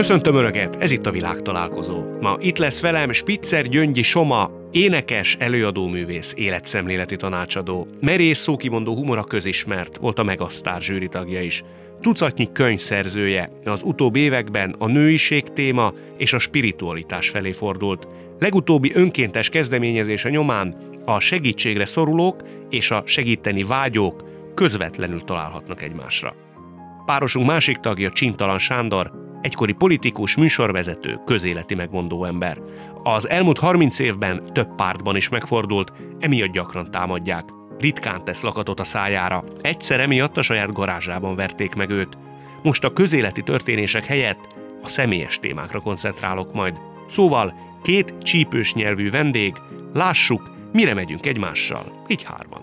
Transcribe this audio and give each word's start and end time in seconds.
Köszöntöm 0.00 0.34
Önöket, 0.34 0.76
ez 0.76 0.90
itt 0.90 1.06
a 1.06 1.10
világ 1.10 1.42
találkozó. 1.42 2.02
Ma 2.20 2.36
itt 2.40 2.58
lesz 2.58 2.80
velem 2.80 3.12
Spitzer 3.12 3.68
Gyöngyi 3.68 4.02
Soma, 4.02 4.50
énekes, 4.70 5.36
előadóművész, 5.38 6.34
életszemléleti 6.36 7.16
tanácsadó. 7.16 7.86
Merész 8.00 8.38
szókimondó 8.38 8.94
humora 8.94 9.22
közismert, 9.22 9.96
volt 9.96 10.18
a 10.18 10.22
Megasztár 10.22 10.80
zsűri 10.80 11.08
tagja 11.08 11.40
is. 11.40 11.62
Tucatnyi 12.00 12.48
könyv 12.52 12.80
az 13.64 13.82
utóbbi 13.82 14.20
években 14.20 14.74
a 14.78 14.86
nőiség 14.86 15.42
téma 15.42 15.92
és 16.16 16.32
a 16.32 16.38
spiritualitás 16.38 17.28
felé 17.28 17.52
fordult. 17.52 18.08
Legutóbbi 18.38 18.92
önkéntes 18.94 19.48
kezdeményezése 19.48 20.30
nyomán 20.30 20.74
a 21.04 21.18
segítségre 21.18 21.84
szorulók 21.84 22.42
és 22.70 22.90
a 22.90 23.02
segíteni 23.06 23.62
vágyók 23.62 24.24
közvetlenül 24.54 25.20
találhatnak 25.20 25.82
egymásra. 25.82 26.34
Párosunk 27.06 27.46
másik 27.46 27.76
tagja 27.76 28.10
Csintalan 28.10 28.58
Sándor, 28.58 29.28
egykori 29.40 29.72
politikus, 29.72 30.36
műsorvezető, 30.36 31.20
közéleti 31.24 31.74
megmondó 31.74 32.24
ember. 32.24 32.58
Az 33.02 33.28
elmúlt 33.28 33.58
30 33.58 33.98
évben 33.98 34.42
több 34.52 34.74
pártban 34.74 35.16
is 35.16 35.28
megfordult, 35.28 35.92
emiatt 36.18 36.52
gyakran 36.52 36.90
támadják. 36.90 37.44
Ritkán 37.78 38.24
tesz 38.24 38.42
lakatot 38.42 38.80
a 38.80 38.84
szájára. 38.84 39.44
Egyszer 39.60 40.00
emiatt 40.00 40.36
a 40.36 40.42
saját 40.42 40.72
garázsában 40.72 41.34
verték 41.36 41.74
meg 41.74 41.90
őt. 41.90 42.18
Most 42.62 42.84
a 42.84 42.92
közéleti 42.92 43.42
történések 43.42 44.04
helyett 44.04 44.48
a 44.82 44.88
személyes 44.88 45.38
témákra 45.38 45.80
koncentrálok 45.80 46.52
majd. 46.52 46.74
Szóval 47.08 47.54
két 47.82 48.14
csípős 48.22 48.74
nyelvű 48.74 49.10
vendég, 49.10 49.54
lássuk, 49.94 50.50
mire 50.72 50.94
megyünk 50.94 51.26
egymással, 51.26 52.04
így 52.08 52.22
hárman. 52.22 52.62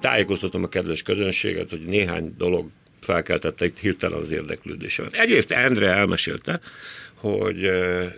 Tájékoztatom 0.00 0.62
a 0.62 0.68
kedves 0.68 1.02
közönséget, 1.02 1.70
hogy 1.70 1.84
néhány 1.84 2.34
dolog 2.36 2.70
felkeltette 3.00 3.64
itt 3.64 3.78
hirtelen 3.78 4.18
az 4.18 4.30
érdeklődésemet. 4.30 5.12
Egyrészt 5.12 5.50
Endre 5.50 5.90
elmesélte, 5.90 6.60
hogy 7.14 7.62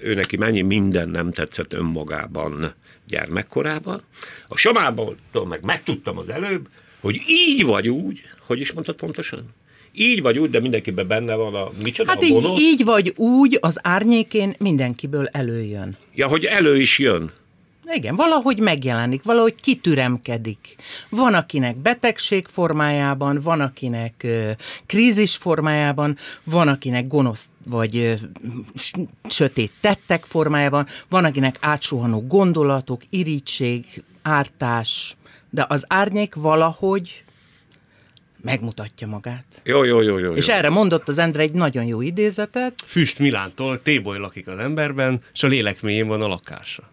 ő 0.03 0.15
neki 0.15 0.37
mennyi 0.37 0.61
minden 0.61 1.09
nem 1.09 1.33
tetszett 1.33 1.73
önmagában 1.73 2.75
gyermekkorában. 3.09 4.03
A 4.49 4.57
Samából 4.57 5.17
meg 5.49 5.63
megtudtam 5.63 6.19
az 6.19 6.29
előbb, 6.29 6.69
hogy 7.01 7.21
így 7.27 7.65
vagy 7.65 7.89
úgy, 7.89 8.21
hogy 8.47 8.61
is 8.61 8.73
mondtad 8.73 8.95
pontosan? 8.95 9.45
Így 9.93 10.23
vagy 10.23 10.39
úgy, 10.39 10.51
de 10.51 10.61
mindenkiben 10.61 11.07
benne 11.07 11.35
van 11.35 11.55
a 11.55 11.71
micsoda, 11.83 12.11
Hát 12.11 12.23
a 12.23 12.25
így, 12.25 12.59
így 12.59 12.85
vagy 12.85 13.13
úgy, 13.17 13.59
az 13.61 13.79
árnyékén 13.83 14.55
mindenkiből 14.59 15.27
előjön. 15.27 15.97
Ja, 16.15 16.27
hogy 16.27 16.45
elő 16.45 16.79
is 16.81 16.99
jön. 16.99 17.33
Igen, 17.95 18.17
valahogy 18.17 18.59
megjelenik, 18.59 19.23
valahogy 19.23 19.55
kitüremkedik. 19.61 20.77
Van, 21.09 21.35
akinek 21.35 21.77
betegség 21.77 22.47
formájában, 22.47 23.41
van, 23.41 23.61
akinek 23.61 24.15
ö, 24.23 24.51
krízis 24.87 25.37
formájában, 25.37 26.17
van, 26.45 26.69
akinek 26.69 27.07
gonosz 27.07 27.47
vagy 27.67 27.97
ö, 27.97 28.15
s- 28.77 28.93
sötét 29.29 29.73
tettek 29.81 30.25
formájában, 30.25 30.87
van, 31.09 31.25
akinek 31.25 31.57
átsuhanó 31.61 32.27
gondolatok, 32.27 33.03
irítség, 33.11 34.03
ártás, 34.23 35.17
de 35.51 35.65
az 35.69 35.85
árnyék 35.89 36.35
valahogy 36.35 37.25
megmutatja 38.43 39.07
magát. 39.07 39.45
Jó, 39.65 39.85
jó, 39.85 40.01
jó, 40.01 40.19
jó. 40.19 40.33
És 40.35 40.47
jó. 40.47 40.55
erre 40.55 40.69
mondott 40.71 41.09
az 41.09 41.19
Endre 41.19 41.43
egy 41.43 41.53
nagyon 41.53 41.85
jó 41.85 42.01
idézetet, 42.01 42.75
Füst 42.85 43.19
Milántól 43.19 43.83
téboly 43.83 44.19
lakik 44.19 44.49
az 44.49 44.59
emberben, 44.59 45.21
és 45.33 45.43
a 45.43 45.47
lélek 45.47 45.83
mélyén 45.83 46.07
van 46.07 46.23
a 46.23 46.27
lakása. 46.27 46.91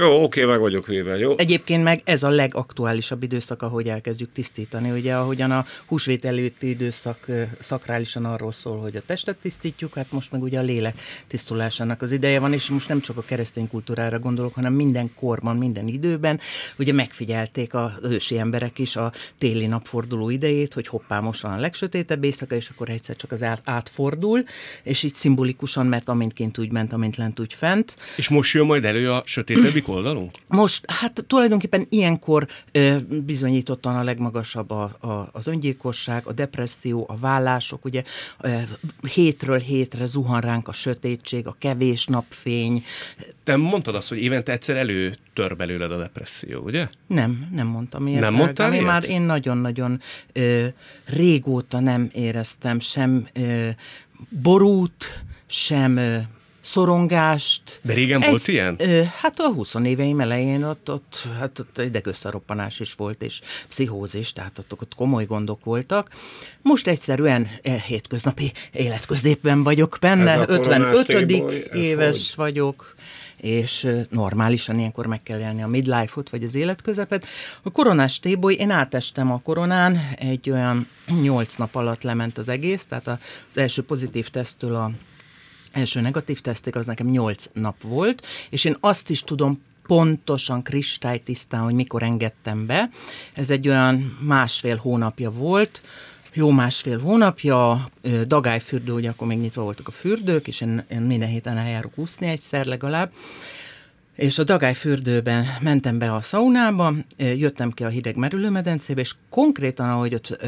Jó, 0.00 0.22
oké, 0.22 0.44
meg 0.44 0.58
vagyok 0.58 0.86
véve, 0.86 1.16
jó? 1.16 1.34
Egyébként 1.38 1.82
meg 1.82 2.00
ez 2.04 2.22
a 2.22 2.28
legaktuálisabb 2.28 3.22
időszak, 3.22 3.62
ahogy 3.62 3.88
elkezdjük 3.88 4.32
tisztítani. 4.32 4.90
Ugye, 4.90 5.14
ahogyan 5.14 5.50
a 5.50 5.64
húsvét 5.86 6.24
előtti 6.24 6.68
időszak 6.68 7.26
szakrálisan 7.60 8.24
arról 8.24 8.52
szól, 8.52 8.80
hogy 8.80 8.96
a 8.96 9.02
testet 9.06 9.36
tisztítjuk, 9.36 9.94
hát 9.94 10.12
most 10.12 10.32
meg 10.32 10.42
ugye 10.42 10.58
a 10.58 10.62
lélek 10.62 11.00
tisztulásának 11.26 12.02
az 12.02 12.12
ideje 12.12 12.40
van, 12.40 12.52
és 12.52 12.68
most 12.68 12.88
nem 12.88 13.00
csak 13.00 13.16
a 13.16 13.22
keresztény 13.22 13.68
kultúrára 13.68 14.18
gondolok, 14.18 14.54
hanem 14.54 14.72
minden 14.72 15.10
korban, 15.14 15.56
minden 15.56 15.88
időben. 15.88 16.40
Ugye 16.78 16.92
megfigyelték 16.92 17.74
az 17.74 17.90
ősi 18.02 18.38
emberek 18.38 18.78
is 18.78 18.96
a 18.96 19.12
téli 19.38 19.66
napforduló 19.66 20.30
idejét, 20.30 20.74
hogy 20.74 20.86
hoppá, 20.86 21.20
most 21.20 21.42
van 21.42 21.52
a 21.52 21.60
legsötétebb 21.60 22.24
éjszaka, 22.24 22.54
és 22.54 22.68
akkor 22.68 22.88
egyszer 22.88 23.16
csak 23.16 23.32
az 23.32 23.42
át, 23.42 23.60
átfordul, 23.64 24.44
és 24.82 25.02
így 25.02 25.14
szimbolikusan, 25.14 25.86
mert 25.86 26.08
amint 26.08 26.32
kint 26.32 26.58
úgy 26.58 26.72
ment, 26.72 26.92
amint 26.92 27.16
lent 27.16 27.40
úgy 27.40 27.54
fent, 27.54 27.96
És 28.16 28.28
most 28.28 28.54
jön 28.54 28.66
majd 28.66 28.84
elő 28.84 29.10
a 29.12 29.22
sötétebbik 29.26 29.86
oldalunk? 29.88 30.30
most, 30.46 30.90
hát 30.90 31.24
tulajdonképpen 31.26 31.86
ilyenkor 31.88 32.46
ö, 32.72 32.96
bizonyítottan 33.26 33.96
a 33.96 34.02
legmagasabb 34.02 34.70
a, 34.70 34.82
a, 35.00 35.28
az 35.32 35.46
öngyilkosság, 35.46 36.26
a 36.26 36.32
depresszió, 36.32 37.04
a 37.08 37.16
vállások, 37.16 37.84
ugye 37.84 38.02
ö, 38.40 38.56
hétről 39.12 39.58
hétre 39.58 40.06
zuhan 40.06 40.40
ránk 40.40 40.68
a 40.68 40.72
sötétség, 40.72 41.46
a 41.46 41.56
kevés 41.58 42.06
napfény. 42.06 42.84
Te 43.44 43.56
mondtad 43.56 43.94
azt, 43.94 44.08
hogy 44.08 44.18
évente 44.18 44.52
egyszer 44.52 44.76
előtör 44.76 45.56
belőled 45.56 45.92
a 45.92 45.98
depresszió, 45.98 46.60
ugye? 46.60 46.88
Nem, 47.06 47.48
nem 47.52 47.66
mondtam 47.66 48.06
ilyet. 48.06 48.20
Nem 48.20 48.34
mondtál 48.34 48.66
Én 48.68 48.72
ilyet? 48.72 48.86
már 48.86 49.04
én 49.04 49.22
nagyon-nagyon 49.22 50.00
ö, 50.32 50.66
régóta 51.04 51.80
nem 51.80 52.08
éreztem 52.12 52.78
sem 52.80 53.28
ö, 53.34 53.68
borút, 54.42 55.22
sem 55.46 55.98
szorongást. 56.60 57.80
De 57.82 57.92
régen 57.92 58.20
volt 58.20 58.48
ilyen? 58.48 58.76
Ö, 58.78 59.02
hát 59.20 59.40
a 59.40 59.52
20 59.52 59.74
éveim 59.84 60.20
elején 60.20 60.64
ott, 60.64 60.90
ott, 60.90 61.26
hát 61.38 61.58
ott 61.58 61.78
idegösszeroppanás 61.78 62.80
is 62.80 62.94
volt, 62.94 63.22
és 63.22 63.40
pszichózis, 63.68 64.32
tehát 64.32 64.58
ott, 64.58 64.72
ott 64.72 64.94
komoly 64.94 65.24
gondok 65.24 65.64
voltak. 65.64 66.08
Most 66.62 66.86
egyszerűen 66.86 67.48
eh, 67.62 67.82
hétköznapi 67.82 68.52
életközépben 68.72 69.62
vagyok 69.62 69.96
benne, 70.00 70.30
Ez 70.30 70.40
a 70.40 70.46
koronás 70.46 70.94
55. 70.94 71.26
téboly, 71.26 71.66
ez 71.70 71.78
éves 71.78 72.34
vagyok, 72.34 72.96
és 73.40 73.88
normálisan 74.10 74.78
ilyenkor 74.78 75.06
meg 75.06 75.22
kell 75.22 75.38
élni 75.38 75.62
a 75.62 75.66
midlife-ot, 75.66 76.30
vagy 76.30 76.44
az 76.44 76.54
életközepet. 76.54 77.26
A 77.62 77.70
koronás 77.70 78.20
téboly, 78.20 78.54
én 78.54 78.70
átestem 78.70 79.32
a 79.32 79.40
koronán, 79.40 80.10
egy 80.18 80.50
olyan 80.50 80.88
nyolc 81.22 81.56
nap 81.56 81.74
alatt 81.74 82.02
lement 82.02 82.38
az 82.38 82.48
egész, 82.48 82.86
tehát 82.86 83.06
az 83.06 83.58
első 83.58 83.82
pozitív 83.82 84.28
tesztől 84.28 84.74
a 84.74 84.90
első 85.72 86.00
negatív 86.00 86.40
teszték 86.40 86.76
az 86.76 86.86
nekem 86.86 87.06
8 87.06 87.50
nap 87.52 87.82
volt, 87.82 88.26
és 88.50 88.64
én 88.64 88.76
azt 88.80 89.10
is 89.10 89.22
tudom 89.22 89.62
pontosan, 89.86 90.62
kristálytisztán, 90.62 91.60
hogy 91.60 91.74
mikor 91.74 92.02
engedtem 92.02 92.66
be. 92.66 92.90
Ez 93.34 93.50
egy 93.50 93.68
olyan 93.68 94.18
másfél 94.20 94.76
hónapja 94.76 95.30
volt, 95.30 95.82
jó 96.32 96.50
másfél 96.50 97.00
hónapja, 97.00 97.88
dagályfürdő, 98.26 98.92
ugye 98.92 99.10
akkor 99.10 99.26
még 99.26 99.38
nyitva 99.38 99.62
voltak 99.62 99.88
a 99.88 99.90
fürdők, 99.90 100.46
és 100.46 100.60
én, 100.60 100.84
én 100.90 101.00
minden 101.00 101.28
héten 101.28 101.56
eljárok 101.56 101.92
úszni 101.94 102.26
egyszer 102.26 102.66
legalább, 102.66 103.12
és 104.18 104.38
a 104.38 104.44
dagályfürdőben 104.44 105.46
mentem 105.60 105.98
be 105.98 106.14
a 106.14 106.20
szaunába, 106.20 106.94
jöttem 107.16 107.70
ki 107.70 107.84
a 107.84 107.88
hideg 107.88 108.16
merülőmedencébe, 108.16 109.00
és 109.00 109.14
konkrétan, 109.30 109.88
ahogy 109.88 110.14
ott 110.14 110.38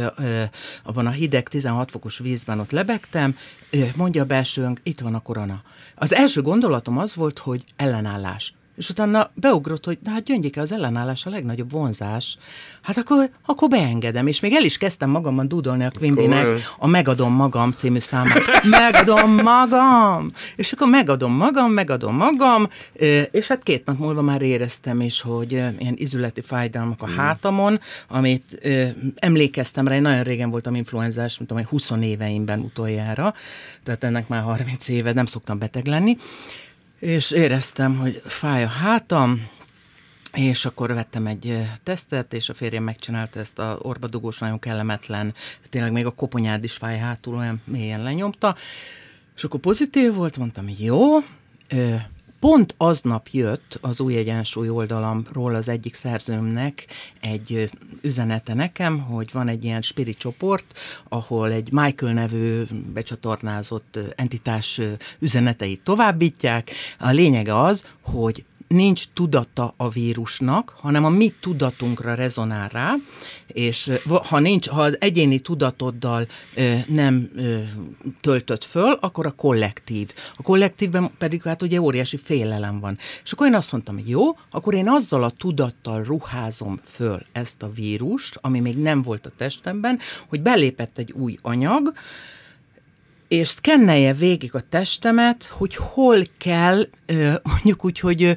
abban 0.82 1.06
a 1.06 1.10
hideg 1.10 1.48
16 1.48 1.90
fokos 1.90 2.18
vízben 2.18 2.60
ott 2.60 2.70
lebegtem, 2.70 3.36
mondja 3.96 4.22
a 4.22 4.26
belsőnk, 4.26 4.80
itt 4.82 5.00
van 5.00 5.14
a 5.14 5.20
korona. 5.20 5.62
Az 5.94 6.14
első 6.14 6.42
gondolatom 6.42 6.98
az 6.98 7.14
volt, 7.14 7.38
hogy 7.38 7.64
ellenállás. 7.76 8.54
És 8.80 8.88
utána 8.88 9.30
beugrott, 9.34 9.84
hogy 9.84 9.98
de 10.02 10.10
hát 10.10 10.22
Gyöngyike, 10.22 10.60
az 10.60 10.72
ellenállás 10.72 11.26
a 11.26 11.30
legnagyobb 11.30 11.70
vonzás. 11.70 12.38
Hát 12.82 12.96
akkor, 12.96 13.30
akkor 13.46 13.68
beengedem. 13.68 14.26
És 14.26 14.40
még 14.40 14.52
el 14.52 14.64
is 14.64 14.78
kezdtem 14.78 15.10
magamban 15.10 15.48
dúdolni 15.48 15.84
a 15.84 15.90
Komolyan? 16.00 16.58
a 16.78 16.86
Megadom 16.86 17.32
magam 17.32 17.72
című 17.72 17.98
számát. 17.98 18.42
Megadom 18.62 19.34
magam! 19.34 20.30
És 20.56 20.72
akkor 20.72 20.88
megadom 20.88 21.32
magam, 21.32 21.72
megadom 21.72 22.16
magam, 22.16 22.68
és 23.30 23.48
hát 23.48 23.62
két 23.62 23.84
nap 23.84 23.98
múlva 23.98 24.22
már 24.22 24.42
éreztem 24.42 25.00
is, 25.00 25.20
hogy 25.20 25.52
ilyen 25.52 25.94
izületi 25.94 26.40
fájdalmak 26.40 27.02
a 27.02 27.08
hátamon, 27.08 27.80
amit 28.08 28.68
emlékeztem 29.14 29.88
rá, 29.88 29.94
én 29.94 30.02
nagyon 30.02 30.22
régen 30.22 30.50
voltam 30.50 30.74
influenzás, 30.74 31.38
mint 31.38 31.50
tudom, 31.50 31.66
20 31.66 31.90
éveimben 32.00 32.60
utoljára, 32.60 33.34
tehát 33.82 34.04
ennek 34.04 34.28
már 34.28 34.42
30 34.42 34.88
éve 34.88 35.12
nem 35.12 35.26
szoktam 35.26 35.58
beteg 35.58 35.86
lenni, 35.86 36.16
és 37.00 37.30
éreztem, 37.30 37.98
hogy 37.98 38.22
fáj 38.24 38.64
a 38.64 38.68
hátam, 38.68 39.48
és 40.32 40.64
akkor 40.64 40.94
vettem 40.94 41.26
egy 41.26 41.68
tesztet, 41.82 42.32
és 42.32 42.48
a 42.48 42.54
férjem 42.54 42.82
megcsinálta 42.82 43.40
ezt 43.40 43.58
a 43.58 43.78
orbadugós, 43.82 44.38
nagyon 44.38 44.58
kellemetlen, 44.58 45.34
tényleg 45.68 45.92
még 45.92 46.06
a 46.06 46.10
koponyád 46.10 46.64
is 46.64 46.76
fáj 46.76 46.98
hátul, 46.98 47.34
olyan 47.34 47.62
mélyen 47.64 48.02
lenyomta. 48.02 48.56
És 49.36 49.44
akkor 49.44 49.60
pozitív 49.60 50.14
volt, 50.14 50.38
mondtam, 50.38 50.74
jó. 50.78 51.18
Pont 52.40 52.74
aznap 52.76 53.28
jött 53.30 53.78
az 53.80 54.00
új 54.00 54.16
egyensúly 54.16 54.68
oldalamról 54.68 55.54
az 55.54 55.68
egyik 55.68 55.94
szerzőmnek 55.94 56.86
egy 57.20 57.70
üzenete 58.02 58.54
nekem, 58.54 58.98
hogy 58.98 59.32
van 59.32 59.48
egy 59.48 59.64
ilyen 59.64 59.82
spirit 59.82 60.18
csoport, 60.18 60.78
ahol 61.08 61.52
egy 61.52 61.72
Michael 61.72 62.12
nevű 62.12 62.62
becsatornázott 62.92 63.98
entitás 64.16 64.80
üzeneteit 65.18 65.80
továbbítják. 65.80 66.70
A 66.98 67.10
lényege 67.10 67.60
az, 67.60 67.86
hogy 68.00 68.44
nincs 68.74 69.04
tudata 69.14 69.74
a 69.76 69.88
vírusnak, 69.88 70.76
hanem 70.80 71.04
a 71.04 71.08
mi 71.08 71.32
tudatunkra 71.40 72.14
rezonál 72.14 72.68
rá, 72.68 72.94
és 73.46 73.90
ha 74.06 74.38
nincs, 74.38 74.68
ha 74.68 74.82
az 74.82 74.96
egyéni 75.00 75.38
tudatoddal 75.38 76.26
nem 76.86 77.30
töltött 78.20 78.64
föl, 78.64 78.98
akkor 79.00 79.26
a 79.26 79.30
kollektív. 79.30 80.12
A 80.36 80.42
kollektívben 80.42 81.10
pedig 81.18 81.42
hát 81.42 81.62
ugye 81.62 81.80
óriási 81.80 82.16
félelem 82.16 82.80
van. 82.80 82.98
És 83.24 83.32
akkor 83.32 83.46
én 83.46 83.54
azt 83.54 83.72
mondtam, 83.72 83.94
hogy 83.94 84.08
jó, 84.08 84.38
akkor 84.50 84.74
én 84.74 84.88
azzal 84.88 85.22
a 85.22 85.30
tudattal 85.30 86.02
ruházom 86.02 86.80
föl 86.84 87.22
ezt 87.32 87.62
a 87.62 87.72
vírust, 87.72 88.38
ami 88.40 88.60
még 88.60 88.76
nem 88.76 89.02
volt 89.02 89.26
a 89.26 89.32
testemben, 89.36 89.98
hogy 90.28 90.40
belépett 90.40 90.98
egy 90.98 91.12
új 91.12 91.38
anyag, 91.42 91.92
és 93.30 93.48
szkennelje 93.48 94.12
végig 94.12 94.54
a 94.54 94.62
testemet, 94.68 95.44
hogy 95.44 95.76
hol 95.76 96.22
kell 96.38 96.88
mondjuk 97.42 97.84
úgy, 97.84 98.00
hogy 98.00 98.36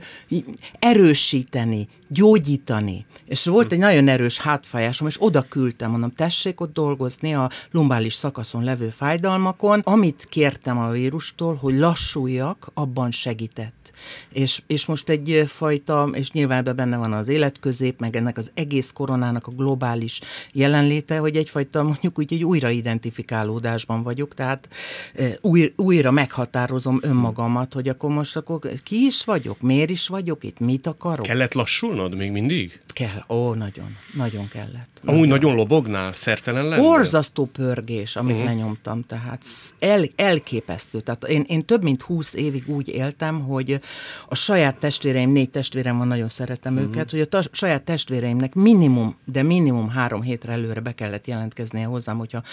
erősíteni, 0.80 1.88
gyógyítani. 2.08 3.06
És 3.26 3.46
volt 3.46 3.72
egy 3.72 3.80
nagyon 3.80 4.08
erős 4.08 4.40
hátfájásom, 4.40 5.08
és 5.08 5.16
oda 5.20 5.46
küldtem, 5.50 5.92
mondom, 5.92 6.12
tessék 6.12 6.62
ott 6.62 6.74
dolgozni 6.74 7.34
a 7.34 7.50
lumbális 7.72 8.14
szakaszon 8.14 8.64
levő 8.64 8.90
fájdalmakon. 8.90 9.80
Amit 9.84 10.28
kértem 10.30 10.78
a 10.78 10.90
vírustól, 10.90 11.56
hogy 11.56 11.78
lassuljak, 11.78 12.72
abban 12.74 13.12
segített. 13.12 13.92
És, 14.30 14.62
és 14.68 14.86
most 14.86 15.10
egy 15.10 15.44
fajta, 15.48 16.10
és 16.14 16.32
nyilván 16.32 16.58
ebben 16.58 16.76
benne 16.76 16.98
van 16.98 17.14
az 17.14 17.28
életközép, 17.28 18.00
meg 18.00 18.16
ennek 18.16 18.38
az 18.38 18.52
egész 18.54 18.92
koronának 18.92 19.48
a 19.48 19.52
globális 19.52 20.22
jelenléte, 20.52 21.18
hogy 21.18 21.36
egyfajta 21.36 21.84
mondjuk 21.84 22.20
úgy 22.20 22.34
egy 22.34 22.44
újraidentifikálódásban 22.44 24.04
vagyok, 24.04 24.34
tehát 24.34 24.68
új, 25.42 25.74
újra 25.76 26.12
meghatározom 26.12 27.00
önmagamat, 27.02 27.74
hogy 27.74 27.90
akkor 27.90 28.10
most 28.10 28.36
akkor 28.36 28.60
ki 28.84 29.06
is 29.06 29.24
vagyok, 29.24 29.62
miért 29.62 29.90
is 29.90 30.08
vagyok 30.08 30.44
itt, 30.44 30.60
mit 30.60 30.88
akarok. 30.88 31.26
Kellett 31.26 31.54
lassulnod 31.54 32.03
még 32.12 32.32
mindig? 32.32 32.82
Kell, 32.88 33.24
ó, 33.30 33.54
nagyon, 33.54 33.98
nagyon 34.14 34.48
kellett. 34.48 35.02
Amúgy 35.06 35.28
nagyon, 35.28 35.30
nagyon 35.30 35.56
lobognál, 35.56 36.14
szertelen 36.14 36.68
lennél? 36.68 36.84
Borzasztó 36.84 37.46
pörgés, 37.46 38.16
amit 38.16 38.34
uh-huh. 38.34 38.50
lenyomtam, 38.50 39.06
tehát 39.08 39.46
el, 39.80 40.04
elképesztő. 40.16 41.00
Tehát 41.00 41.24
én, 41.24 41.44
én 41.48 41.66
több 41.66 41.84
mint 41.84 42.02
húsz 42.02 42.34
évig 42.34 42.64
úgy 42.68 42.88
éltem, 42.88 43.40
hogy 43.42 43.80
a 44.30 44.36
saját 44.36 44.76
testvéreim, 44.76 45.32
négy 45.32 45.50
testvérem 45.50 45.98
van, 45.98 46.08
nagyon 46.08 46.30
szeretem 46.30 46.74
uh-huh. 46.74 46.90
őket, 46.90 47.12
hogy 47.12 47.20
a 47.20 47.26
ta, 47.26 47.42
saját 47.52 47.82
testvéreimnek 47.82 48.54
minimum, 48.54 49.16
de 49.26 49.44
minimum 49.44 49.90
három 49.90 50.22
hétre 50.22 50.52
előre 50.52 50.80
be 50.80 50.92
kellett 50.92 51.28
jelentkeznie 51.28 51.86
hozzám, 51.86 52.18
hogyha 52.18 52.44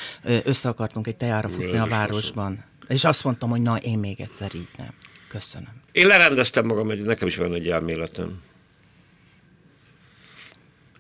össze 0.44 0.69
akartunk 0.69 1.06
egy 1.06 1.17
tejára 1.17 1.49
futni 1.49 1.76
a 1.76 1.87
városban. 1.87 2.64
És 2.88 3.05
azt 3.05 3.25
mondtam, 3.25 3.50
hogy 3.50 3.62
na, 3.62 3.76
én 3.76 3.99
még 3.99 4.20
egyszer 4.20 4.50
így 4.55 4.69
nem. 4.76 4.94
Köszönöm. 5.29 5.69
Én 5.93 6.06
lerendeztem 6.06 6.67
magam, 6.67 6.87
hogy 6.87 7.00
nekem 7.00 7.29
is 7.29 7.37
van 7.37 7.55
egy 7.55 7.69
elméletem. 7.69 8.41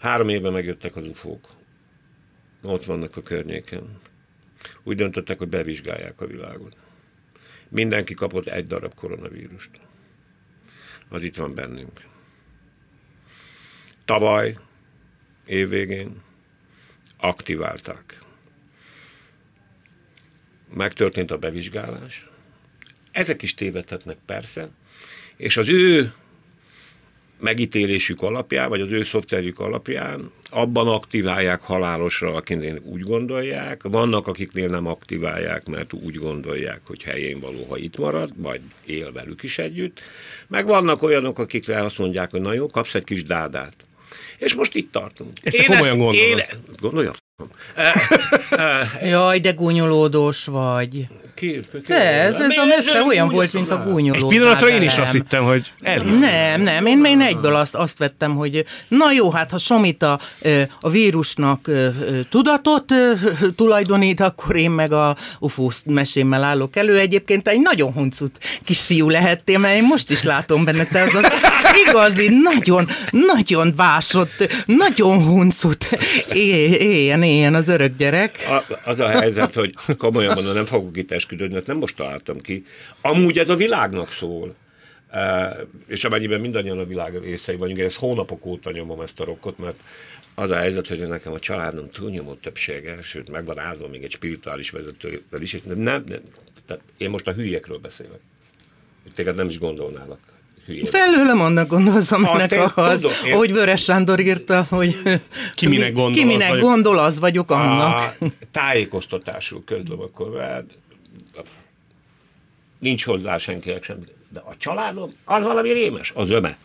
Három 0.00 0.28
éve 0.28 0.50
megjöttek 0.50 0.96
az 0.96 1.06
ufók. 1.06 1.48
Ott 2.62 2.84
vannak 2.84 3.16
a 3.16 3.22
környéken. 3.22 4.00
Úgy 4.82 4.96
döntöttek, 4.96 5.38
hogy 5.38 5.48
bevizsgálják 5.48 6.20
a 6.20 6.26
világot. 6.26 6.76
Mindenki 7.68 8.14
kapott 8.14 8.46
egy 8.46 8.66
darab 8.66 8.94
koronavírust. 8.94 9.70
Az 11.08 11.22
itt 11.22 11.36
van 11.36 11.54
bennünk. 11.54 12.00
Tavaly, 14.04 14.58
évvégén 15.46 16.22
aktiválták. 17.16 18.18
Megtörtént 20.74 21.30
a 21.30 21.38
bevizsgálás. 21.38 22.26
Ezek 23.10 23.42
is 23.42 23.54
tévedhetnek 23.54 24.18
persze, 24.26 24.70
és 25.36 25.56
az 25.56 25.68
ő 25.68 26.12
megítélésük 27.40 28.22
alapján, 28.22 28.68
vagy 28.68 28.80
az 28.80 28.90
ő 28.90 29.04
szoftverjük 29.04 29.58
alapján 29.58 30.30
abban 30.50 30.88
aktiválják 30.88 31.60
halálosra, 31.60 32.34
akinél 32.34 32.80
úgy 32.84 33.02
gondolják, 33.02 33.82
vannak, 33.82 34.26
akiknél 34.26 34.68
nem 34.68 34.86
aktiválják, 34.86 35.66
mert 35.66 35.92
úgy 35.92 36.14
gondolják, 36.14 36.80
hogy 36.86 37.02
helyén 37.02 37.40
való, 37.40 37.66
ha 37.68 37.76
itt 37.76 37.98
marad, 37.98 38.32
majd 38.36 38.60
él 38.84 39.12
velük 39.12 39.42
is 39.42 39.58
együtt, 39.58 40.00
meg 40.46 40.66
vannak 40.66 41.02
olyanok, 41.02 41.38
akikre 41.38 41.82
azt 41.82 41.98
mondják, 41.98 42.30
hogy 42.30 42.40
na 42.40 42.52
jó, 42.52 42.66
kapsz 42.66 42.94
egy 42.94 43.04
kis 43.04 43.24
dádát. 43.24 43.74
És 44.38 44.54
most 44.54 44.74
itt 44.74 44.92
tartunk. 44.92 45.38
Ezt 45.42 45.56
én 45.56 45.64
komolyan 45.66 45.98
gondolod. 45.98 46.38
Én, 46.38 46.44
gondolja, 46.80 47.10
Jaj, 49.02 49.40
de 49.40 49.52
gúnyolódós 49.52 50.44
vagy. 50.44 51.06
Ki, 51.34 51.60
ki, 51.72 51.78
de 51.86 51.94
ez, 51.94 52.34
ez 52.34 52.56
a 52.56 52.64
mese 52.64 53.02
olyan 53.02 53.28
volt, 53.28 53.52
mint 53.52 53.70
a 53.70 53.82
gúnyoló. 53.84 54.18
Egy 54.18 54.36
pillanatra 54.36 54.68
én 54.68 54.82
is 54.82 54.96
azt 54.96 55.12
hittem, 55.12 55.44
hogy 55.44 55.72
elhiszem. 55.80 56.20
Nem, 56.20 56.62
nem, 56.62 56.86
én, 56.86 57.04
én 57.04 57.20
egyből 57.20 57.54
azt, 57.54 57.74
azt 57.74 57.98
vettem, 57.98 58.34
hogy 58.34 58.64
na 58.88 59.12
jó, 59.12 59.30
hát 59.30 59.50
ha 59.50 59.58
Somit 59.58 60.02
a, 60.02 60.20
a 60.80 60.90
vírusnak 60.90 61.70
tudatot 62.30 62.94
tulajdonít, 63.56 64.20
akkor 64.20 64.56
én 64.56 64.70
meg 64.70 64.92
a 64.92 65.16
UFO 65.38 65.70
mesémmel 65.84 66.44
állok 66.44 66.76
elő. 66.76 66.98
Egyébként 66.98 67.48
egy 67.48 67.60
nagyon 67.60 67.92
huncut 67.92 68.38
kisfiú 68.64 69.08
lehettél, 69.08 69.58
mert 69.58 69.76
én 69.76 69.82
most 69.82 70.10
is 70.10 70.22
látom 70.22 70.64
benne, 70.64 70.84
te 70.84 71.02
az, 71.02 71.14
az 71.14 71.26
igazi, 71.86 72.28
nagyon, 72.42 72.88
nagyon 73.10 73.72
vásott, 73.76 74.48
nagyon 74.66 75.24
huncut 75.24 75.88
éljen, 76.32 77.22
éljen 77.22 77.54
az 77.54 77.68
örök 77.68 77.96
gyerek. 77.96 78.46
A, 78.48 78.90
az 78.90 79.00
a 79.00 79.08
helyzet, 79.08 79.54
hogy 79.54 79.74
komolyan 79.98 80.34
mondom, 80.34 80.54
nem 80.54 80.64
fogok 80.64 80.96
itt 80.96 81.12
ezt 81.38 81.66
nem 81.66 81.76
most 81.76 81.96
találtam 81.96 82.40
ki. 82.40 82.64
Amúgy 83.00 83.38
ez 83.38 83.48
a 83.48 83.56
világnak 83.56 84.10
szól. 84.10 84.54
Uh, 85.12 85.68
és 85.86 86.04
amennyiben 86.04 86.40
mindannyian 86.40 86.78
a 86.78 86.84
világ 86.84 87.22
részei 87.22 87.56
vagyunk, 87.56 87.78
én 87.78 87.84
ezt 87.84 87.98
hónapok 87.98 88.46
óta 88.46 88.70
nyomom 88.70 89.00
ezt 89.00 89.20
a 89.20 89.24
rokkot, 89.24 89.58
mert 89.58 89.80
az 90.34 90.50
a 90.50 90.56
helyzet, 90.56 90.86
hogy 90.86 91.08
nekem 91.08 91.32
a 91.32 91.38
családom 91.38 91.88
túlnyomó 91.90 92.34
többsége, 92.34 93.02
sőt, 93.02 93.30
megvan 93.30 93.58
áldva 93.58 93.88
még 93.88 94.02
egy 94.02 94.10
spirituális 94.10 94.70
vezetővel 94.70 95.40
is, 95.40 95.52
nem, 95.52 95.78
nem, 95.78 96.04
nem 96.08 96.20
tehát 96.66 96.82
én 96.96 97.10
most 97.10 97.26
a 97.26 97.32
hülyekről 97.32 97.78
beszélek. 97.78 98.20
Téged 99.14 99.34
nem 99.34 99.48
is 99.48 99.58
gondolnálak 99.58 100.18
hülyén. 100.66 100.84
Felőlem 100.84 101.40
annak 101.40 101.68
gondolszom 101.68 102.24
ennek 102.24 102.52
ahhoz, 102.52 103.00
tudom, 103.00 103.32
ahogy 103.32 103.52
Vörös 103.52 103.82
Sándor 103.82 104.20
írta, 104.20 104.66
hogy 104.68 104.96
ki 105.54 105.66
minek 105.66 105.92
gondol, 105.92 106.12
ki 106.12 106.24
minek 106.24 106.52
az, 106.52 106.60
gondol 106.60 106.98
az 106.98 107.18
vagyok 107.18 107.50
annak. 107.50 108.16
A 108.20 108.26
tájékoztatásul 108.50 109.64
közlöm 109.64 110.00
akkor 110.00 110.30
veled. 110.30 110.64
Nincs 112.78 113.04
hozzá 113.04 113.38
senkinek 113.38 113.82
semmi. 113.82 114.04
De 114.28 114.40
a 114.40 114.56
családom, 114.56 115.14
az 115.24 115.44
valami 115.44 115.72
rémes, 115.72 116.12
az 116.14 116.30
öme. 116.30 116.58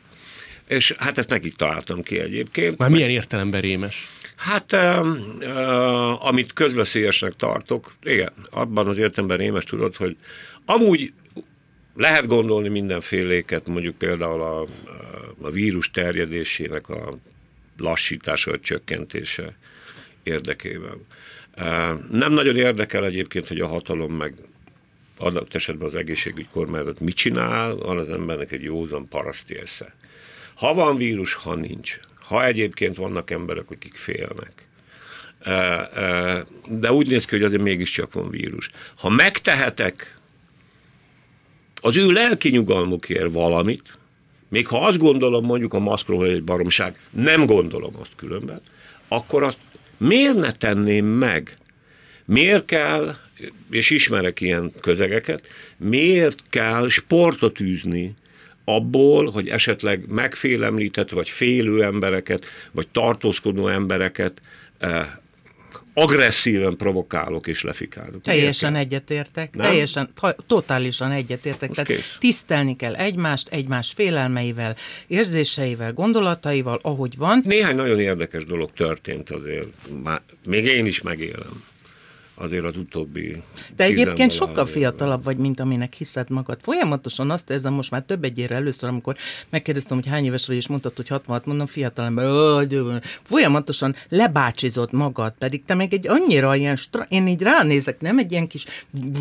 És 0.67 0.91
hát 0.97 1.17
ezt 1.17 1.29
nekik 1.29 1.53
találtam 1.53 2.01
ki 2.01 2.19
egyébként. 2.19 2.77
Már 2.77 2.89
milyen 2.89 3.09
értelemben 3.09 3.61
rémes? 3.61 4.07
Hát, 4.35 4.71
uh, 4.71 5.07
uh, 5.39 6.27
amit 6.27 6.53
közveszélyesnek 6.53 7.33
tartok, 7.33 7.93
igen, 8.03 8.33
abban 8.49 8.87
az 8.87 8.97
értelemben 8.97 9.37
rémes 9.37 9.63
tudod, 9.63 9.95
hogy 9.95 10.17
amúgy 10.65 11.13
lehet 11.95 12.27
gondolni 12.27 12.69
mindenféléket, 12.69 13.67
mondjuk 13.67 13.95
például 13.97 14.41
a, 14.41 14.61
a 15.41 15.49
vírus 15.49 15.91
terjedésének 15.91 16.89
a 16.89 17.13
lassítása 17.77 18.49
vagy 18.51 18.61
csökkentése 18.61 19.55
érdekében. 20.23 21.05
Nem 22.11 22.33
nagyon 22.33 22.55
érdekel 22.55 23.05
egyébként, 23.05 23.47
hogy 23.47 23.59
a 23.59 23.67
hatalom 23.67 24.13
meg 24.13 24.33
adott 25.17 25.53
esetben 25.53 25.87
az 25.87 25.95
egészségügy 25.95 26.47
kormányzat 26.51 26.99
mit 26.99 27.15
csinál, 27.15 27.75
van 27.75 27.97
az 27.97 28.09
embernek 28.09 28.51
egy 28.51 28.63
józan 28.63 29.07
paraszti 29.07 29.57
esze. 29.57 29.95
Ha 30.55 30.73
van 30.73 30.97
vírus, 30.97 31.33
ha 31.33 31.55
nincs. 31.55 31.99
Ha 32.27 32.45
egyébként 32.45 32.95
vannak 32.95 33.31
emberek, 33.31 33.69
akik 33.69 33.93
félnek. 33.93 34.67
De 36.67 36.91
úgy 36.91 37.07
néz 37.07 37.25
ki, 37.25 37.35
hogy 37.35 37.43
azért 37.43 37.61
mégiscsak 37.61 38.13
van 38.13 38.29
vírus. 38.29 38.69
Ha 38.97 39.09
megtehetek 39.09 40.17
az 41.81 41.97
ő 41.97 42.11
lelki 42.11 42.49
nyugalmukért 42.49 43.31
valamit, 43.31 43.97
még 44.49 44.67
ha 44.67 44.85
azt 44.85 44.97
gondolom 44.97 45.45
mondjuk 45.45 45.73
a 45.73 45.79
maszkról, 45.79 46.17
hogy 46.17 46.29
egy 46.29 46.43
baromság, 46.43 46.99
nem 47.09 47.45
gondolom 47.45 47.95
azt 47.99 48.15
különben, 48.15 48.61
akkor 49.07 49.43
azt 49.43 49.57
miért 49.97 50.35
ne 50.35 50.51
tenném 50.51 51.05
meg? 51.05 51.57
Miért 52.25 52.65
kell, 52.65 53.15
és 53.69 53.89
ismerek 53.89 54.41
ilyen 54.41 54.71
közegeket, 54.81 55.47
miért 55.77 56.43
kell 56.49 56.89
sportot 56.89 57.59
űzni 57.59 58.13
abból, 58.65 59.29
hogy 59.31 59.47
esetleg 59.47 60.03
megfélemlített, 60.07 61.09
vagy 61.09 61.29
félő 61.29 61.83
embereket, 61.83 62.45
vagy 62.71 62.87
tartózkodó 62.87 63.67
embereket 63.67 64.41
eh, 64.77 65.07
agresszíven 65.97 66.75
provokálok 66.77 67.47
és 67.47 67.63
lefikálok. 67.63 68.21
Teljesen 68.21 68.75
egyetértek, 68.75 69.55
Nem? 69.55 69.65
teljesen, 69.67 70.09
totálisan 70.47 71.11
egyetértek. 71.11 71.71
Tehát 71.71 71.87
kész. 71.87 72.15
tisztelni 72.19 72.75
kell 72.75 72.95
egymást, 72.95 73.47
egymás 73.47 73.91
félelmeivel, 73.95 74.75
érzéseivel, 75.07 75.93
gondolataival, 75.93 76.79
ahogy 76.81 77.17
van. 77.17 77.41
Néhány 77.45 77.75
nagyon 77.75 77.99
érdekes 77.99 78.45
dolog 78.45 78.71
történt 78.73 79.29
azért, 79.29 79.67
már, 80.03 80.21
még 80.45 80.65
én 80.65 80.85
is 80.85 81.01
megélem. 81.01 81.63
Azért 82.35 82.63
az 82.63 82.77
utóbbi 82.77 83.41
Te 83.75 83.83
egyébként 83.83 84.31
sokkal 84.31 84.65
fiatalabb 84.65 85.23
vagy, 85.23 85.37
mint 85.37 85.59
aminek 85.59 85.93
hiszed 85.93 86.29
magad. 86.29 86.57
Folyamatosan 86.61 87.31
azt 87.31 87.49
érzem 87.49 87.73
most 87.73 87.91
már 87.91 88.03
több 88.03 88.23
egyére 88.23 88.55
először, 88.55 88.89
amikor 88.89 89.15
megkérdeztem, 89.49 89.97
hogy 89.97 90.07
hány 90.07 90.25
éves 90.25 90.47
vagy, 90.47 90.55
és 90.55 90.67
mondtad, 90.67 90.95
hogy 90.95 91.07
66, 91.07 91.45
mondom, 91.45 91.65
fiatal 91.65 92.05
ember. 92.05 92.25
Folyamatosan 93.23 93.95
lebácsizod 94.09 94.93
magad, 94.93 95.33
pedig 95.39 95.65
te 95.65 95.73
meg 95.73 95.93
egy 95.93 96.07
annyira 96.07 96.55
ilyen, 96.55 96.75
stra- 96.75 97.07
én 97.09 97.27
így 97.27 97.41
ránézek, 97.41 98.01
nem 98.01 98.17
egy 98.17 98.31
ilyen 98.31 98.47
kis 98.47 98.65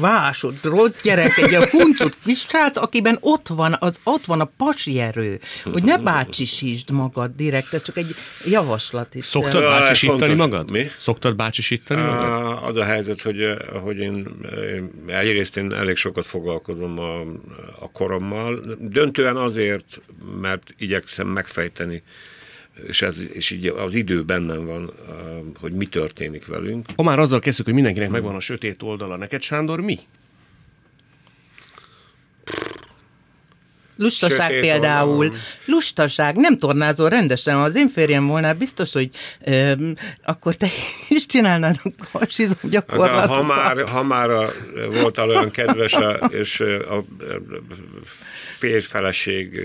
vásod, 0.00 0.54
rossz 0.62 1.02
gyerek, 1.02 1.38
egy 1.38 1.50
ilyen 1.50 1.68
huncsot 1.70 2.16
kis 2.24 2.38
srác, 2.38 2.76
akiben 2.76 3.16
ott 3.20 3.48
van, 3.48 3.76
az, 3.80 4.00
ott 4.02 4.24
van 4.24 4.40
a 4.40 4.50
pasi 4.56 5.00
erő, 5.00 5.40
hogy 5.72 5.82
ne 5.82 5.98
bácsisítsd 5.98 6.90
magad 6.90 7.30
direkt, 7.36 7.72
ez 7.72 7.82
csak 7.82 7.96
egy 7.96 8.14
javaslat 8.46 9.14
itt. 9.14 9.22
Szoktad 9.22 9.62
bácsisítani 9.62 10.34
magad? 10.34 10.70
Mi? 10.70 10.86
Szoktad 10.98 11.36
bácsisítani 11.36 12.02
magad? 12.02 12.62
Az 12.62 12.76
a 12.76 12.84
helyzet, 13.04 13.22
hogy, 13.22 13.40
eh, 13.40 13.56
hogy 13.82 13.96
én, 13.96 14.26
én 14.74 14.90
egyrészt 15.06 15.56
én 15.56 15.72
elég 15.72 15.96
sokat 15.96 16.26
foglalkozom 16.26 16.98
a, 16.98 17.20
a 17.80 17.90
korommal, 17.92 18.76
döntően 18.80 19.36
azért, 19.36 20.00
mert 20.40 20.74
igyekszem 20.78 21.26
megfejteni, 21.26 22.02
és, 22.86 23.02
ez, 23.02 23.16
és 23.32 23.50
így 23.50 23.66
az 23.66 23.94
idő 23.94 24.22
bennem 24.22 24.66
van, 24.66 24.92
eh, 25.08 25.14
hogy 25.60 25.72
mi 25.72 25.86
történik 25.86 26.46
velünk. 26.46 26.86
Ha 26.96 27.02
már 27.02 27.18
azzal 27.18 27.38
kezdjük, 27.38 27.66
hogy 27.66 27.74
mindenkinek 27.74 28.10
megvan 28.10 28.34
a 28.34 28.40
sötét 28.40 28.82
oldala, 28.82 29.16
neked 29.16 29.42
Sándor 29.42 29.80
mi? 29.80 29.98
Lustaság 33.96 34.46
Sötét 34.50 34.60
például. 34.60 35.08
oldalon. 35.16 35.36
Lustaság, 35.64 36.36
nem 36.36 36.58
tornázol 36.58 37.08
rendesen. 37.08 37.54
Ha 37.54 37.62
az 37.62 37.76
én 37.76 37.88
férjem 37.88 38.26
volna, 38.26 38.54
biztos, 38.54 38.92
hogy 38.92 39.10
ö, 39.44 39.72
akkor 40.24 40.54
te 40.54 40.66
is 41.08 41.26
csinálnád 41.26 41.76
a 41.84 41.90
karsizom 42.12 42.56
Hát, 42.62 42.70
gyakorlatokat. 42.70 43.28
Ha 43.28 43.42
már, 43.42 43.88
ha 43.88 44.02
már 44.02 44.30
a, 44.30 44.52
voltál 44.92 45.28
olyan 45.28 45.50
kedves, 45.50 45.92
a, 45.92 46.10
és 46.12 46.60
a, 46.60 46.96
a 46.98 47.04
férj-feleség 48.58 49.60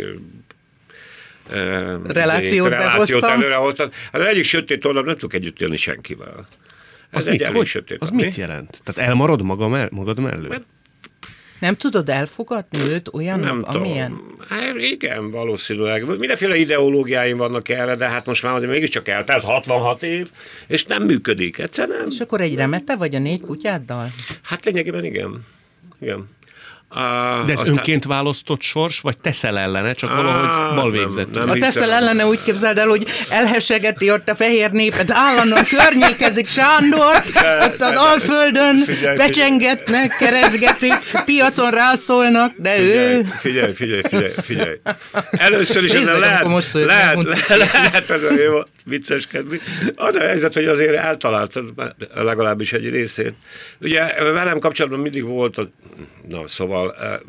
Relációt 2.08 2.70
relációt 2.70 3.22
behoztam. 3.22 3.30
előre 3.42 3.56
hoztad. 3.56 3.94
Hát 4.12 4.22
az 4.22 4.28
egyik 4.28 4.44
sötét 4.44 4.86
oldal 4.86 5.04
nem 5.04 5.14
tudok 5.14 5.34
együtt 5.34 5.62
élni 5.62 5.78
senkivel. 5.78 6.48
Ez 7.10 7.20
Az, 7.22 7.28
egy 7.28 7.32
mit, 7.34 7.42
elég 7.42 7.56
hogy, 7.58 7.66
sötét 7.68 8.02
az 8.02 8.10
oldal. 8.12 8.26
mit 8.26 8.36
jelent? 8.36 8.82
Tehát 8.84 9.10
elmarad 9.10 9.42
maga 9.42 9.68
mell- 9.68 9.92
magad 9.92 10.20
mellől? 10.20 10.64
Nem 11.60 11.76
tudod 11.76 12.10
elfogadni 12.10 12.80
őt 12.80 13.10
olyan, 13.14 13.40
Nem 13.40 13.64
amilyen? 13.66 14.22
Hát 14.50 14.76
igen, 14.76 15.32
valószínűleg. 15.32 16.06
Mindenféle 16.18 16.56
ideológiáim 16.56 17.38
vannak 17.38 17.70
erre, 17.70 17.96
de 17.96 18.10
hát 18.10 18.26
most 18.26 18.44
már 18.44 18.54
azért 18.56 18.72
mégiscsak 18.72 19.08
eltelt 19.08 19.44
66 19.44 20.04
év, 20.04 20.30
és 20.68 20.86
nem 20.86 21.04
működik. 21.04 21.58
Egyszerűen 21.58 21.98
nem. 21.98 22.08
És 22.12 22.20
akkor 22.20 22.42
egy 22.42 22.56
remete 22.56 22.96
vagy 22.96 23.16
a 23.16 23.20
négy 23.20 23.42
kutyáddal? 23.42 24.08
Hát 24.42 24.66
lényegében 24.66 25.06
igen. 25.06 25.46
Igen. 26.02 26.30
De 27.46 27.54
ez 27.54 27.68
önként 27.68 28.06
választott 28.06 28.62
sors, 28.62 29.00
vagy 29.00 29.18
teszel 29.18 29.58
ellene, 29.58 29.94
csak 29.94 30.16
valahogy 30.16 30.76
bal 30.76 30.92
végzett? 30.92 31.34
nem. 31.34 31.50
A 31.50 31.54
teszel 31.54 31.92
ellene 31.92 32.26
úgy 32.26 32.42
képzeld 32.44 32.78
el, 32.78 32.88
hogy 32.88 33.08
elhessegeti 33.30 34.12
ott 34.12 34.30
a 34.30 34.36
fehér 34.36 34.72
népet, 34.72 35.12
állandóan 35.12 35.64
környékezik 35.64 36.48
Sándor, 36.48 37.16
ott 37.62 37.82
az 37.82 37.96
Alföldön 37.96 38.78
Figyelj, 38.78 39.18
becsengetnek, 39.18 40.16
keresgetik, 40.20 40.94
piacon 41.26 41.72
rászólnak, 41.72 42.54
de 42.58 42.80
ő... 42.80 43.26
Figyelj, 43.40 43.74
figyelj, 43.74 44.02
figyelj, 44.02 44.34
figyelj. 44.42 44.80
Először 45.32 45.84
is 45.84 45.92
ezen 45.92 46.20
lehet, 46.20 46.48
most 46.48 46.74
lehet, 46.74 47.24
lehet, 47.24 47.72
lehet 47.74 48.10
ezen 48.10 48.38
jó 48.38 48.60
vicceskedni. 48.86 49.60
Az 49.96 50.16
a 50.16 50.20
helyzet, 50.20 50.54
hogy 50.54 50.66
azért 50.66 50.96
eltaláltad 50.96 51.74
legalábbis 52.14 52.74
egy 52.74 52.90
részét. 52.90 53.34
Ugye 53.82 54.14
velem 54.32 54.60
kapcsolatban 54.60 55.00
mindig 55.00 55.24
volt, 55.24 55.58
a, 55.58 55.70
na 56.28 56.48
szóval 56.48 56.79
eh, 56.88 57.20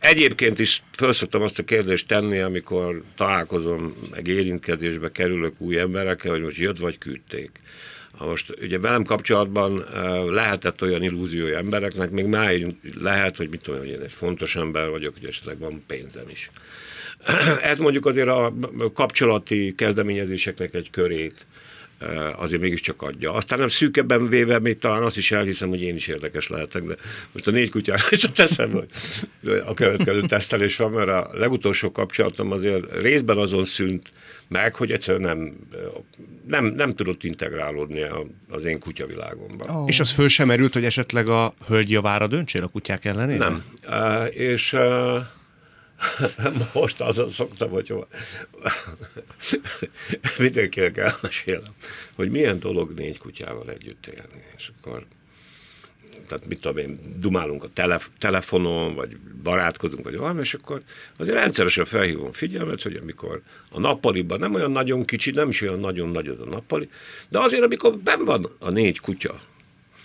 Egyébként 0.00 0.58
is 0.58 0.82
felszoktam 0.92 1.42
azt 1.42 1.58
a 1.58 1.64
kérdést 1.64 2.06
tenni, 2.06 2.38
amikor 2.38 3.02
találkozom, 3.16 3.94
meg 4.10 4.26
érintkezésbe 4.26 5.10
kerülök 5.12 5.54
új 5.58 5.78
emberekkel, 5.78 6.30
hogy 6.30 6.42
most 6.42 6.56
jött 6.56 6.78
vagy 6.78 6.98
küldték. 6.98 7.50
Most 8.18 8.56
ugye 8.62 8.78
velem 8.78 9.04
kapcsolatban 9.04 9.84
eh, 9.84 10.24
lehetett 10.24 10.82
olyan 10.82 11.02
illúziója 11.02 11.58
embereknek, 11.58 12.10
még 12.10 12.24
máig 12.26 12.74
lehet, 13.00 13.36
hogy 13.36 13.48
mit 13.48 13.62
tudom, 13.62 13.80
hogy 13.80 13.88
én 13.88 14.00
egy 14.00 14.12
fontos 14.12 14.56
ember 14.56 14.88
vagyok, 14.88 15.14
hogy 15.14 15.28
esetleg 15.28 15.58
van 15.58 15.84
pénzem 15.86 16.28
is. 16.28 16.50
Ez 17.62 17.78
mondjuk 17.78 18.06
azért 18.06 18.28
a 18.28 18.52
kapcsolati 18.94 19.74
kezdeményezéseknek 19.76 20.74
egy 20.74 20.90
körét 20.90 21.46
azért 22.36 22.60
mégiscsak 22.60 23.02
adja. 23.02 23.32
Aztán 23.32 23.58
nem 23.58 23.68
szűkebben 23.68 24.28
véve, 24.28 24.58
még 24.58 24.78
talán 24.78 25.02
azt 25.02 25.16
is 25.16 25.32
elhiszem, 25.32 25.68
hogy 25.68 25.82
én 25.82 25.94
is 25.94 26.06
érdekes 26.06 26.48
lehetek, 26.48 26.82
de 26.82 26.96
most 27.32 27.46
a 27.46 27.50
négy 27.50 27.70
kutyára 27.70 28.02
is 28.10 28.20
teszem, 28.20 28.70
hogy 28.70 28.88
a 29.66 29.74
következő 29.74 30.20
tesztelés 30.20 30.76
van, 30.76 30.90
mert 30.90 31.08
a 31.08 31.30
legutolsó 31.32 31.92
kapcsolatom 31.92 32.52
azért 32.52 33.00
részben 33.00 33.36
azon 33.36 33.64
szűnt 33.64 34.12
meg, 34.48 34.74
hogy 34.74 34.90
egyszerűen 34.90 35.22
nem, 35.22 35.56
nem, 36.46 36.64
nem 36.64 36.90
tudott 36.90 37.24
integrálódni 37.24 38.06
az 38.48 38.64
én 38.64 38.78
kutyavilágomban. 38.78 39.76
Ó. 39.76 39.86
És 39.86 40.00
az 40.00 40.10
föl 40.10 40.28
sem 40.28 40.46
merült, 40.46 40.72
hogy 40.72 40.84
esetleg 40.84 41.28
a 41.28 41.54
hölgy 41.66 41.90
javára 41.90 42.26
döntsél 42.26 42.62
a 42.62 42.68
kutyák 42.68 43.04
ellenére? 43.04 43.38
Nem. 43.38 43.64
Uh, 43.88 44.36
és 44.36 44.72
uh, 44.72 45.18
most 46.74 47.00
azon 47.00 47.28
szoktam, 47.28 47.70
hogy 47.70 47.88
hova. 47.88 48.08
mindenkinek 50.38 50.96
elmesélem, 50.96 51.74
hogy 52.14 52.30
milyen 52.30 52.58
dolog 52.58 52.92
négy 52.92 53.18
kutyával 53.18 53.70
együtt 53.70 54.06
élni. 54.06 54.44
És 54.56 54.70
akkor 54.78 55.06
tehát 56.30 56.48
mit 56.48 56.60
tudom 56.60 56.76
én, 56.76 56.98
dumálunk 57.16 57.64
a 57.64 57.68
telef- 57.68 58.10
telefonon, 58.18 58.94
vagy 58.94 59.16
barátkozunk, 59.42 60.04
vagy 60.04 60.16
valami, 60.16 60.40
és 60.40 60.54
akkor 60.54 60.82
azért 61.16 61.36
rendszeresen 61.36 61.84
felhívom 61.84 62.32
figyelmet, 62.32 62.82
hogy 62.82 62.96
amikor 62.96 63.42
a 63.70 63.80
nappaliban 63.80 64.38
nem 64.38 64.54
olyan 64.54 64.70
nagyon 64.70 65.04
kicsi, 65.04 65.30
nem 65.30 65.48
is 65.48 65.60
olyan 65.60 65.80
nagyon 65.80 66.08
nagy 66.08 66.28
a 66.28 66.44
nappali, 66.44 66.88
de 67.28 67.38
azért, 67.38 67.62
amikor 67.62 67.98
ben 67.98 68.24
van 68.24 68.50
a 68.58 68.70
négy 68.70 69.00
kutya, 69.00 69.40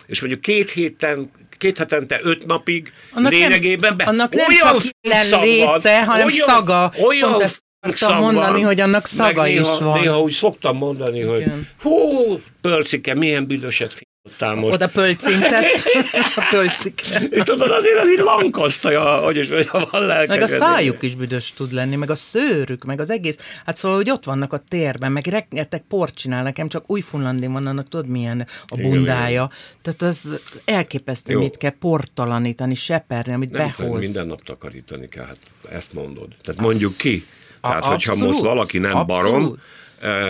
és 0.05 0.19
mondjuk 0.19 0.41
két 0.41 0.69
héten, 0.69 1.31
két 1.57 1.77
hetente 1.77 2.19
öt 2.24 2.45
napig 2.45 2.93
Annak 3.12 3.31
lényegében 3.31 3.97
be, 3.97 4.03
annak 4.03 4.33
nem 4.33 4.45
olyan 4.47 4.59
csak 4.59 4.91
jelenléte, 5.01 6.05
hanem 6.05 6.29
szaga. 6.29 6.91
Olyan 7.07 7.29
Pont 7.29 7.43
ezt 7.43 7.63
akartam 7.79 8.09
szag 8.09 8.19
mondani, 8.19 8.62
hogy 8.62 8.79
annak 8.79 9.07
szaga 9.07 9.43
néha, 9.43 9.74
is 9.74 9.79
van. 9.79 10.00
Néha 10.00 10.21
úgy 10.21 10.31
szoktam 10.31 10.77
mondani, 10.77 11.21
hogy 11.21 11.39
Igen. 11.39 11.67
hú, 11.81 12.41
pörcike, 12.62 13.13
milyen 13.13 13.47
büdöset 13.47 13.93
f***tál 14.29 14.55
most. 14.55 14.74
Oda 14.74 14.88
pölcintett 14.88 15.82
a 16.36 16.48
pölcik. 16.50 17.01
Tudod, 17.44 17.72
azért 17.72 18.00
az 18.00 18.10
így 18.10 18.20
lankasztalja, 18.20 19.17
hogy 19.17 19.38
is 19.38 19.50
hogy 19.50 19.70
van 19.91 20.03
Meg 20.27 20.41
a 20.41 20.48
szájuk 20.48 21.03
is 21.03 21.15
büdös 21.15 21.53
tud 21.53 21.72
lenni, 21.74 21.96
meg 21.96 22.10
a 22.10 22.15
szőrük, 22.15 22.84
meg 22.84 23.00
az 23.00 23.10
egész. 23.10 23.38
Hát 23.65 23.77
szóval, 23.77 23.98
hogy 23.98 24.10
ott 24.10 24.24
vannak 24.24 24.53
a 24.53 24.58
térben, 24.67 25.12
meg 25.12 25.25
rengeteg 25.27 25.84
port 25.89 26.15
csinál 26.15 26.44
nekem, 26.44 26.67
csak 26.67 26.84
újfunlandin 26.91 27.51
van 27.51 27.67
annak, 27.67 27.88
tudod 27.89 28.08
milyen 28.08 28.48
a 28.67 28.77
Igen, 28.77 28.89
bundája. 28.89 29.50
Tehát 29.82 30.01
az 30.01 30.27
elképesztő, 30.65 31.34
Jó. 31.34 31.39
mit 31.39 31.58
kell 31.58 31.74
portalanítani, 31.79 32.75
seperni, 32.75 33.34
amit 33.34 33.51
Nem 33.51 33.72
tudom, 33.72 33.91
behoz. 33.91 34.05
minden 34.05 34.27
nap 34.27 34.44
takarítani 34.44 35.08
kell, 35.08 35.25
hát 35.25 35.38
ezt 35.72 35.94
mondod. 35.94 36.27
Tehát 36.44 36.62
mondjuk 36.62 36.98
ki. 36.98 37.22
A- 37.62 37.67
Tehát, 37.67 37.86
hogyha 37.86 38.12
abszolút, 38.12 38.32
most 38.34 38.44
valaki 38.46 38.77
nem 38.77 38.96
abszolút. 38.96 39.24
barom, 39.32 39.58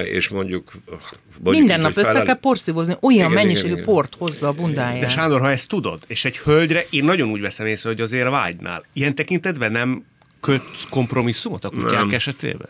és 0.03 0.29
mondjuk... 0.29 0.72
mondjuk 0.88 1.65
Minden 1.65 1.79
nap 1.79 1.98
össze 1.98 2.03
felel- 2.03 2.25
kell 2.25 2.39
porszívózni, 2.39 2.96
olyan 3.01 3.17
Igen, 3.17 3.32
igen, 3.32 3.44
mennyiségű 3.44 3.72
igen. 3.72 3.84
port 3.84 4.15
hoz 4.15 4.38
be 4.38 4.48
a 4.48 4.53
bundájára. 4.53 5.00
De 5.00 5.08
Sándor, 5.10 5.41
ha 5.41 5.51
ezt 5.51 5.70
tudod, 5.70 6.03
és 6.08 6.25
egy 6.25 6.38
hölgyre, 6.38 6.86
én 6.89 7.03
nagyon 7.03 7.29
úgy 7.29 7.41
veszem 7.41 7.65
észre, 7.65 7.89
hogy 7.89 8.01
azért 8.01 8.29
vágynál. 8.29 8.86
Ilyen 8.94 9.15
tekintetben 9.15 9.72
nem 9.72 10.05
kötsz 10.39 10.88
kompromisszumot 10.89 11.63
a 11.63 11.70
kutyák 11.70 11.91
Nem. 11.91 12.10
esetében? 12.10 12.70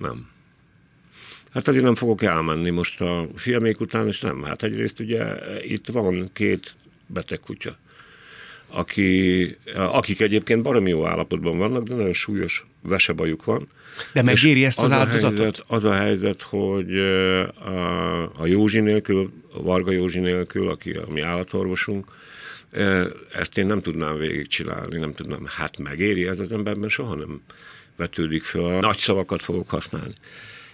Nem. 0.00 0.28
Hát 1.52 1.68
azért 1.68 1.84
nem 1.84 1.94
fogok 1.94 2.22
elmenni 2.22 2.70
most 2.70 3.00
a 3.00 3.26
filmék 3.34 3.80
után, 3.80 4.06
és 4.06 4.20
nem. 4.20 4.42
Hát 4.42 4.62
egyrészt 4.62 5.00
ugye 5.00 5.24
itt 5.62 5.86
van 5.88 6.30
két 6.32 6.74
beteg 7.06 7.40
kutya, 7.40 7.76
aki, 8.68 9.56
akik 9.74 10.20
egyébként 10.20 10.62
baromi 10.62 10.90
jó 10.90 11.06
állapotban 11.06 11.58
vannak, 11.58 11.82
de 11.82 11.94
nagyon 11.94 12.12
súlyos 12.12 12.66
vesebajuk 12.82 13.44
van. 13.44 13.68
De 14.12 14.22
megéri 14.22 14.64
ezt 14.64 14.78
az 14.78 14.84
az 14.84 14.90
a 14.90 14.94
áldozatot? 14.94 15.38
helyzet, 15.38 15.64
az 15.66 15.84
a 15.84 15.94
helyzet, 15.94 16.42
hogy 16.42 16.98
a, 16.98 18.22
a 18.22 18.46
Józsi 18.46 18.80
nélkül, 18.80 19.32
a 19.52 19.62
Varga 19.62 19.90
Józsi 19.90 20.18
nélkül, 20.18 20.68
aki 20.68 20.90
a 20.90 21.04
mi 21.08 21.20
állatorvosunk, 21.20 22.06
ezt 23.32 23.58
én 23.58 23.66
nem 23.66 23.80
tudnám 23.80 24.16
végigcsinálni, 24.16 24.98
nem 24.98 25.12
tudnám. 25.12 25.46
Hát 25.46 25.78
megéri, 25.78 26.26
ez 26.26 26.38
az 26.38 26.52
emberben 26.52 26.88
soha 26.88 27.14
nem 27.14 27.40
vetődik 27.96 28.42
föl. 28.42 28.80
Nagy 28.80 28.98
szavakat 28.98 29.42
fogok 29.42 29.70
használni. 29.70 30.14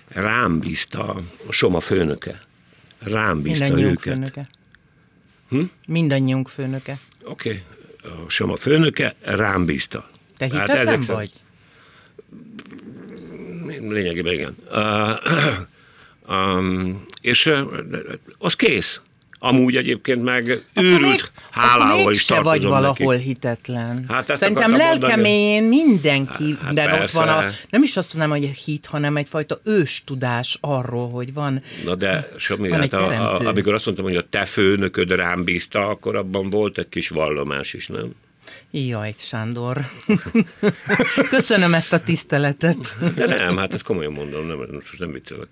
Rám 0.08 0.58
bízta 0.58 1.20
a 1.46 1.52
Soma 1.52 1.80
főnöke. 1.80 2.40
Rám 2.98 3.42
bízta 3.42 3.64
Mindannyiunk 3.64 4.06
őket. 4.06 4.14
főnöke. 4.14 4.48
Hm? 5.48 5.62
Mindannyiunk 5.86 6.48
főnöke. 6.48 6.98
Oké, 7.24 7.62
okay. 8.02 8.12
a 8.24 8.28
Soma 8.28 8.56
főnöke 8.56 9.14
rám 9.20 9.64
bízta. 9.64 10.10
Te 10.36 10.58
Hát 10.58 10.68
ezek 10.68 11.04
vagy? 11.04 11.32
Lényegében 13.80 14.32
igen. 14.32 14.56
Uh, 14.72 15.10
um, 16.28 17.04
és 17.20 17.52
az 18.38 18.54
kész. 18.54 19.00
Amúgy 19.44 19.76
egyébként 19.76 20.22
meg 20.22 20.64
őrült 20.74 21.32
hálával 21.50 22.12
is 22.12 22.20
se 22.20 22.34
vagy 22.34 22.44
tartozom 22.44 22.70
valahol 22.70 23.14
neki. 23.14 23.26
hitetlen. 23.26 24.04
Hát 24.08 24.30
ezt 24.30 24.40
Szerintem 24.40 24.76
lelkemén 24.76 25.62
mindenki, 25.62 26.56
Hát 26.64 26.74
de 26.74 26.84
ott 26.84 26.90
persze. 26.98 27.18
van 27.18 27.28
a, 27.28 27.44
nem 27.70 27.82
is 27.82 27.96
azt 27.96 28.14
mondanám, 28.14 28.38
hogy 28.40 28.50
a 28.54 28.60
hit, 28.64 28.86
hanem 28.86 29.16
egyfajta 29.16 29.60
ős 29.64 30.02
tudás 30.06 30.58
arról, 30.60 31.10
hogy 31.10 31.32
van 31.32 31.62
Na 31.84 31.94
de 31.94 32.28
Somi, 32.36 32.68
Van 32.68 32.80
hát 32.80 32.92
a, 32.92 33.34
a, 33.34 33.46
amikor 33.46 33.74
azt 33.74 33.84
mondtam, 33.84 34.06
hogy 34.06 34.16
a 34.16 34.26
te 34.30 34.44
főnököd 34.44 35.10
rám 35.10 35.44
bízta, 35.44 35.88
akkor 35.88 36.16
abban 36.16 36.50
volt 36.50 36.78
egy 36.78 36.88
kis 36.88 37.08
vallomás 37.08 37.72
is, 37.72 37.86
nem? 37.86 38.14
Jaj, 38.70 39.14
Sándor. 39.18 39.78
Köszönöm 41.30 41.74
ezt 41.74 41.92
a 41.92 42.00
tiszteletet. 42.00 42.96
De 43.14 43.26
nem, 43.26 43.56
hát 43.56 43.74
ezt 43.74 43.82
komolyan 43.82 44.12
mondom, 44.12 44.46
nem, 44.46 44.56
most 44.56 44.98
nem 44.98 45.12
viccelek. 45.12 45.48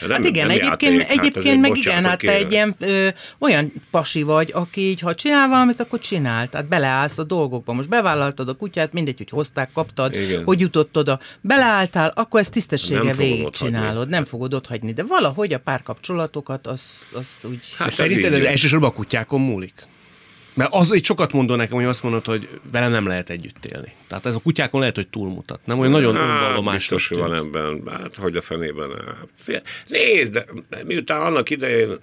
Nem, 0.00 0.10
Hát 0.10 0.24
igen, 0.24 0.46
nem 0.46 0.56
egyébként, 0.56 0.92
játék, 0.92 1.08
hát 1.08 1.18
egyébként 1.18 1.36
azért 1.36 1.60
meg 1.60 1.70
igen, 1.76 1.82
bocsánatot 1.82 2.10
hát 2.10 2.38
te 2.38 2.44
egy 2.44 2.52
ilyen 2.52 2.74
ö, 2.78 3.08
olyan 3.38 3.72
pasi 3.90 4.22
vagy, 4.22 4.50
aki 4.54 4.80
így, 4.80 5.00
ha 5.00 5.14
csinál 5.14 5.48
valamit, 5.48 5.80
akkor 5.80 6.00
csinál. 6.00 6.48
Tehát 6.48 6.68
beleállsz 6.68 7.18
a 7.18 7.24
dolgokba. 7.24 7.72
Most 7.72 7.88
bevállaltad 7.88 8.48
a 8.48 8.54
kutyát, 8.54 8.92
mindegy, 8.92 9.16
hogy 9.16 9.28
hozták, 9.30 9.70
kaptad, 9.72 10.14
Igen. 10.14 10.44
hogy 10.44 10.60
jutott 10.60 10.96
oda. 10.96 11.20
Beleálltál, 11.40 12.12
akkor 12.14 12.40
ezt 12.40 12.74
fogom 12.88 13.12
végigcsinálod. 13.12 14.08
Nem 14.08 14.24
fogod 14.24 14.54
ott 14.54 14.66
hagyni. 14.66 14.92
De 14.92 15.02
valahogy 15.02 15.52
a 15.52 15.58
párkapcsolatokat, 15.58 16.66
azt, 16.66 17.04
azt 17.12 17.44
úgy... 17.44 17.60
Hát 17.78 17.92
szerinted 17.92 18.32
ez 18.32 18.42
elsősorban 18.42 18.90
a 18.90 18.92
kutyákon 18.92 19.40
múlik? 19.40 19.86
Mert 20.54 20.72
az 20.72 20.92
egy 20.92 21.04
sokat 21.04 21.32
mondó 21.32 21.54
nekem, 21.54 21.76
hogy 21.76 21.84
azt 21.84 22.02
mondod, 22.02 22.24
hogy 22.24 22.48
vele 22.72 22.88
nem 22.88 23.06
lehet 23.06 23.30
együtt 23.30 23.64
élni. 23.64 23.92
Tehát 24.08 24.26
ez 24.26 24.34
a 24.34 24.40
kutyákon 24.40 24.80
lehet, 24.80 24.94
hogy 24.94 25.08
túlmutat. 25.08 25.60
Nem 25.64 25.78
olyan 25.78 25.92
nagyon 25.92 26.14
Hát, 26.16 26.22
önvallomásnak 26.22 26.98
biztos, 26.98 27.08
hogy 27.08 27.18
van 27.18 27.34
ebben. 27.34 27.82
Hát, 27.90 28.14
hogy 28.14 28.36
a 28.36 28.40
fenében. 28.40 28.90
Fél- 29.34 29.62
Nézd, 29.86 30.32
de 30.32 30.44
miután 30.84 31.22
annak 31.22 31.50
idején 31.50 31.98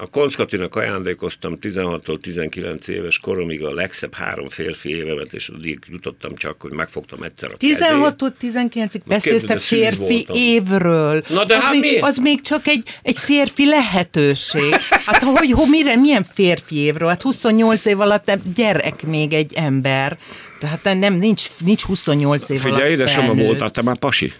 a 0.00 0.06
Konckatinak 0.06 0.74
ajándékoztam 0.74 1.56
16-tól 1.60 2.20
19 2.20 2.88
éves 2.88 3.18
koromig 3.18 3.64
a 3.64 3.74
legszebb 3.74 4.14
három 4.14 4.48
férfi 4.48 4.88
évemet, 4.96 5.32
és 5.32 5.48
addig 5.48 5.78
jutottam 5.88 6.34
csak, 6.34 6.60
hogy 6.60 6.70
megfogtam 6.72 7.22
egyszer 7.22 7.50
a 7.50 7.56
kezét. 7.56 7.86
16-tól 7.90 8.32
19-ig 8.40 9.00
beszélsz 9.04 9.44
te 9.44 9.54
képzeld, 9.54 9.60
szűz 9.60 9.78
férfi 9.78 9.98
voltam. 9.98 10.36
évről. 10.36 11.22
Na 11.28 11.44
de 11.44 11.56
az 11.56 11.62
hát 11.62 11.72
még, 11.72 11.80
miért? 11.80 12.02
Az 12.02 12.16
még 12.16 12.40
csak 12.40 12.66
egy, 12.66 12.82
egy 13.02 13.18
férfi 13.18 13.66
lehetőség. 13.66 14.74
Hát 14.90 15.22
hogy, 15.22 15.50
hogy 15.50 15.68
mire, 15.68 15.96
milyen 15.96 16.24
férfi 16.34 16.76
évről? 16.76 17.08
Hát 17.08 17.22
28 17.22 17.84
év 17.84 18.00
alatt 18.00 18.24
nem 18.24 18.40
gyerek 18.54 19.02
még 19.02 19.32
egy 19.32 19.52
ember. 19.54 20.18
Tehát 20.60 20.98
nem, 20.98 21.14
nincs, 21.14 21.46
nincs 21.64 21.82
28 21.82 22.48
év 22.48 22.60
Figyelj, 22.60 22.80
alatt 22.80 22.92
ide 22.92 23.06
Soma 23.06 23.26
felnőtt. 23.26 23.46
voltál, 23.46 23.70
te 23.70 23.82
már 23.82 23.98
pasi. 23.98 24.32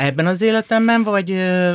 Ebben 0.00 0.26
az 0.26 0.42
életemben, 0.42 1.02
vagy 1.02 1.30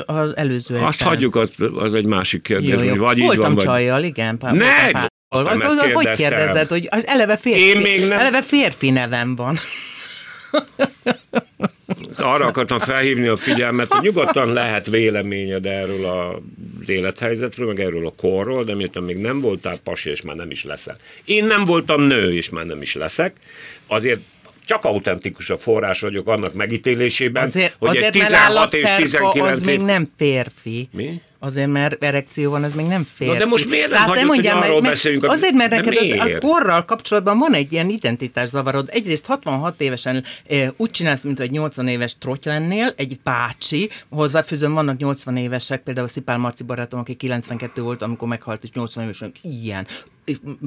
az 0.05 0.36
előző 0.36 0.75
Azt 0.75 1.01
életben? 1.01 1.08
hagyjuk, 1.08 1.36
az, 1.36 1.50
az 1.75 1.94
egy 1.94 2.05
másik 2.05 2.41
kérdés, 2.41 2.70
Jó, 2.72 2.79
jó. 2.84 2.89
hogy 2.89 2.98
vagy 3.00 3.17
így 3.17 3.24
Voltam 3.25 3.46
van, 3.46 3.55
vagy... 3.55 3.63
csajjal, 3.65 4.03
igen. 4.03 4.38
Pár, 4.38 4.53
Ne, 4.53 4.89
pár- 4.91 5.12
ezt 5.29 5.48
Hogy 5.94 6.05
kérdeztem. 6.05 6.15
kérdezed, 6.15 6.70
hogy 6.70 6.88
eleve 7.05 7.38
férfi, 7.38 7.62
Én 7.62 7.82
még 7.82 8.00
nem- 8.08 8.20
eleve 8.20 8.41
férfi 8.41 8.89
nevem 8.89 9.36
van. 9.36 9.58
Arra 12.17 12.46
akartam 12.46 12.79
felhívni 12.79 13.27
a 13.27 13.36
figyelmet, 13.36 13.88
hogy 13.94 14.01
nyugodtan 14.01 14.53
lehet 14.53 14.89
véleményed 14.89 15.65
erről 15.65 16.05
a 16.05 16.41
élethelyzetről, 16.86 17.67
meg 17.67 17.79
erről 17.79 18.08
a 18.08 18.13
korról, 18.17 18.63
de 18.63 18.75
miután 18.75 19.03
még 19.03 19.17
nem 19.17 19.41
voltál 19.41 19.77
pasi, 19.84 20.10
és 20.10 20.22
már 20.22 20.36
nem 20.36 20.51
is 20.51 20.63
leszel. 20.63 20.96
Én 21.25 21.46
nem 21.46 21.63
voltam 21.63 22.01
nő, 22.01 22.34
és 22.36 22.50
már 22.50 22.65
nem 22.65 22.82
is 22.82 22.96
leszek, 22.96 23.36
azért 23.88 24.20
csak 24.65 24.84
autentikus 24.84 25.50
a 25.50 25.57
forrás 25.57 26.00
vagyok 26.00 26.27
annak 26.27 26.53
megítélésében, 26.53 27.43
Azért, 27.43 27.75
hogy 27.79 27.89
azért 27.89 28.15
egy 28.15 28.22
mert 28.22 28.29
16 28.29 28.74
és 28.74 28.84
állatszerka 28.84 29.31
19 29.31 29.55
az 29.55 29.67
év... 29.67 29.77
még 29.77 29.86
nem 29.86 30.12
férfi. 30.17 30.89
Mi? 30.91 31.22
Azért, 31.45 31.71
mert 31.71 32.03
erekció 32.03 32.51
van, 32.51 32.63
az 32.63 32.73
még 32.73 32.85
nem 32.85 33.07
férfi. 33.15 33.37
de 33.37 33.45
most 33.45 33.69
miért 33.69 33.81
nem 33.89 33.91
Tehát 33.93 34.07
hagyod, 34.09 34.25
mondjál 34.25 34.55
hogy 34.55 34.63
arról 34.67 34.81
meg- 34.81 34.89
beszéljünk, 34.91 35.23
a- 35.23 35.29
Azért, 35.29 35.53
mert 35.53 35.69
neked 35.69 35.95
az, 35.97 36.09
a 36.19 36.37
korral 36.39 36.85
kapcsolatban 36.85 37.37
van 37.37 37.53
egy 37.53 37.71
ilyen 37.71 37.89
identitászavarod. 37.89 38.89
Egyrészt 38.91 39.25
66 39.25 39.81
évesen 39.81 40.23
e, 40.49 40.73
úgy 40.77 40.91
csinálsz, 40.91 41.23
mint 41.23 41.39
egy 41.39 41.51
80 41.51 41.87
éves 41.87 42.17
trotty 42.17 42.45
lennél, 42.47 42.93
egy 42.97 43.19
bácsi, 43.23 43.89
hozzáfűzöm, 44.09 44.73
vannak 44.73 44.97
80 44.97 45.37
évesek, 45.37 45.81
például 45.83 46.07
Szipál 46.07 46.37
Marci 46.37 46.63
barátom, 46.63 46.99
aki 46.99 47.13
92 47.15 47.81
volt, 47.81 48.01
amikor 48.01 48.27
meghalt, 48.27 48.63
és 48.63 48.69
80 48.71 49.03
évesen 49.03 49.31
ilyen 49.41 49.87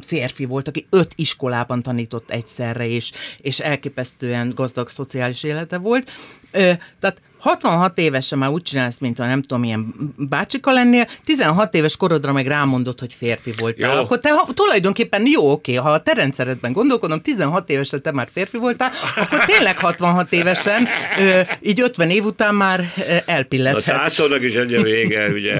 férfi 0.06 0.44
volt, 0.44 0.68
aki 0.68 0.86
öt 0.90 1.12
iskolában 1.16 1.82
tanított 1.82 2.30
egyszerre, 2.30 2.86
és, 2.88 3.12
és 3.40 3.58
elképesztően 3.60 4.52
gazdag 4.54 4.88
szociális 4.88 5.42
élete 5.42 5.76
volt. 5.78 6.10
Ö, 6.50 6.72
tehát 7.00 7.20
66 7.38 7.98
évesen 7.98 8.38
már 8.38 8.48
úgy 8.48 8.62
csinálsz, 8.62 8.98
mint 8.98 9.18
a 9.18 9.26
nem 9.26 9.40
tudom, 9.42 9.60
milyen 9.60 9.94
bácsika 10.16 10.72
lennél, 10.72 11.06
16 11.24 11.74
éves 11.74 11.96
korodra 11.96 12.32
meg 12.32 12.46
rámondott, 12.46 13.00
hogy 13.00 13.14
férfi 13.14 13.52
voltál. 13.58 13.94
Jó. 13.94 14.00
Akkor 14.00 14.20
te 14.20 14.30
ha, 14.32 14.52
tulajdonképpen 14.54 15.26
jó, 15.26 15.50
oké, 15.50 15.74
ha 15.74 15.90
a 15.90 16.02
te 16.02 16.12
rendszeredben 16.12 16.72
gondolkodom, 16.72 17.20
16 17.20 17.70
évesen 17.70 18.02
te 18.02 18.12
már 18.12 18.28
férfi 18.32 18.56
voltál, 18.56 18.90
akkor 19.16 19.44
tényleg 19.44 19.78
66 19.78 20.32
évesen, 20.32 20.88
ö, 21.18 21.40
így 21.60 21.80
50 21.80 22.10
év 22.10 22.24
után 22.24 22.54
már 22.54 22.80
ö, 23.08 23.14
A 23.14 23.22
elpillethet. 23.26 23.82
százszónak 23.82 24.42
is 24.42 24.54
egy 24.54 24.82
vége, 24.82 25.28
ugye 25.28 25.56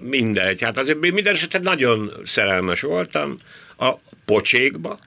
mindegy. 0.00 0.62
Hát 0.62 0.78
azért 0.78 0.98
minden 0.98 1.34
esetben 1.34 1.62
nagyon 1.62 2.12
szerelmes 2.24 2.80
voltam 2.80 3.38
a 3.78 3.90
pocsékba. 4.24 4.98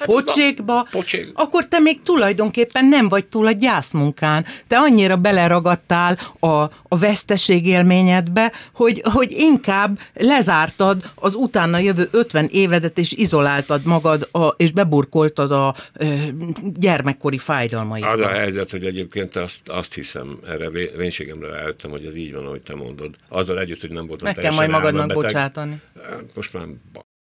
Hát 0.00 0.08
pocsékba, 0.08 0.86
Pocsék. 0.90 1.30
akkor 1.34 1.68
te 1.68 1.78
még 1.78 2.00
tulajdonképpen 2.00 2.84
nem 2.84 3.08
vagy 3.08 3.26
túl 3.26 3.46
a 3.46 3.50
gyászmunkán. 3.50 4.44
Te 4.68 4.76
annyira 4.76 5.16
beleragadtál 5.16 6.18
a, 6.38 6.46
a 6.88 6.98
veszteség 6.98 7.66
élményedbe, 7.66 8.52
hogy, 8.72 9.02
hogy 9.04 9.30
inkább 9.30 9.98
lezártad 10.14 11.10
az 11.14 11.34
utána 11.34 11.78
jövő 11.78 12.08
50 12.10 12.48
évedet, 12.52 12.98
és 12.98 13.12
izoláltad 13.12 13.80
magad, 13.84 14.28
a, 14.32 14.46
és 14.46 14.72
beburkoltad 14.72 15.52
a 15.52 15.74
ö, 15.92 16.14
gyermekkori 16.74 17.38
fájdalmaidba. 17.38 18.10
Az 18.10 18.20
a 18.20 18.28
helyzet, 18.28 18.70
hogy 18.70 18.84
egyébként 18.84 19.36
azt, 19.36 19.60
azt 19.66 19.94
hiszem, 19.94 20.38
erre 20.46 20.70
vé- 20.70 20.96
vénységemre 20.96 21.48
rájöttem, 21.48 21.90
hogy 21.90 22.04
ez 22.04 22.16
így 22.16 22.34
van, 22.34 22.46
ahogy 22.46 22.62
te 22.62 22.74
mondod. 22.74 23.14
Azzal 23.28 23.60
együtt, 23.60 23.80
hogy 23.80 23.90
nem 23.90 24.06
voltam 24.06 24.26
Meg 24.26 24.36
kell 24.36 24.54
majd 24.54 24.70
magadnak 24.70 25.12
bocsátani. 25.12 25.80
Most 26.34 26.52
már 26.52 26.64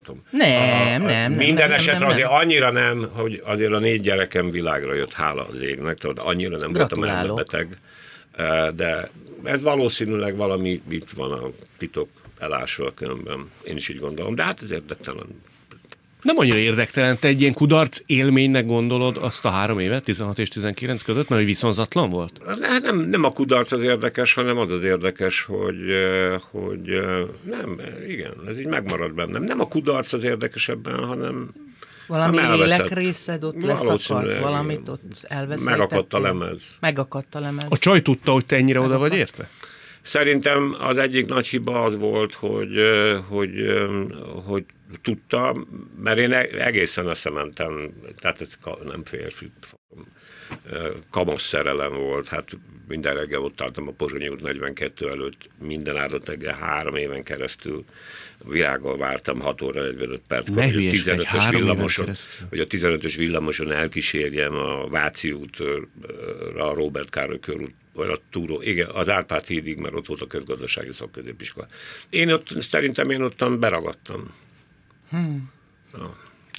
batom. 0.08 0.22
Nem, 0.30 1.02
nem, 1.02 1.02
nem, 1.02 1.32
Minden 1.32 1.68
nem, 1.68 1.78
esetre 1.78 1.98
nem, 2.00 2.08
azért 2.08 2.28
nem. 2.28 2.38
annyira 2.38 2.70
nem, 2.70 3.10
hogy 3.12 3.42
azért 3.44 3.72
a 3.72 3.78
négy 3.78 4.00
gyerekem 4.00 4.50
világra 4.50 4.94
jött, 4.94 5.12
hála 5.12 5.46
az 5.52 5.60
égnek, 5.60 5.98
tudod, 5.98 6.18
annyira 6.18 6.56
nem 6.56 6.72
voltam 6.72 6.98
Gratulálok. 7.00 7.20
elmebeteg. 7.28 7.78
Eh, 8.36 8.68
De 8.70 9.10
ez 9.44 9.62
valószínűleg 9.62 10.36
valami 10.36 10.82
itt 10.88 11.10
van 11.10 11.32
a 11.32 11.48
titok 11.78 12.08
elásva 12.38 12.90
különben. 12.94 13.50
Én 13.64 13.76
is 13.76 13.88
így 13.88 13.98
gondolom, 13.98 14.34
de 14.34 14.42
hát 14.42 14.62
ez 14.62 14.70
érdektelen. 14.70 15.26
Nem 16.22 16.38
annyira 16.38 16.56
érdektelen, 16.56 17.16
te 17.20 17.28
egy 17.28 17.40
ilyen 17.40 17.52
kudarc 17.52 18.00
élménynek 18.06 18.66
gondolod 18.66 19.16
azt 19.16 19.44
a 19.44 19.48
három 19.48 19.78
évet, 19.78 20.04
16 20.04 20.38
és 20.38 20.48
19 20.48 21.02
között, 21.02 21.28
mert 21.28 21.40
hogy 21.40 21.50
viszonzatlan 21.50 22.10
volt? 22.10 22.40
Hát 22.46 22.82
nem, 22.82 22.98
nem 22.98 23.24
a 23.24 23.32
kudarc 23.32 23.72
az 23.72 23.82
érdekes, 23.82 24.34
hanem 24.34 24.58
az 24.58 24.70
az 24.70 24.82
érdekes, 24.82 25.42
hogy, 25.42 25.78
hogy 26.50 27.00
nem, 27.42 27.80
igen, 28.08 28.32
ez 28.48 28.58
így 28.58 28.66
megmarad 28.66 29.14
bennem. 29.14 29.42
Nem 29.42 29.60
a 29.60 29.68
kudarc 29.68 30.12
az 30.12 30.22
érdekesebben, 30.22 31.04
hanem 31.04 31.50
Valami 32.06 32.36
nem 32.36 32.44
elveszett. 32.44 32.78
élekrészed 32.78 33.44
ott 33.44 33.62
leszakadt, 33.62 34.38
valamit 34.40 34.88
ott 34.88 35.02
elvesztettél. 35.22 35.76
Megakadt 35.76 36.14
a 36.14 36.20
lemez. 36.20 36.60
Megakadt 36.80 37.34
a 37.34 37.40
lemez. 37.40 37.66
A 37.68 37.78
csaj 37.78 38.02
tudta, 38.02 38.32
hogy 38.32 38.46
te 38.46 38.56
ennyire 38.56 38.80
oda 38.80 38.98
vagy 38.98 39.14
értve? 39.14 39.48
Szerintem 40.02 40.76
az 40.80 40.96
egyik 40.96 41.26
nagy 41.26 41.46
hiba 41.46 41.82
az 41.82 41.98
volt, 41.98 42.34
hogy, 42.34 42.70
hogy, 43.28 43.50
hogy 44.44 44.64
tudta, 45.02 45.66
mert 46.02 46.18
én 46.18 46.32
egészen 46.32 47.06
összementem, 47.06 47.92
tehát 48.16 48.40
ez 48.40 48.58
nem 48.84 49.04
férfi, 49.04 49.50
kamasz 51.10 51.42
szerelem 51.42 51.92
volt, 51.92 52.28
hát 52.28 52.56
minden 52.88 53.14
reggel 53.14 53.40
ott 53.40 53.60
álltam 53.60 53.88
a 53.88 53.90
Pozsonyi 53.90 54.28
út 54.28 54.40
42 54.40 55.08
előtt, 55.08 55.48
minden 55.58 55.96
áldott 55.96 56.28
reggel 56.28 56.54
három 56.54 56.96
éven 56.96 57.22
keresztül 57.22 57.84
virággal 58.44 58.96
vártam 58.96 59.40
6 59.40 59.62
óra 59.62 59.82
45 59.82 60.20
perc, 60.26 60.48
hogy 60.48 60.58
a 60.58 60.70
hülyeskedj, 60.70 61.22
15-ös 61.22 61.26
három 61.26 61.60
éven 61.60 61.60
villamoson, 61.60 62.14
hogy 62.48 62.60
a 62.60 62.66
15-ös 62.66 63.14
villamoson 63.16 63.72
elkísérjem 63.72 64.54
a 64.54 64.88
Váci 64.88 65.32
útra, 65.32 65.76
a 66.56 66.74
Robert 66.74 67.10
Károly 67.10 67.40
körút, 67.40 67.74
vagy 67.92 68.08
a 68.08 68.20
Túró, 68.30 68.62
igen, 68.62 68.88
az 68.88 69.08
Árpád 69.08 69.46
hídig, 69.46 69.78
mert 69.78 69.94
ott 69.94 70.06
volt 70.06 70.20
a 70.20 70.26
közgazdasági 70.26 70.92
szakközépiskola. 70.92 71.66
Én 72.10 72.32
ott, 72.32 72.62
szerintem 72.62 73.10
én 73.10 73.22
ottan 73.22 73.60
beragadtam. 73.60 74.34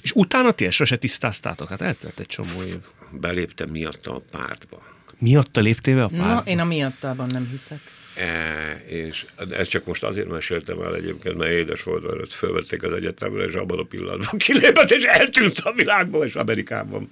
És 0.02 0.12
utána 0.12 0.52
ti 0.52 0.64
ezt 0.66 0.76
sose 0.76 0.96
tisztáztátok? 0.96 1.68
Hát 1.68 1.80
eltelt 1.80 2.18
egy 2.18 2.26
csomó 2.26 2.62
év. 2.66 2.76
Beléptem 3.10 3.68
miatta 3.68 4.14
a 4.14 4.22
pártba. 4.30 4.82
Miatta 5.18 5.60
léptél 5.60 5.94
be 5.94 6.04
a 6.04 6.08
Na, 6.10 6.22
pár? 6.22 6.42
én 6.44 6.58
a 6.58 6.64
miattában 6.64 7.26
nem 7.32 7.48
hiszek. 7.50 7.80
E, 8.16 8.84
és 8.86 9.26
ezt 9.50 9.70
csak 9.70 9.84
most 9.84 10.02
azért 10.02 10.28
meséltem 10.28 10.80
el 10.80 10.94
egyébként, 10.96 11.36
mert 11.36 11.50
édes 11.50 11.82
volt, 11.82 12.16
mert 12.16 12.32
fölvették 12.32 12.82
az 12.82 12.92
egyetemre, 12.92 13.44
és 13.44 13.54
abban 13.54 13.78
a 13.78 13.82
pillanatban 13.82 14.38
kilépett, 14.46 14.90
és 14.90 15.02
eltűnt 15.02 15.58
a 15.58 15.72
világban, 15.72 16.26
és 16.26 16.34
Amerikában 16.34 17.08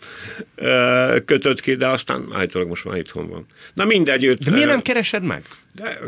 e, 0.54 1.22
kötött 1.24 1.60
ki, 1.60 1.74
de 1.74 1.86
aztán 1.86 2.28
állítólag 2.32 2.68
most 2.68 2.84
már 2.84 2.96
itthon 2.96 3.28
van. 3.28 3.46
Na 3.74 3.84
mindegy. 3.84 4.24
Őt, 4.24 4.44
de 4.44 4.50
miért 4.50 4.68
nem 4.68 4.82
keresed 4.82 5.22
meg? 5.22 5.42
De, 5.72 5.98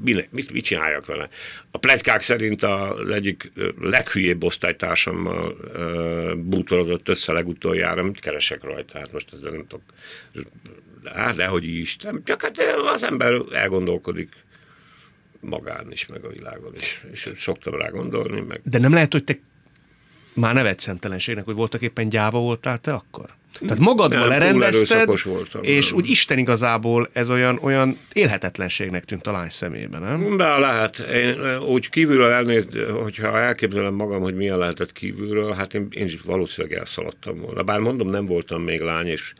mit, 0.00 0.32
mit, 0.32 0.52
mit 0.52 0.64
csináljak 0.64 1.06
vele? 1.06 1.28
A 1.70 1.78
pletykák 1.78 2.20
szerint 2.20 2.62
az 2.62 3.08
egyik 3.08 3.52
leghülyébb 3.80 4.44
osztálytársammal 4.44 5.56
bútorozott 6.36 7.08
össze 7.08 7.32
legutoljára, 7.32 8.02
mit 8.02 8.20
keresek 8.20 8.62
rajta, 8.62 8.98
hát 8.98 9.12
most 9.12 9.32
ezzel 9.32 9.50
nem 9.50 9.66
tudok. 9.66 9.84
Hát 11.04 11.36
dehogy 11.36 11.64
is, 11.64 11.96
nem, 11.96 12.22
csak 12.24 12.42
hát 12.42 12.58
az 12.94 13.02
ember 13.02 13.40
elgondolkodik 13.52 14.32
magán 15.40 15.92
is, 15.92 16.06
meg 16.06 16.24
a 16.24 16.28
világon 16.28 16.74
is, 16.74 17.02
és 17.12 17.30
szoktam 17.36 17.74
rá 17.74 17.88
gondolni. 17.88 18.40
Meg... 18.40 18.60
De 18.64 18.78
nem 18.78 18.92
lehet, 18.92 19.12
hogy 19.12 19.24
te 19.24 19.38
már 20.32 20.54
nevet 20.54 20.80
szemtelenségnek, 20.80 21.44
hogy 21.44 21.54
voltak 21.54 21.82
éppen 21.82 22.08
gyáva 22.08 22.38
voltál 22.38 22.78
te 22.78 22.92
akkor? 22.92 23.36
Tehát 23.60 23.78
magadban 23.78 24.18
nem, 24.18 24.28
lerendezted, 24.28 25.22
voltam, 25.24 25.62
és 25.62 25.88
nem. 25.88 25.98
úgy 25.98 26.08
Isten 26.08 26.38
igazából 26.38 27.08
ez 27.12 27.30
olyan, 27.30 27.58
olyan 27.62 27.96
élhetetlenségnek 28.12 29.04
tűnt 29.04 29.26
a 29.26 29.32
lány 29.32 29.50
szemében, 29.50 30.02
nem? 30.02 30.36
De 30.36 30.58
lehet. 30.58 30.98
Én 30.98 31.58
úgy 31.58 31.88
kívülről 31.88 32.30
elnéz, 32.30 32.68
hogyha 33.02 33.40
elképzelem 33.40 33.94
magam, 33.94 34.20
hogy 34.20 34.34
milyen 34.34 34.58
lehetett 34.58 34.92
kívülről, 34.92 35.52
hát 35.52 35.74
én, 35.74 35.86
én 35.90 36.04
is 36.04 36.20
valószínűleg 36.20 36.78
elszaladtam 36.78 37.40
volna. 37.40 37.62
Bár 37.62 37.78
mondom, 37.78 38.08
nem 38.08 38.26
voltam 38.26 38.62
még 38.62 38.80
lány, 38.80 39.06
és 39.06 39.32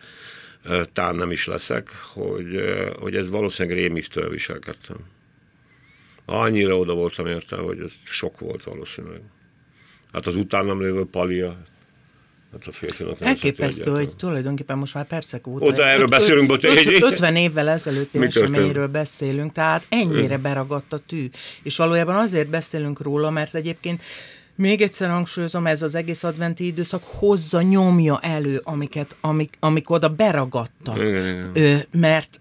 tán 0.92 1.16
nem 1.16 1.30
is 1.30 1.46
leszek, 1.46 1.90
hogy, 2.12 2.64
hogy 2.98 3.14
ez 3.14 3.30
valószínűleg 3.30 3.78
rémisztől 3.78 4.30
viselkedtem. 4.30 4.96
Annyira 6.24 6.78
oda 6.78 6.94
voltam 6.94 7.26
érte, 7.26 7.56
hogy 7.56 7.78
ez 7.80 7.92
sok 8.04 8.38
volt 8.38 8.64
valószínűleg. 8.64 9.20
Hát 10.12 10.26
az 10.26 10.36
utánam 10.36 10.80
lévő 10.80 11.04
palia, 11.04 11.56
Hát 12.52 12.66
a 12.66 12.72
férfinak 12.72 13.20
Elképesztő, 13.20 13.90
hogy 13.90 14.16
tulajdonképpen 14.16 14.78
most 14.78 14.94
már 14.94 15.06
percek 15.06 15.46
óta. 15.46 15.64
Oda 15.64 15.87
erről 15.87 16.06
beszélünk, 16.06 16.48
bocs. 16.48 16.64
50 16.64 17.37
évvel 17.37 17.68
ezelőtti 17.68 18.22
eseményről 18.22 18.88
beszélünk, 18.88 19.52
tehát 19.52 19.87
ennyire 19.88 20.38
beragadt 20.38 20.92
a 20.92 21.00
tű. 21.06 21.30
És 21.62 21.76
valójában 21.76 22.16
azért 22.16 22.48
beszélünk 22.48 23.00
róla, 23.00 23.30
mert 23.30 23.54
egyébként 23.54 24.02
még 24.54 24.80
egyszer 24.80 25.08
hangsúlyozom, 25.08 25.66
ez 25.66 25.82
az 25.82 25.94
egész 25.94 26.24
adventi 26.24 26.66
időszak 26.66 27.02
hozza, 27.04 27.62
nyomja 27.62 28.20
elő, 28.20 28.61
amiket, 28.64 29.16
amik, 29.20 29.56
amik 29.61 29.90
oda 29.90 30.08
beragadtak. 30.08 30.96
Igen, 30.96 31.54
igen. 31.54 31.87
Mert 31.90 32.40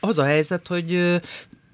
az 0.00 0.18
a 0.18 0.24
helyzet, 0.24 0.66
hogy 0.66 1.20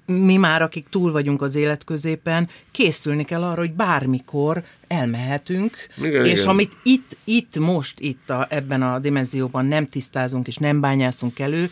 mi 0.07 0.37
már, 0.37 0.61
akik 0.61 0.87
túl 0.89 1.11
vagyunk 1.11 1.41
az 1.41 1.55
életközépen, 1.55 2.49
készülni 2.71 3.25
kell 3.25 3.43
arra, 3.43 3.59
hogy 3.59 3.73
bármikor 3.73 4.63
elmehetünk, 4.87 5.77
igen, 5.97 6.25
és 6.25 6.39
igen. 6.39 6.47
amit 6.47 6.71
itt, 6.83 7.17
itt, 7.23 7.59
most, 7.59 7.99
itt 7.99 8.29
a, 8.29 8.47
ebben 8.49 8.81
a 8.81 8.99
dimenzióban 8.99 9.65
nem 9.65 9.87
tisztázunk 9.87 10.47
és 10.47 10.55
nem 10.55 10.79
bányászunk 10.79 11.39
elő, 11.39 11.69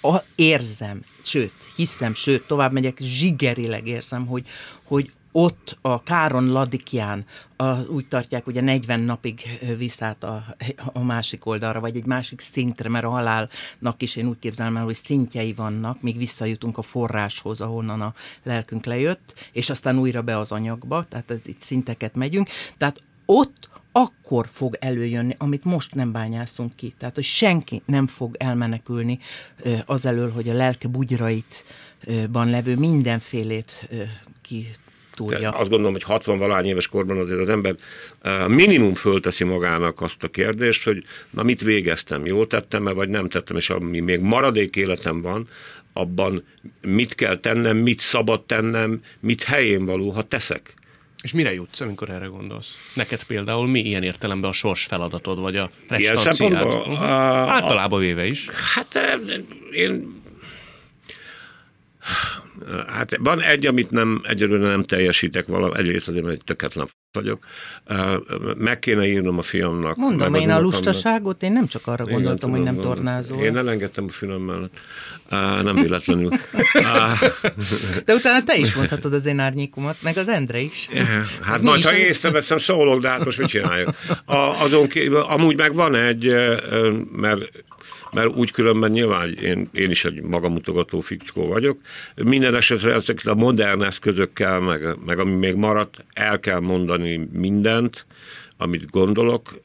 a, 0.00 0.16
érzem, 0.34 1.00
sőt, 1.22 1.52
hiszem, 1.76 2.14
sőt, 2.14 2.46
tovább 2.46 2.72
megyek, 2.72 2.98
zsigerileg 3.00 3.86
érzem, 3.86 4.26
hogy, 4.26 4.46
hogy 4.82 5.10
ott 5.32 5.78
a 5.80 6.02
Káron 6.02 6.46
Ladikján 6.46 7.24
a, 7.56 7.80
úgy 7.80 8.08
tartják, 8.08 8.46
ugye 8.46 8.60
40 8.60 9.00
napig 9.00 9.58
visszát 9.76 10.24
a, 10.24 10.44
a 10.92 11.02
másik 11.02 11.46
oldalra, 11.46 11.80
vagy 11.80 11.96
egy 11.96 12.06
másik 12.06 12.40
szintre, 12.40 12.88
mert 12.88 13.04
a 13.04 13.10
halálnak 13.10 14.02
is 14.02 14.16
én 14.16 14.26
úgy 14.26 14.38
képzelem 14.38 14.76
el, 14.76 14.84
hogy 14.84 14.94
szintjei 14.94 15.52
vannak, 15.52 16.02
míg 16.02 16.18
visszajutunk 16.18 16.78
a 16.78 16.82
forráshoz, 16.82 17.60
ahonnan 17.60 18.00
a 18.00 18.14
lelkünk 18.42 18.84
lejött, 18.84 19.34
és 19.52 19.70
aztán 19.70 19.98
újra 19.98 20.22
be 20.22 20.38
az 20.38 20.52
anyagba, 20.52 21.04
tehát 21.04 21.30
ez, 21.30 21.38
itt 21.44 21.60
szinteket 21.60 22.14
megyünk. 22.14 22.48
Tehát 22.76 23.02
ott 23.26 23.68
akkor 23.92 24.48
fog 24.52 24.76
előjönni, 24.80 25.34
amit 25.38 25.64
most 25.64 25.94
nem 25.94 26.12
bányászunk 26.12 26.76
ki. 26.76 26.94
Tehát, 26.98 27.14
hogy 27.14 27.24
senki 27.24 27.82
nem 27.86 28.06
fog 28.06 28.36
elmenekülni 28.38 29.18
azelől, 29.86 30.30
hogy 30.30 30.48
a 30.48 30.54
lelke 30.54 30.88
bugyraitban 30.88 32.50
levő 32.50 32.76
mindenfélét 32.76 33.88
ki 34.42 34.68
túlja. 35.18 35.50
Azt 35.50 35.68
gondolom, 35.68 35.92
hogy 35.92 36.02
60 36.02 36.38
valány 36.38 36.66
éves 36.66 36.86
korban 36.86 37.18
azért 37.18 37.40
az 37.40 37.48
ember 37.48 37.76
minimum 38.48 38.94
fölteszi 38.94 39.44
magának 39.44 40.00
azt 40.00 40.22
a 40.22 40.28
kérdést, 40.28 40.84
hogy 40.84 41.04
na 41.30 41.42
mit 41.42 41.60
végeztem, 41.60 42.26
jól 42.26 42.46
tettem-e, 42.46 42.92
vagy 42.92 43.08
nem 43.08 43.28
tettem, 43.28 43.56
és 43.56 43.70
ami 43.70 44.00
még 44.00 44.20
maradék 44.20 44.76
életem 44.76 45.22
van, 45.22 45.48
abban 45.92 46.44
mit 46.80 47.14
kell 47.14 47.36
tennem, 47.36 47.76
mit 47.76 48.00
szabad 48.00 48.44
tennem, 48.44 49.00
mit 49.20 49.42
helyén 49.42 49.84
való, 49.84 50.10
ha 50.10 50.22
teszek. 50.22 50.74
És 51.22 51.32
mire 51.32 51.52
jutsz, 51.52 51.80
amikor 51.80 52.10
erre 52.10 52.26
gondolsz? 52.26 52.92
Neked 52.94 53.22
például 53.22 53.68
mi 53.68 53.80
ilyen 53.80 54.02
értelemben 54.02 54.50
a 54.50 54.52
sors 54.52 54.84
feladatod, 54.84 55.40
vagy 55.40 55.56
a 55.56 55.70
restanciád? 55.88 56.66
Uh-huh. 56.66 57.02
Általában 57.50 58.00
véve 58.00 58.26
is. 58.26 58.48
Hát 58.74 58.98
én 59.72 60.22
Hát 62.86 63.16
van 63.22 63.42
egy, 63.42 63.66
amit 63.66 63.90
nem, 63.90 64.20
egyelőre 64.24 64.68
nem 64.68 64.82
teljesítek 64.82 65.46
vala, 65.46 65.76
egyrészt 65.76 66.08
azért, 66.08 66.24
mert 66.24 66.44
töketlen 66.44 66.86
vagyok. 67.12 67.44
Meg 68.56 68.78
kéne 68.78 69.06
írnom 69.06 69.38
a 69.38 69.42
fiamnak. 69.42 69.96
Mondom, 69.96 70.34
én 70.34 70.50
a 70.50 70.60
lustaságot, 70.60 71.42
én 71.42 71.52
nem 71.52 71.66
csak 71.66 71.86
arra 71.86 72.02
Igen, 72.02 72.14
gondoltam, 72.14 72.50
tudom, 72.50 72.64
hogy 72.64 72.74
nem 72.74 72.84
tornázol. 72.84 73.42
Én 73.42 73.56
elengedtem 73.56 74.04
a 74.08 74.10
fülem 74.10 74.40
mellett. 74.40 74.78
Nem 75.62 75.74
véletlenül. 75.74 76.28
de 78.04 78.14
utána 78.14 78.42
te 78.44 78.56
is 78.56 78.74
mondhatod 78.74 79.12
az 79.12 79.26
én 79.26 79.38
árnyékomat, 79.38 79.96
meg 80.02 80.16
az 80.16 80.28
Endre 80.28 80.60
is. 80.60 80.88
Hát 81.42 81.62
majd, 81.62 81.82
ha 81.82 81.96
észreveszem, 81.96 82.58
szólok, 82.58 83.00
de 83.00 83.08
hát 83.08 83.24
most 83.24 83.38
mit 83.38 83.48
csináljuk? 83.48 83.90
A, 84.24 84.36
azon 84.36 84.88
kívül, 84.88 85.20
amúgy 85.20 85.56
meg 85.56 85.74
van 85.74 85.94
egy, 85.94 86.34
mert 87.12 87.40
mert 88.12 88.36
úgy 88.36 88.50
különben 88.50 88.90
nyilván 88.90 89.34
én, 89.34 89.68
én 89.72 89.90
is 89.90 90.04
egy 90.04 90.22
magamutogató 90.22 91.00
fickó 91.00 91.46
vagyok. 91.46 91.78
Minden 92.14 92.54
esetre 92.54 92.92
ezeket 92.92 93.26
a 93.26 93.34
modern 93.34 93.82
eszközökkel, 93.82 94.60
meg, 94.60 95.04
meg 95.06 95.18
ami 95.18 95.34
még 95.34 95.54
maradt, 95.54 96.04
el 96.12 96.40
kell 96.40 96.60
mondani 96.60 97.28
mindent, 97.32 98.06
amit 98.60 98.90
gondolok, 98.90 99.60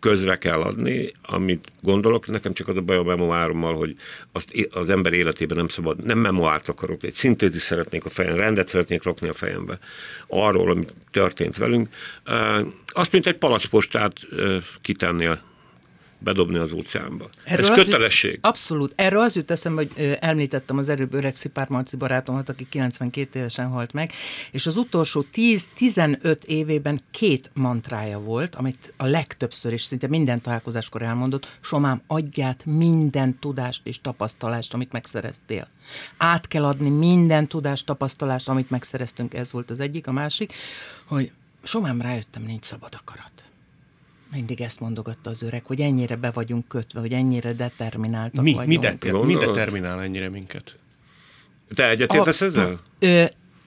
közre 0.00 0.36
kell 0.36 0.60
adni, 0.60 1.12
amit 1.22 1.68
gondolok. 1.82 2.26
Nekem 2.26 2.52
csak 2.52 2.68
az 2.68 2.76
a 2.76 2.80
baj 2.80 2.96
a 2.96 3.02
memoárommal, 3.02 3.74
hogy 3.74 3.96
az, 4.32 4.44
az 4.70 4.90
ember 4.90 5.12
életében 5.12 5.56
nem 5.56 5.68
szabad, 5.68 6.04
nem 6.04 6.18
memoárt 6.18 6.68
akarok, 6.68 7.02
egy 7.02 7.14
szintézis 7.14 7.62
szeretnék 7.62 8.04
a 8.04 8.08
fejem, 8.08 8.36
rendet 8.36 8.68
szeretnék 8.68 9.02
rakni 9.02 9.28
a 9.28 9.32
fejembe 9.32 9.78
arról, 10.26 10.70
ami 10.70 10.84
történt 11.10 11.56
velünk. 11.56 11.88
Azt, 12.86 13.12
mint 13.12 13.26
egy 13.26 13.36
palacpostát 13.36 14.14
kitenni 14.80 15.26
a 15.26 15.49
bedobni 16.20 16.58
az 16.58 16.72
óceánba. 16.72 17.28
Erről 17.44 17.70
Ez 17.70 17.84
kötelesség. 17.84 18.32
Jut, 18.32 18.44
abszolút. 18.44 18.92
Erről 18.96 19.20
az 19.20 19.36
jut 19.36 19.50
eszembe, 19.50 19.82
hogy 19.82 20.16
említettem 20.20 20.78
az 20.78 20.88
előbb 20.88 21.14
öreg 21.14 21.36
Szipár 21.36 21.68
Marci 21.68 21.96
barátomat, 21.96 22.48
aki 22.48 22.66
92 22.68 23.38
évesen 23.38 23.68
halt 23.68 23.92
meg, 23.92 24.12
és 24.50 24.66
az 24.66 24.76
utolsó 24.76 25.24
10-15 25.34 26.44
évében 26.44 27.02
két 27.10 27.50
mantrája 27.54 28.18
volt, 28.18 28.54
amit 28.54 28.94
a 28.96 29.06
legtöbbször 29.06 29.72
is 29.72 29.82
szinte 29.82 30.06
minden 30.06 30.40
találkozáskor 30.40 31.02
elmondott, 31.02 31.58
Somám, 31.60 32.02
adját 32.06 32.64
minden 32.64 33.38
tudást 33.38 33.80
és 33.86 34.00
tapasztalást, 34.00 34.74
amit 34.74 34.92
megszereztél. 34.92 35.68
Át 36.16 36.48
kell 36.48 36.64
adni 36.64 36.88
minden 36.88 37.46
tudást, 37.46 37.86
tapasztalást, 37.86 38.48
amit 38.48 38.70
megszereztünk, 38.70 39.34
ez 39.34 39.52
volt 39.52 39.70
az 39.70 39.80
egyik. 39.80 40.06
A 40.06 40.12
másik, 40.12 40.52
hogy 41.04 41.30
Somám, 41.62 42.00
rájöttem, 42.00 42.42
nincs 42.42 42.64
szabad 42.64 42.94
akarat 42.94 43.32
mindig 44.32 44.60
ezt 44.60 44.80
mondogatta 44.80 45.30
az 45.30 45.42
öreg, 45.42 45.64
hogy 45.64 45.80
ennyire 45.80 46.16
be 46.16 46.30
vagyunk 46.30 46.68
kötve, 46.68 47.00
hogy 47.00 47.12
ennyire 47.12 47.52
determináltak 47.52 48.44
mi, 48.44 48.52
vagyunk. 48.52 48.68
Mi, 48.68 48.78
deter, 48.78 49.12
mi 49.12 49.34
determinál 49.34 50.02
ennyire 50.02 50.28
minket? 50.28 50.76
Te 51.74 51.88
egyetértesz 51.88 52.40
ezzel? 52.40 52.80
Ö, 52.98 53.24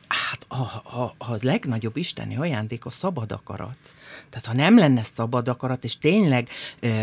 hát 0.08 0.46
a, 0.48 0.62
a, 1.02 1.16
a 1.18 1.38
legnagyobb 1.42 1.98
isteni 1.98 2.38
ajándék 2.38 2.86
a 2.86 2.90
szabad 2.90 3.32
akarat. 3.32 3.78
Tehát 4.30 4.46
ha 4.46 4.54
nem 4.54 4.78
lenne 4.78 5.04
szabad 5.04 5.48
akarat, 5.48 5.84
és 5.84 5.98
tényleg 5.98 6.50
ö, 6.80 7.02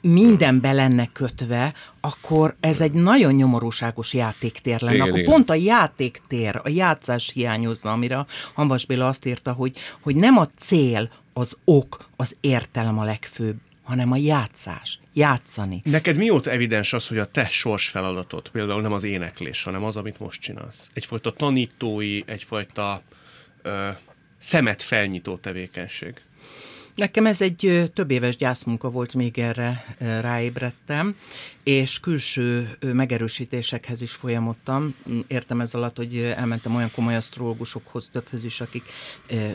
mindenbe 0.00 0.72
lenne 0.72 1.08
kötve, 1.12 1.74
akkor 2.00 2.56
ez 2.60 2.80
egy 2.80 2.92
nagyon 2.92 3.32
nyomorúságos 3.32 4.12
játéktér 4.12 4.80
lenne. 4.80 4.94
Igen, 4.94 5.06
akkor 5.06 5.18
igen. 5.18 5.30
pont 5.30 5.50
a 5.50 5.54
játéktér, 5.54 6.60
a 6.62 6.68
játszás 6.68 7.30
hiányozna, 7.34 7.92
amire 7.92 8.26
Hanvas 8.52 8.86
Béla 8.86 9.08
azt 9.08 9.26
írta, 9.26 9.52
hogy, 9.52 9.76
hogy 10.00 10.16
nem 10.16 10.38
a 10.38 10.46
cél, 10.56 11.10
az 11.34 11.56
ok, 11.64 12.08
az 12.16 12.36
értelem 12.40 12.98
a 12.98 13.04
legfőbb, 13.04 13.56
hanem 13.82 14.12
a 14.12 14.16
játszás, 14.16 14.98
játszani. 15.12 15.80
Neked 15.84 16.16
mióta 16.16 16.50
evidens 16.50 16.92
az, 16.92 17.08
hogy 17.08 17.18
a 17.18 17.30
te 17.30 17.48
sors 17.48 17.88
feladatot, 17.88 18.48
például 18.48 18.80
nem 18.80 18.92
az 18.92 19.02
éneklés, 19.02 19.62
hanem 19.62 19.84
az, 19.84 19.96
amit 19.96 20.18
most 20.18 20.40
csinálsz? 20.40 20.90
Egyfajta 20.92 21.32
tanítói, 21.32 22.22
egyfajta 22.26 23.02
ö, 23.62 23.90
szemet 24.38 24.82
felnyitó 24.82 25.36
tevékenység. 25.36 26.14
Nekem 26.94 27.26
ez 27.26 27.40
egy 27.40 27.90
több 27.94 28.10
éves 28.10 28.36
gyászmunka 28.36 28.90
volt, 28.90 29.14
még 29.14 29.38
erre 29.38 29.96
ráébredtem, 29.98 31.16
és 31.62 32.00
külső 32.00 32.76
megerősítésekhez 32.80 34.02
is 34.02 34.12
folyamodtam. 34.12 34.94
Értem 35.26 35.60
ez 35.60 35.74
alatt, 35.74 35.96
hogy 35.96 36.16
elmentem 36.16 36.74
olyan 36.74 36.90
komoly 36.94 37.16
asztrológusokhoz, 37.16 38.08
többhöz 38.12 38.44
is, 38.44 38.60
akik 38.60 38.82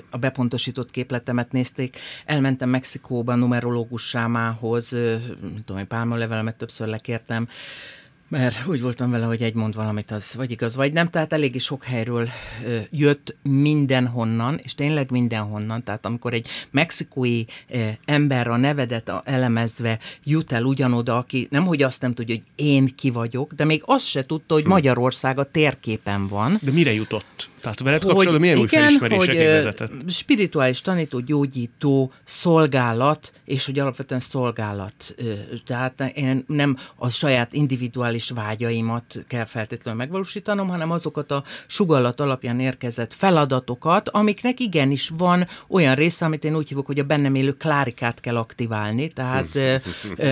a 0.10 0.18
bepontosított 0.18 0.92
képletemet 0.92 1.52
nézték. 1.52 1.98
Elmentem 2.26 2.70
Mexikóba 2.70 3.36
numerológus 3.36 4.08
sámához, 4.08 4.96
tudom, 5.66 5.88
pálmalevelemet 5.88 6.56
többször 6.56 6.88
lekértem, 6.88 7.48
mert 8.30 8.68
úgy 8.68 8.82
voltam 8.82 9.12
vele, 9.12 9.26
hogy 9.26 9.42
egy 9.42 9.54
mond 9.54 9.76
valamit, 9.76 10.12
az 10.12 10.36
vagy 10.36 10.52
igaz, 10.52 10.76
vagy 10.76 10.94
nem, 10.94 11.10
tehát 11.10 11.34
eléggé 11.34 11.58
sok 11.58 11.84
helyről 11.84 12.30
ö, 12.66 12.78
jött 12.92 13.36
mindenhonnan, 13.42 14.60
és 14.64 14.76
tényleg 14.76 15.12
mindenhonnan, 15.12 15.84
tehát 15.84 16.06
amikor 16.06 16.34
egy 16.34 16.48
mexikói 16.72 17.44
ö, 17.70 17.88
ember 18.06 18.48
a 18.48 18.58
nevedet 18.58 19.10
a, 19.10 19.22
elemezve 19.26 20.00
jut 20.24 20.52
el 20.52 20.64
ugyanoda, 20.64 21.18
aki 21.18 21.48
nem, 21.52 21.66
hogy 21.66 21.84
azt 21.84 22.02
nem 22.02 22.12
tudja, 22.12 22.36
hogy 22.36 22.66
én 22.66 22.96
ki 22.96 23.10
vagyok, 23.10 23.54
de 23.54 23.66
még 23.66 23.82
azt 23.86 24.06
se 24.06 24.26
tudta, 24.26 24.54
hogy. 24.54 24.66
Magyarország 24.66 25.40
a 25.40 25.52
térképen 25.52 26.28
van. 26.28 26.58
De 26.62 26.72
mire 26.72 26.94
jutott? 26.94 27.50
Tehát 27.62 27.80
veled 27.80 28.02
kapcsolatban 28.02 28.40
milyen 28.40 28.58
igen, 28.58 28.68
új 28.68 28.80
felismerésekig 28.80 29.46
vezetett? 29.46 29.92
Spirituális 30.10 30.82
tanító, 30.82 31.20
gyógyító, 31.20 32.12
szolgálat, 32.24 33.34
és 33.46 33.66
hogy 33.66 33.80
alapvetően 33.80 34.22
szolgálat. 34.22 35.16
Tehát 35.66 36.02
én 36.16 36.44
nem 36.48 36.78
a 36.96 37.10
saját 37.10 37.54
individuális 37.54 38.30
vágyaimat 38.30 39.24
kell 39.28 39.46
feltétlenül 39.46 40.00
megvalósítanom, 40.00 40.68
hanem 40.68 40.92
azokat 40.92 41.32
a 41.32 41.44
sugallat 41.68 42.20
alapján 42.20 42.60
érkezett 42.60 43.14
feladatokat, 43.14 44.10
amiknek 44.10 44.60
igenis 44.60 45.12
van 45.18 45.48
olyan 45.68 45.96
része, 45.96 46.26
amit 46.26 46.44
én 46.44 46.56
úgy 46.56 46.68
hívok, 46.68 46.86
hogy 46.86 47.00
a 47.00 47.04
bennem 47.04 47.36
élő 47.36 47.54
klárikát 47.54 48.20
kell 48.20 48.38
aktiválni, 48.38 49.08
tehát 49.08 49.58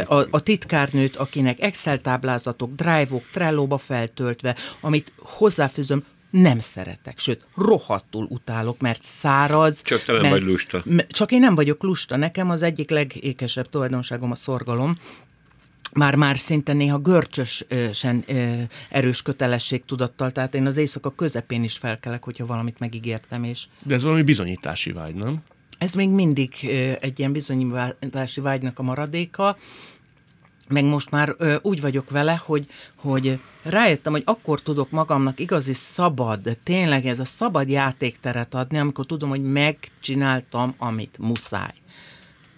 a, 0.06 0.16
a 0.30 0.40
titkárnőt, 0.40 1.16
akinek 1.16 1.62
Excel 1.62 2.02
táblázatok, 2.02 2.76
drive-ok, 2.76 3.24
Trello-ba 3.32 3.78
feltöltve, 3.78 4.56
amit 4.80 5.12
hozzáfűzöm, 5.18 6.04
nem 6.42 6.60
szeretek, 6.60 7.20
sőt, 7.20 7.46
rohadtul 7.56 8.28
utálok, 8.30 8.80
mert 8.80 9.04
száraz. 9.04 9.82
Csak 9.82 10.04
te 10.04 10.12
nem 10.12 10.22
mert, 10.22 10.34
vagy 10.34 10.44
lusta. 10.44 10.84
Csak 11.08 11.32
én 11.32 11.40
nem 11.40 11.56
vagyok 11.56 11.84
lusta. 11.84 12.16
Nekem 12.16 12.50
az 12.50 12.62
egyik 12.62 12.90
legékesebb 12.90 13.70
tulajdonságom 13.70 14.32
a 14.32 14.36
szorgalom, 14.36 14.98
már-már 15.94 16.40
szinte 16.40 16.74
néha 16.74 16.98
görcsösen 16.98 18.24
erős 18.90 19.22
kötelességtudattal, 19.22 20.32
tehát 20.32 20.56
én 20.56 20.66
az 20.66 20.78
éjszaka 20.78 21.10
közepén 21.16 21.64
is 21.64 21.78
felkelek, 21.78 22.24
hogyha 22.24 22.46
valamit 22.46 22.80
megígértem. 22.80 23.44
És... 23.44 23.64
De 23.84 23.94
ez 23.94 24.04
valami 24.04 24.22
bizonyítási 24.22 24.92
vágy, 24.92 25.16
nem? 25.16 25.44
Ez 25.78 25.94
még 25.94 26.10
mindig 26.10 26.54
egy 27.00 27.20
ilyen 27.20 27.32
bizonyítási 27.32 28.42
vágynak 28.42 28.80
a 28.80 28.84
maradéka, 28.84 29.58
meg 30.68 30.86
most 30.86 31.10
már 31.10 31.36
ö, 31.38 31.56
úgy 31.62 31.82
vagyok 31.82 32.10
vele, 32.10 32.42
hogy, 32.46 32.66
hogy 32.96 33.40
rájöttem, 33.64 34.12
hogy 34.12 34.24
akkor 34.26 34.62
tudok 34.62 34.92
magamnak 34.92 35.40
igazi 35.40 35.74
szabad, 35.74 36.58
tényleg 36.64 37.06
ez 37.06 37.20
a 37.20 37.26
szabad 37.26 37.70
játékteret 37.70 38.54
adni, 38.54 38.78
amikor 38.78 39.06
tudom, 39.06 39.30
hogy 39.30 39.44
megcsináltam, 39.44 40.74
amit 40.78 41.18
muszáj. 41.20 41.74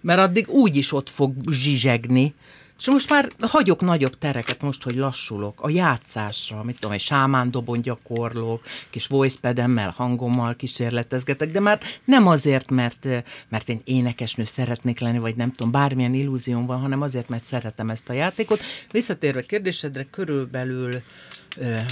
Mert 0.01 0.19
addig 0.19 0.49
úgy 0.49 0.75
is 0.75 0.91
ott 0.91 1.09
fog 1.09 1.33
zsizsegni, 1.49 2.33
és 2.79 2.87
most 2.87 3.09
már 3.09 3.27
hagyok 3.39 3.81
nagyobb 3.81 4.17
tereket 4.17 4.61
most, 4.61 4.83
hogy 4.83 4.95
lassulok, 4.95 5.61
a 5.61 5.69
játszásra, 5.69 6.63
mit 6.63 6.75
tudom, 6.75 6.91
egy 6.91 6.99
sámándobon 6.99 7.81
gyakorlok, 7.81 8.63
kis 8.89 9.07
voicepedemmel, 9.07 9.93
hangommal 9.97 10.55
kísérletezgetek, 10.55 11.51
de 11.51 11.59
már 11.59 11.79
nem 12.05 12.27
azért, 12.27 12.69
mert, 12.69 13.07
mert 13.49 13.69
én 13.69 13.81
énekesnő 13.83 14.43
szeretnék 14.43 14.99
lenni, 14.99 15.19
vagy 15.19 15.35
nem 15.35 15.51
tudom, 15.51 15.71
bármilyen 15.71 16.13
illúzióm 16.13 16.65
van, 16.65 16.79
hanem 16.79 17.01
azért, 17.01 17.29
mert 17.29 17.43
szeretem 17.43 17.89
ezt 17.89 18.09
a 18.09 18.13
játékot. 18.13 18.61
Visszatérve 18.91 19.41
kérdésedre, 19.41 20.07
körülbelül 20.11 21.01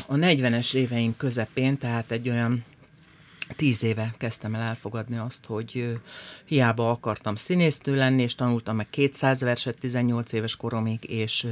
a 0.08 0.13
40-es 0.13 0.73
éveim 0.73 1.17
közepén, 1.17 1.78
tehát 1.78 2.12
egy 2.12 2.30
olyan 2.30 2.63
Tíz 3.55 3.83
éve 3.83 4.13
kezdtem 4.17 4.55
el 4.55 4.62
elfogadni 4.62 5.17
azt, 5.17 5.45
hogy 5.45 5.99
hiába 6.45 6.89
akartam 6.89 7.36
színésznő 7.36 7.95
lenni, 7.95 8.21
és 8.21 8.36
tanultam 8.36 8.75
meg 8.75 8.89
200 8.89 9.41
verset 9.41 9.77
18 9.79 10.31
éves 10.31 10.55
koromig, 10.55 11.10
és 11.10 11.47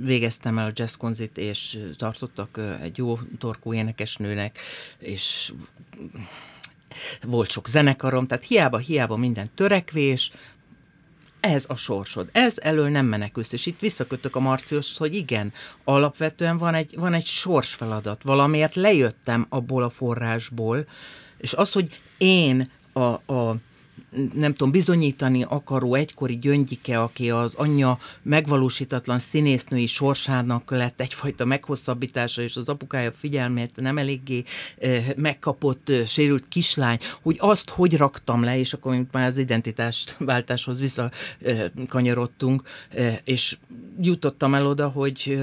végeztem 0.00 0.58
el 0.58 0.66
a 0.66 0.72
jazzkonzit, 0.74 1.38
és 1.38 1.78
tartottak 1.96 2.60
egy 2.82 2.96
jó 2.96 3.18
torkú 3.38 3.74
énekesnőnek, 3.74 4.58
és 4.98 5.52
volt 7.22 7.50
sok 7.50 7.68
zenekarom, 7.68 8.26
tehát 8.26 8.44
hiába-hiába 8.44 9.16
minden 9.16 9.50
törekvés, 9.54 10.32
ez 11.40 11.64
a 11.68 11.74
sorsod, 11.74 12.28
ez 12.32 12.58
elől 12.58 12.88
nem 12.88 13.06
menekülsz, 13.06 13.52
és 13.52 13.66
itt 13.66 13.80
visszakötök 13.80 14.36
a 14.36 14.40
Marcios, 14.40 14.96
hogy 14.96 15.14
igen, 15.14 15.52
alapvetően 15.84 16.58
van 16.58 16.74
egy, 16.74 16.94
van 16.98 17.14
egy 17.14 17.26
sorsfeladat, 17.26 18.22
valamiért 18.22 18.74
lejöttem 18.74 19.46
abból 19.48 19.82
a 19.82 19.90
forrásból, 19.90 20.86
és 21.36 21.52
az, 21.52 21.72
hogy 21.72 22.00
én 22.18 22.70
a, 22.92 23.32
a 23.34 23.56
nem 24.34 24.52
tudom, 24.52 24.70
bizonyítani 24.70 25.42
akaró 25.42 25.94
egykori 25.94 26.38
gyöngyike, 26.38 27.02
aki 27.02 27.30
az 27.30 27.54
anyja 27.54 27.98
megvalósítatlan 28.22 29.18
színésznői 29.18 29.86
sorsának 29.86 30.70
lett 30.70 31.00
egyfajta 31.00 31.44
meghosszabbítása, 31.44 32.42
és 32.42 32.56
az 32.56 32.68
apukája 32.68 33.12
figyelmét 33.12 33.76
nem 33.76 33.98
eléggé 33.98 34.44
megkapott, 35.16 35.92
sérült 36.06 36.48
kislány, 36.48 36.98
hogy 37.22 37.36
azt 37.38 37.70
hogy 37.70 37.96
raktam 37.96 38.44
le, 38.44 38.58
és 38.58 38.72
akkor 38.72 39.06
már 39.12 39.26
az 39.26 39.36
identitást 39.36 40.16
váltáshoz 40.18 40.80
visszakanyarodtunk, 40.80 42.62
és 43.24 43.58
jutottam 44.00 44.54
el 44.54 44.66
oda, 44.66 44.88
hogy 44.88 45.40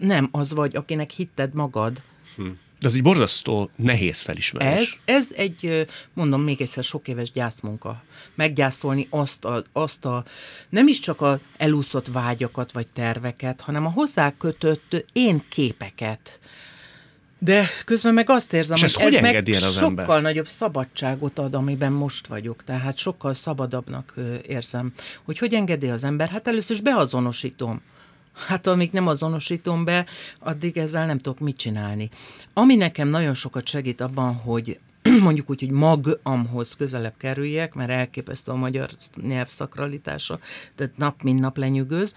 nem 0.00 0.28
az 0.30 0.52
vagy, 0.52 0.76
akinek 0.76 1.10
hitted 1.10 1.54
magad. 1.54 2.00
Hm 2.36 2.46
de 2.78 2.88
ez 2.88 2.94
egy 2.94 3.02
borzasztó 3.02 3.70
nehéz 3.76 4.20
felismerés. 4.20 4.78
Ez, 4.80 5.16
ez 5.16 5.28
egy, 5.36 5.86
mondom 6.12 6.42
még 6.42 6.60
egyszer, 6.60 6.84
sok 6.84 7.08
éves 7.08 7.32
gyászmunka. 7.32 8.02
Meggyászolni 8.34 9.06
azt 9.10 9.44
a, 9.44 9.64
azt 9.72 10.04
a, 10.04 10.24
nem 10.68 10.88
is 10.88 11.00
csak 11.00 11.20
a 11.20 11.38
elúszott 11.56 12.06
vágyakat 12.06 12.72
vagy 12.72 12.86
terveket, 12.86 13.60
hanem 13.60 13.86
a 13.86 13.90
hozzá 13.90 14.32
kötött 14.38 15.04
én 15.12 15.42
képeket. 15.48 16.40
De 17.38 17.68
közben 17.84 18.14
meg 18.14 18.30
azt 18.30 18.52
érzem, 18.52 18.78
hogy 18.78 19.12
ez 19.14 19.20
meg 19.20 19.46
sokkal 19.46 19.86
ember? 19.86 20.22
nagyobb 20.22 20.48
szabadságot 20.48 21.38
ad, 21.38 21.54
amiben 21.54 21.92
most 21.92 22.26
vagyok. 22.26 22.64
Tehát 22.64 22.96
sokkal 22.96 23.34
szabadabbnak 23.34 24.14
érzem. 24.46 24.92
Hogy 25.24 25.38
hogy 25.38 25.54
engedi 25.54 25.88
az 25.88 26.04
ember? 26.04 26.28
Hát 26.28 26.48
először 26.48 26.76
is 26.76 26.82
beazonosítom 26.82 27.82
Hát 28.36 28.66
amíg 28.66 28.90
nem 28.92 29.06
azonosítom 29.06 29.84
be, 29.84 30.06
addig 30.38 30.76
ezzel 30.76 31.06
nem 31.06 31.18
tudok 31.18 31.38
mit 31.38 31.56
csinálni. 31.56 32.10
Ami 32.52 32.74
nekem 32.74 33.08
nagyon 33.08 33.34
sokat 33.34 33.66
segít 33.66 34.00
abban, 34.00 34.34
hogy 34.34 34.78
mondjuk 35.22 35.50
úgy, 35.50 35.60
hogy 35.60 35.70
magamhoz 35.70 36.76
közelebb 36.76 37.14
kerüljek, 37.16 37.74
mert 37.74 37.90
elképesztő 37.90 38.52
a 38.52 38.56
magyar 38.56 38.90
nyelv 39.22 39.48
szakralitása, 39.48 40.38
tehát 40.74 40.96
nap 40.96 41.22
mint 41.22 41.40
nap 41.40 41.56
lenyűgöz, 41.56 42.14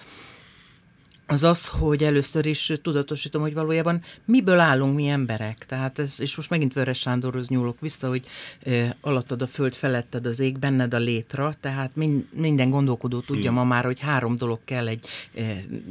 az 1.31 1.43
az, 1.43 1.67
hogy 1.67 2.03
először 2.03 2.45
is 2.45 2.73
tudatosítom, 2.81 3.41
hogy 3.41 3.53
valójában 3.53 4.03
miből 4.25 4.59
állunk 4.59 4.95
mi 4.95 5.07
emberek. 5.07 5.65
Tehát 5.65 5.99
ez, 5.99 6.15
és 6.19 6.35
most 6.35 6.49
megint 6.49 6.73
Vörös 6.73 6.99
Sándorhoz 6.99 7.47
nyúlok 7.47 7.79
vissza, 7.79 8.07
hogy 8.07 8.25
e, 8.63 8.95
alattad 9.01 9.41
a 9.41 9.47
föld, 9.47 9.75
feletted 9.75 10.25
az 10.25 10.39
ég, 10.39 10.59
benned 10.59 10.93
a 10.93 10.97
létra, 10.97 11.53
tehát 11.59 11.95
min, 11.95 12.27
minden 12.31 12.69
gondolkodó 12.69 13.19
tudja 13.19 13.51
ma 13.51 13.63
már, 13.63 13.85
hogy 13.85 13.99
három 13.99 14.37
dolog 14.37 14.59
kell 14.65 14.87
egy 14.87 15.05
e, 15.35 15.41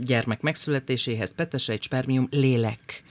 gyermek 0.05 0.41
megszületéséhez, 0.41 1.35
petese, 1.35 1.73
egy 1.73 1.83
spermium, 1.83 2.29
lélek. 2.31 3.03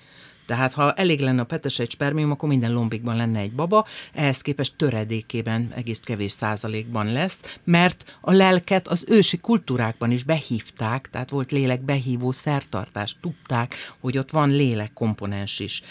Tehát 0.47 0.73
ha 0.73 0.93
elég 0.93 1.19
lenne 1.19 1.41
a 1.41 1.45
petes 1.45 1.79
egy 1.79 1.91
spermium, 1.91 2.31
akkor 2.31 2.49
minden 2.49 2.73
lombikban 2.73 3.15
lenne 3.15 3.39
egy 3.39 3.51
baba, 3.51 3.86
ehhez 4.13 4.41
képest 4.41 4.75
töredékében 4.75 5.71
egész 5.75 5.99
kevés 6.03 6.31
százalékban 6.31 7.12
lesz, 7.12 7.39
mert 7.63 8.17
a 8.21 8.31
lelket 8.31 8.88
az 8.88 9.05
ősi 9.07 9.38
kultúrákban 9.38 10.12
is 10.12 10.23
behívták, 10.23 11.10
tehát 11.12 11.29
volt 11.29 11.51
lélek 11.51 11.81
behívó 11.81 12.31
szertartás, 12.31 13.15
tudták, 13.21 13.75
hogy 13.99 14.17
ott 14.17 14.29
van 14.29 14.49
lélek 14.49 14.93
komponens 14.93 15.60
is. 15.60 15.81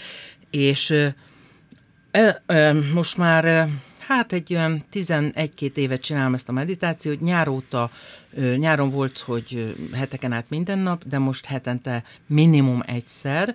És 0.51 0.91
e, 2.11 2.43
e, 2.47 2.73
most 2.95 3.17
már 3.17 3.69
hát 4.07 4.33
egy 4.33 4.55
olyan 4.55 4.85
11-2 4.93 5.77
évet 5.77 6.01
csinálom 6.01 6.35
ezt 6.35 6.49
a 6.49 6.53
meditációt, 6.53 7.21
nyár 7.21 7.49
óta, 7.49 7.91
nyáron 8.57 8.91
volt, 8.91 9.19
hogy 9.19 9.75
heteken 9.93 10.33
át 10.33 10.45
minden 10.49 10.79
nap, 10.79 11.05
de 11.05 11.19
most 11.19 11.45
hetente 11.45 12.05
minimum 12.27 12.83
egyszer, 12.87 13.55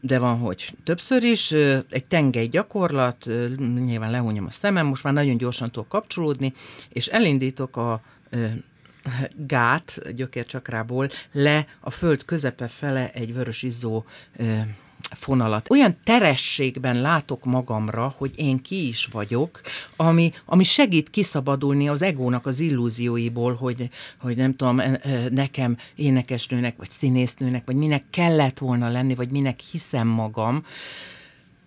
de 0.00 0.18
van, 0.18 0.38
hogy 0.38 0.74
többször 0.84 1.22
is, 1.22 1.52
egy 1.90 2.04
tengely 2.08 2.46
gyakorlat, 2.46 3.26
nyilván 3.58 4.10
lehúnyom 4.10 4.46
a 4.46 4.50
szemem, 4.50 4.86
most 4.86 5.04
már 5.04 5.12
nagyon 5.12 5.36
gyorsan 5.36 5.70
tudok 5.70 5.88
kapcsolódni, 5.88 6.52
és 6.88 7.06
elindítok 7.06 7.76
a 7.76 8.02
gát 9.36 10.14
gyökércsakrából 10.14 11.08
le 11.32 11.66
a 11.80 11.90
föld 11.90 12.24
közepe 12.24 12.66
fele 12.66 13.10
egy 13.12 13.34
vörös 13.34 13.62
izzó 13.62 14.04
fonalat. 15.10 15.70
Olyan 15.70 15.96
terességben 16.04 17.00
látok 17.00 17.44
magamra, 17.44 18.14
hogy 18.16 18.30
én 18.36 18.62
ki 18.62 18.88
is 18.88 19.08
vagyok, 19.12 19.60
ami, 19.96 20.32
ami 20.44 20.64
segít 20.64 21.10
kiszabadulni 21.10 21.88
az 21.88 22.02
egónak 22.02 22.46
az 22.46 22.60
illúzióiból, 22.60 23.54
hogy, 23.54 23.88
hogy 24.18 24.36
nem 24.36 24.56
tudom, 24.56 24.82
nekem 25.30 25.76
énekesnőnek, 25.94 26.76
vagy 26.76 26.90
színésznőnek, 26.90 27.62
vagy 27.66 27.76
minek 27.76 28.04
kellett 28.10 28.58
volna 28.58 28.88
lenni, 28.88 29.14
vagy 29.14 29.30
minek 29.30 29.60
hiszem 29.60 30.06
magam. 30.06 30.64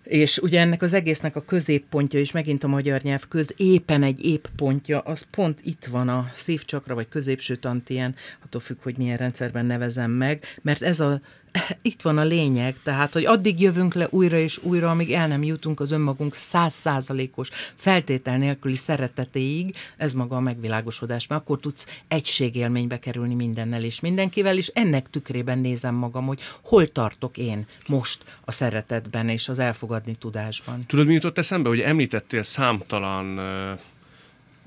És 0.02 0.38
ugye 0.38 0.60
ennek 0.60 0.82
az 0.82 0.92
egésznek 0.92 1.36
a 1.36 1.44
középpontja, 1.44 2.20
és 2.20 2.32
megint 2.32 2.64
a 2.64 2.68
magyar 2.68 3.00
nyelv 3.00 3.28
köz 3.28 3.54
éppen 3.56 4.02
egy 4.02 4.24
épp 4.24 4.44
pontja, 4.56 4.98
az 4.98 5.26
pont 5.30 5.60
itt 5.62 5.84
van 5.84 6.08
a 6.08 6.30
szívcsakra, 6.34 6.94
vagy 6.94 7.08
középső 7.08 7.56
tantien, 7.56 8.14
attól 8.44 8.60
függ, 8.60 8.82
hogy 8.82 8.96
milyen 8.96 9.16
rendszerben 9.16 9.66
nevezem 9.66 10.10
meg, 10.10 10.44
mert 10.62 10.82
ez 10.82 11.00
a, 11.00 11.20
itt 11.82 12.02
van 12.02 12.18
a 12.18 12.24
lényeg, 12.24 12.76
tehát, 12.82 13.12
hogy 13.12 13.24
addig 13.24 13.60
jövünk 13.60 13.94
le 13.94 14.06
újra 14.10 14.38
és 14.38 14.58
újra, 14.62 14.90
amíg 14.90 15.12
el 15.12 15.28
nem 15.28 15.42
jutunk 15.42 15.80
az 15.80 15.92
önmagunk 15.92 16.34
százszázalékos 16.34 17.48
feltétel 17.74 18.38
nélküli 18.38 18.76
szeretetéig, 18.76 19.76
ez 19.96 20.12
maga 20.12 20.36
a 20.36 20.40
megvilágosodás, 20.40 21.26
mert 21.26 21.40
akkor 21.40 21.60
tudsz 21.60 22.02
egységélménybe 22.08 22.98
kerülni 22.98 23.34
mindennel 23.34 23.82
és 23.82 24.00
mindenkivel, 24.00 24.56
és 24.56 24.66
ennek 24.66 25.10
tükrében 25.10 25.58
nézem 25.58 25.94
magam, 25.94 26.26
hogy 26.26 26.40
hol 26.62 26.88
tartok 26.88 27.36
én 27.36 27.66
most 27.86 28.24
a 28.44 28.52
szeretetben 28.52 29.28
és 29.28 29.48
az 29.48 29.58
elfogadni 29.58 30.14
tudásban. 30.14 30.84
Tudod, 30.86 31.06
mi 31.06 31.12
jutott 31.12 31.38
eszembe, 31.38 31.68
hogy 31.68 31.80
említettél 31.80 32.42
számtalan 32.42 33.38
uh, 33.38 33.78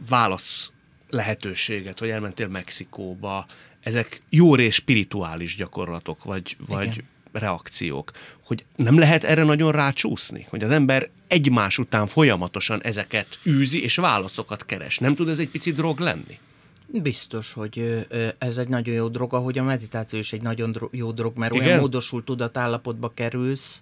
válasz 0.10 0.72
lehetőséget, 1.10 2.00
hogy 2.00 2.10
elmentél 2.10 2.48
Mexikóba, 2.48 3.46
ezek 3.84 4.22
jó 4.30 4.56
rész 4.56 4.74
spirituális 4.74 5.56
gyakorlatok, 5.56 6.24
vagy, 6.24 6.58
vagy 6.68 7.04
reakciók, 7.32 8.12
hogy 8.44 8.66
nem 8.76 9.00
lehet 9.00 9.24
erre 9.24 9.44
nagyon 9.44 9.72
rácsúszni, 9.72 10.46
hogy 10.50 10.64
az 10.64 10.72
ember 10.72 11.10
egymás 11.28 11.78
után 11.78 12.08
folyamatosan 12.08 12.82
ezeket 12.84 13.28
űzi, 13.46 13.84
és 13.84 13.96
válaszokat 13.96 14.66
keres. 14.66 14.98
Nem 14.98 15.16
tud 15.16 15.30
ez 15.30 15.40
egy 15.40 15.50
pici 15.50 15.72
drog 15.72 16.00
lenni? 16.00 16.40
Biztos, 16.88 17.54
hogy 17.54 18.06
ez 18.38 18.58
egy 18.58 18.68
nagyon 18.68 18.96
jó 18.96 19.08
drog, 19.08 19.34
ahogy 19.34 19.58
a 19.58 19.64
meditáció 19.64 20.20
is 20.20 20.34
egy 20.34 20.42
nagyon 20.42 20.90
jó 20.92 21.12
drog, 21.12 21.38
mert 21.38 21.54
Igen? 21.54 21.68
olyan 21.68 21.80
módosult 21.80 22.26
tudatállapotba 22.26 23.12
kerülsz, 23.14 23.82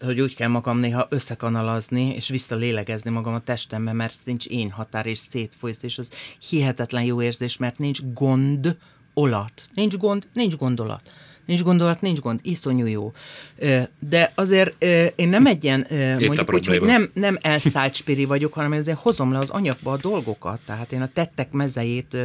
hogy 0.00 0.20
úgy 0.20 0.34
kell 0.34 0.48
magam 0.48 0.78
néha 0.78 1.06
összekanalazni, 1.10 2.14
és 2.14 2.28
visszalélegezni 2.28 3.10
magam 3.10 3.34
a 3.34 3.40
testembe, 3.40 3.92
mert 3.92 4.18
nincs 4.24 4.46
én 4.46 4.70
határ, 4.70 5.06
és 5.06 5.18
szétfolysz, 5.18 5.82
és 5.82 5.98
az 5.98 6.12
hihetetlen 6.48 7.04
jó 7.04 7.22
érzés, 7.22 7.56
mert 7.56 7.78
nincs 7.78 8.00
gond, 8.02 8.76
olat. 9.14 9.68
Nincs 9.74 9.96
gond, 9.96 10.26
nincs 10.32 10.56
gondolat. 10.56 11.10
Nincs 11.48 11.62
gondolat, 11.62 12.00
nincs 12.00 12.18
gond, 12.20 12.40
iszonyú 12.42 12.86
jó. 12.86 13.12
De 14.08 14.32
azért 14.34 14.84
én 15.16 15.28
nem 15.28 15.46
egy 15.46 15.64
ilyen, 15.64 15.86
mondjuk 15.90 16.52
úgy, 16.52 16.66
hogy 16.66 16.80
nem, 16.80 17.10
nem 17.12 17.38
elszállt 17.40 17.94
spiri 17.94 18.24
vagyok, 18.24 18.52
hanem 18.52 18.72
ezért 18.72 18.98
hozom 18.98 19.32
le 19.32 19.38
az 19.38 19.50
anyagba 19.50 19.92
a 19.92 19.96
dolgokat. 19.96 20.60
Tehát 20.66 20.92
én 20.92 21.02
a 21.02 21.08
tettek 21.12 21.50
mezejét 21.50 22.16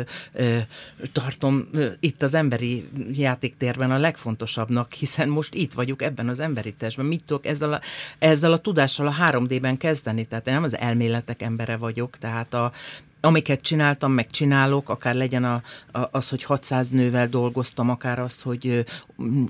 tartom 1.12 1.70
itt 2.00 2.22
az 2.22 2.34
emberi 2.34 2.88
játéktérben 3.14 3.92
a 3.92 3.98
legfontosabbnak, 3.98 4.94
hiszen 4.94 5.30
most 5.30 5.54
itt 5.54 5.74
vagyok 5.74 6.02
ebben 6.02 6.30
az 6.30 6.40
emberi 6.40 6.74
testben. 6.74 7.06
Mit 7.06 7.24
tudok 7.26 7.46
ezzel 7.46 7.74
a, 7.74 7.82
ezzel 8.20 8.52
a 8.52 8.58
tudással 8.58 9.08
a 9.08 9.16
3D-ben 9.20 9.78
kezdeni? 9.78 10.26
Tehát 10.26 10.48
én 10.48 10.54
nem 10.54 10.64
az 10.64 10.78
elméletek 10.78 11.42
embere 11.42 11.78
vagyok, 11.78 12.18
tehát 12.18 12.54
a, 12.54 12.72
amiket 13.26 13.62
csináltam, 13.62 14.12
meg 14.12 14.30
csinálok, 14.30 14.90
akár 14.90 15.16
legyen 15.16 15.44
a, 15.44 15.62
a, 15.92 16.08
az, 16.12 16.30
hogy 16.30 16.44
600 16.44 16.90
nővel 16.90 17.28
dolgoztam, 17.28 17.90
akár 17.90 18.20
az, 18.20 18.42
hogy 18.42 18.86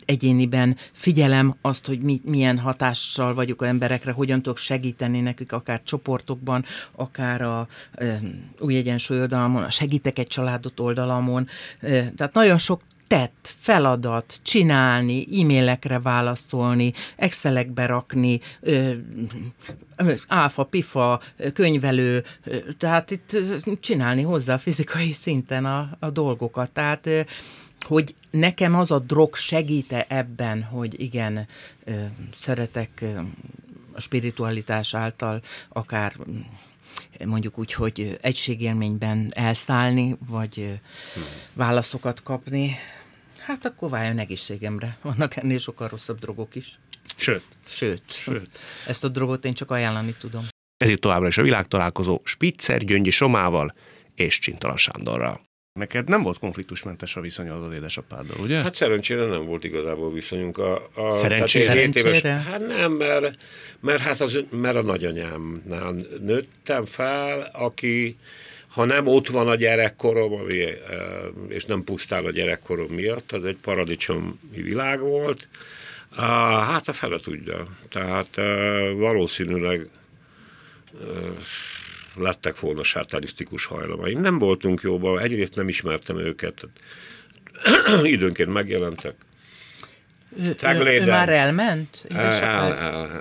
egyéniben 0.05 0.77
figyelem 0.91 1.55
azt, 1.61 1.87
hogy 1.87 1.99
mi, 2.01 2.21
milyen 2.23 2.59
hatással 2.59 3.33
vagyok 3.33 3.61
a 3.61 3.65
emberekre, 3.65 4.11
hogyan 4.11 4.41
tudok 4.41 4.57
segíteni 4.57 5.21
nekük, 5.21 5.51
akár 5.51 5.81
csoportokban, 5.83 6.65
akár 6.95 7.41
a 7.41 7.67
e, 7.93 8.19
új 8.59 8.75
egyensúly 8.75 9.19
oldalamon, 9.19 9.63
a 9.63 9.69
segítek 9.69 10.19
egy 10.19 10.27
családot 10.27 10.79
oldalamon. 10.79 11.47
E, 11.79 12.09
tehát 12.11 12.33
nagyon 12.33 12.57
sok 12.57 12.81
tett, 13.13 13.53
feladat, 13.59 14.39
csinálni, 14.43 15.41
e-mailekre 15.41 15.99
válaszolni, 15.99 16.93
excelekbe 17.15 17.85
rakni, 17.85 18.39
áfa, 20.27 20.63
pifa, 20.63 21.21
könyvelő, 21.53 22.23
tehát 22.77 23.11
itt 23.11 23.37
csinálni 23.79 24.21
hozzá 24.21 24.57
fizikai 24.57 25.11
szinten 25.11 25.65
a, 25.65 25.89
a 25.99 26.09
dolgokat. 26.09 26.69
Tehát 26.69 27.09
hogy 27.79 28.15
nekem 28.31 28.75
az 28.75 28.91
a 28.91 28.99
drog 28.99 29.35
segíte 29.35 30.05
ebben, 30.07 30.63
hogy 30.63 31.01
igen, 31.01 31.47
szeretek 32.35 33.05
a 33.91 34.01
spiritualitás 34.01 34.93
által 34.93 35.41
akár 35.69 36.13
mondjuk 37.25 37.57
úgy, 37.57 37.73
hogy 37.73 38.17
egységélményben 38.21 39.31
elszállni, 39.35 40.17
vagy 40.27 40.55
hmm. 40.55 41.23
válaszokat 41.53 42.23
kapni, 42.23 42.75
hát 43.45 43.65
akkor 43.65 43.89
váljon 43.89 44.19
egészségemre. 44.19 44.97
Vannak 45.01 45.35
ennél 45.35 45.57
sokkal 45.57 45.87
rosszabb 45.87 46.19
drogok 46.19 46.55
is. 46.55 46.79
Sőt. 47.15 47.43
Sőt. 47.67 48.03
Sőt. 48.07 48.49
Ezt 48.87 49.03
a 49.03 49.07
drogot 49.07 49.45
én 49.45 49.53
csak 49.53 49.71
ajánlani 49.71 50.15
tudom. 50.19 50.47
Ez 50.77 50.89
itt 50.89 51.01
továbbra 51.01 51.27
is 51.27 51.37
a 51.37 51.41
világtalálkozó 51.41 52.21
Spitzer 52.23 52.83
Gyöngyi 52.83 53.09
Somával 53.09 53.73
és 54.15 54.39
Csintala 54.39 54.77
Sándorral. 54.77 55.41
Neked 55.79 56.09
nem 56.09 56.21
volt 56.21 56.39
konfliktusmentes 56.39 57.15
a 57.15 57.21
viszonyod 57.21 57.63
az 57.63 57.73
édesapáddal, 57.73 58.37
ugye? 58.41 58.61
Hát 58.61 58.73
szerencsére 58.73 59.25
nem 59.25 59.45
volt 59.45 59.63
igazából 59.63 60.11
viszonyunk. 60.11 60.57
A, 60.57 60.89
a, 60.93 61.11
szerencsére? 61.11 61.65
szerencsére? 61.65 62.09
Éves, 62.09 62.21
hát 62.21 62.67
nem, 62.67 62.91
mert, 62.91 63.37
mert, 63.79 64.01
hát 64.01 64.21
az, 64.21 64.43
mert 64.49 64.75
a 64.75 64.81
nagyanyámnál 64.81 65.95
nőttem 66.19 66.85
fel, 66.85 67.49
aki 67.53 68.17
ha 68.73 68.85
nem 68.85 69.07
ott 69.07 69.27
van 69.27 69.47
a 69.47 69.55
gyerekkorom, 69.55 70.33
ami, 70.33 70.63
eh, 70.63 70.77
és 71.47 71.65
nem 71.65 71.83
pusztán 71.83 72.25
a 72.25 72.31
gyerekkorom 72.31 72.91
miatt, 72.91 73.31
az 73.31 73.45
egy 73.45 73.57
paradicsomi 73.61 74.33
világ 74.49 74.99
volt, 74.99 75.47
hát 76.15 76.87
a 76.87 76.93
fele 76.93 77.19
tudja. 77.19 77.67
Tehát 77.89 78.37
eh, 78.37 78.93
valószínűleg 78.93 79.89
eh, 81.01 81.07
lettek 82.15 82.59
volna 82.59 82.83
sátanisztikus 82.83 83.65
hajlamaim. 83.65 84.21
Nem 84.21 84.39
voltunk 84.39 84.81
jóban, 84.81 85.19
egyrészt 85.19 85.55
nem 85.55 85.67
ismertem 85.67 86.17
őket, 86.17 86.67
időnként 88.03 88.53
megjelentek. 88.53 89.15
Ő, 90.45 90.55
ő 90.85 91.05
már 91.05 91.29
elment? 91.29 92.05
El, 92.09 92.31
el, 92.31 92.77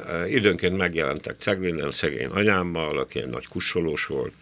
el, 0.07 0.27
időnként 0.29 0.77
megjelentek 0.77 1.37
Cegléden 1.39 1.91
szegény 1.91 2.29
anyámmal, 2.29 2.99
aki 2.99 3.19
egy 3.19 3.29
nagy 3.29 3.47
kussolós 3.47 4.07
volt, 4.07 4.33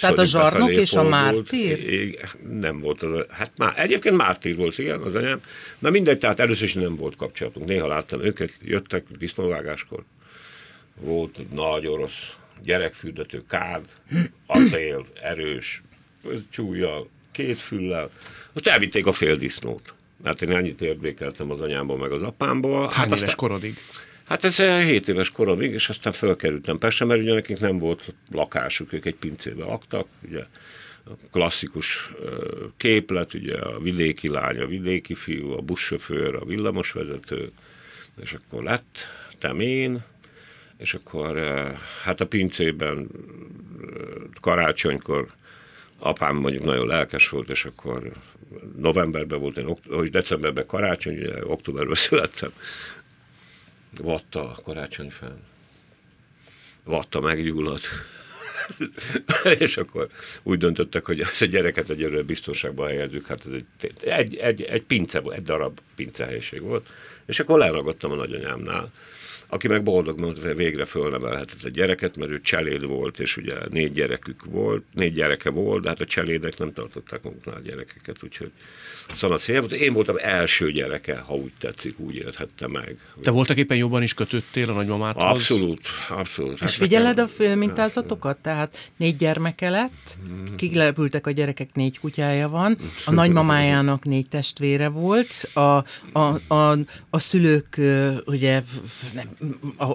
tehát 0.00 0.18
a 0.18 0.24
zsarnok 0.24 0.70
és 0.70 0.90
fordult. 0.90 1.14
a 1.14 1.16
mártír? 1.16 2.28
Nem 2.50 2.80
volt 2.80 3.02
az, 3.02 3.24
hát 3.30 3.50
már, 3.56 3.72
egyébként 3.76 4.16
mártír 4.16 4.56
volt, 4.56 4.78
igen, 4.78 5.00
az 5.00 5.14
anyám. 5.14 5.40
Na 5.78 5.90
mindegy, 5.90 6.18
tehát 6.18 6.40
először 6.40 6.64
is 6.64 6.74
nem 6.74 6.96
volt 6.96 7.16
kapcsolatunk. 7.16 7.66
Néha 7.66 7.86
láttam 7.86 8.20
őket, 8.20 8.52
jöttek 8.64 9.04
disznóvágáskor. 9.18 10.04
Volt 11.00 11.38
egy 11.38 11.50
nagy 11.50 11.86
orosz 11.86 12.36
gyerekfürdető, 12.62 13.42
kád, 13.48 13.84
acél, 14.46 15.06
erős, 15.22 15.82
csúlya, 16.50 17.06
két 17.32 17.60
füllel. 17.60 18.10
Azt 18.52 18.66
elvitték 18.66 19.06
a 19.06 19.12
fél 19.12 19.36
disznót. 19.36 19.94
Mert 20.22 20.42
én 20.42 20.50
ennyit 20.50 20.80
értékeltem 20.80 21.50
az 21.50 21.60
anyámból, 21.60 21.98
meg 21.98 22.12
az 22.12 22.22
apámból. 22.22 22.80
Hány 22.80 22.90
hát 22.90 23.06
éves 23.06 23.20
aztán, 23.20 23.36
korodig? 23.36 23.74
Hát 24.28 24.44
ez 24.44 24.56
7 24.56 25.08
éves 25.08 25.30
koromig, 25.30 25.72
és 25.72 25.88
aztán 25.88 26.12
fölkerültem 26.12 26.78
Pestre, 26.78 27.06
mert 27.06 27.20
ugye 27.20 27.34
nekik 27.34 27.58
nem 27.58 27.78
volt 27.78 28.14
lakásuk, 28.30 28.92
ők 28.92 29.04
egy 29.04 29.14
pincébe 29.14 29.64
laktak, 29.64 30.06
ugye 30.28 30.44
klasszikus 31.32 32.10
képlet, 32.76 33.34
ugye 33.34 33.58
a 33.58 33.80
vidéki 33.80 34.28
lány, 34.28 34.60
a 34.60 34.66
vidéki 34.66 35.14
fiú, 35.14 35.50
a 35.50 35.60
buszsofőr, 35.60 36.34
a 36.34 36.44
villamosvezető, 36.44 37.52
és 38.20 38.32
akkor 38.32 38.62
lettem 38.62 39.60
én, 39.60 39.98
és 40.78 40.94
akkor 40.94 41.36
hát 42.02 42.20
a 42.20 42.26
pincében 42.26 43.08
karácsonykor 44.40 45.28
apám 45.98 46.36
mondjuk 46.36 46.64
nagyon 46.64 46.86
lelkes 46.86 47.28
volt, 47.28 47.50
és 47.50 47.64
akkor 47.64 48.12
novemberben 48.76 49.40
volt, 49.40 49.58
én, 49.58 49.76
hogy 49.88 50.10
decemberben 50.10 50.66
karácsony, 50.66 51.14
ugye, 51.14 51.44
októberben 51.44 51.94
születtem, 52.06 52.52
vatta 53.96 54.50
a 54.50 54.56
karácsonyfán. 54.64 55.38
Vatta 56.84 57.20
meggyulladt. 57.20 57.88
és 59.58 59.76
akkor 59.76 60.08
úgy 60.42 60.58
döntöttek, 60.58 61.04
hogy 61.04 61.20
ezt 61.20 61.42
a 61.42 61.46
gyereket 61.46 61.90
egyelőre 61.90 62.22
biztonságban 62.22 62.88
helyezzük, 62.88 63.26
hát 63.26 63.46
ez 63.46 63.52
egy, 63.52 63.92
egy, 64.00 64.36
egy, 64.36 64.62
egy 64.62 64.82
pince, 64.82 65.22
egy 65.30 65.42
darab 65.42 65.80
pincehelyiség 65.96 66.60
volt, 66.60 66.88
és 67.26 67.40
akkor 67.40 67.58
leragadtam 67.58 68.10
a 68.10 68.14
nagyanyámnál, 68.14 68.92
aki 69.50 69.68
meg 69.68 69.82
boldog, 69.82 70.18
mert 70.18 70.54
végre 70.54 70.84
fölnevelhetett 70.84 71.62
a 71.62 71.68
gyereket, 71.68 72.16
mert 72.16 72.30
ő 72.30 72.40
cseléd 72.40 72.86
volt, 72.86 73.18
és 73.18 73.36
ugye 73.36 73.54
négy 73.70 73.92
gyerekük 73.92 74.44
volt, 74.44 74.84
négy 74.94 75.12
gyereke 75.12 75.50
volt, 75.50 75.82
de 75.82 75.88
hát 75.88 76.00
a 76.00 76.04
cselédek 76.04 76.58
nem 76.58 76.72
tartották 76.72 77.22
maguknál 77.22 77.56
a 77.56 77.60
gyerekeket, 77.60 78.16
úgyhogy 78.22 78.50
szana 79.14 79.38
szél 79.38 79.60
volt. 79.60 79.72
Én 79.72 79.92
voltam 79.92 80.16
első 80.18 80.72
gyereke, 80.72 81.18
ha 81.18 81.34
úgy 81.34 81.52
tetszik, 81.60 81.98
úgy 81.98 82.14
élhette 82.14 82.66
meg. 82.66 82.96
Te 83.22 83.30
voltak 83.30 83.56
éppen 83.56 83.76
jobban 83.76 84.02
is 84.02 84.14
kötöttél 84.14 84.70
a 84.70 84.72
nagymamádhoz? 84.72 85.24
Abszolút, 85.24 85.80
abszolút. 86.08 86.58
Hát 86.58 86.68
és 86.68 86.74
figyeled 86.74 87.18
a 87.18 87.28
mintázatokat? 87.54 88.36
Tehát 88.36 88.90
négy 88.96 89.16
gyermeke 89.16 89.70
lett, 89.70 90.18
kilepültek 90.56 91.26
a 91.26 91.30
gyerekek, 91.30 91.68
négy 91.74 91.98
kutyája 91.98 92.48
van, 92.48 92.76
a 93.04 93.12
nagymamájának 93.20 94.04
négy 94.04 94.28
testvére 94.28 94.88
volt, 94.88 95.48
a, 95.54 95.84
a, 96.12 96.54
a, 96.54 96.78
a 97.10 97.18
szülők 97.18 97.80
ugye 98.24 98.62
nem, 99.14 99.28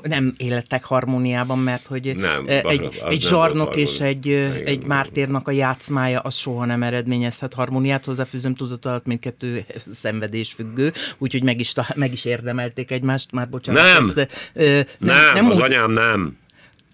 nem 0.01 0.33
élettek 0.37 0.83
harmóniában, 0.83 1.59
mert 1.59 1.87
hogy 1.87 2.15
nem, 2.15 2.43
egy, 2.47 3.01
egy 3.09 3.21
zsarnok 3.21 3.75
és 3.75 3.99
egy, 3.99 4.27
egy 4.65 4.85
mártérnak 4.85 5.47
a 5.47 5.51
játszmája 5.51 6.19
az 6.19 6.35
soha 6.35 6.65
nem 6.65 6.83
eredményezhet 6.83 7.53
harmóniát, 7.53 8.05
hozzáfűzöm 8.05 8.55
tudat 8.55 8.85
alatt 8.85 9.05
mindkettő 9.05 9.65
szenvedésfüggő, 9.91 10.93
úgyhogy 11.17 11.43
meg 11.43 11.59
is, 11.59 11.73
meg 11.95 12.11
is 12.11 12.25
érdemelték 12.25 12.91
egymást, 12.91 13.31
már 13.31 13.49
bocsánat. 13.49 13.83
Nem, 13.83 14.03
ezt, 14.03 14.51
ö, 14.53 14.63
nem, 14.73 14.85
nem, 14.99 15.33
nem 15.33 15.45
az 15.45 15.55
úgy, 15.55 15.61
anyám 15.61 15.91
nem. 15.91 16.41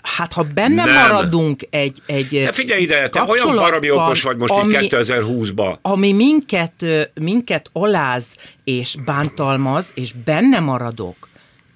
Hát 0.02 0.34
ha 0.34 0.43
benne 0.43 0.84
nem. 0.84 0.95
maradunk 0.95 1.68
egy, 1.70 2.02
egy 2.06 2.39
Te 2.43 2.52
figyelj 2.52 2.82
ide, 2.82 3.10
te 3.10 3.24
olyan 3.28 3.56
baromi 3.56 3.91
okos 3.91 4.24
vagy 4.24 4.38
most 4.38 4.52
ami, 4.52 4.74
2020-ba. 4.78 5.78
Ami 5.82 6.12
minket, 6.12 6.86
minket 7.14 7.70
aláz 7.74 8.26
és 8.64 8.95
bántalmaz, 9.06 9.91
és 9.95 10.14
benne 10.14 10.60
maradok, 10.60 11.28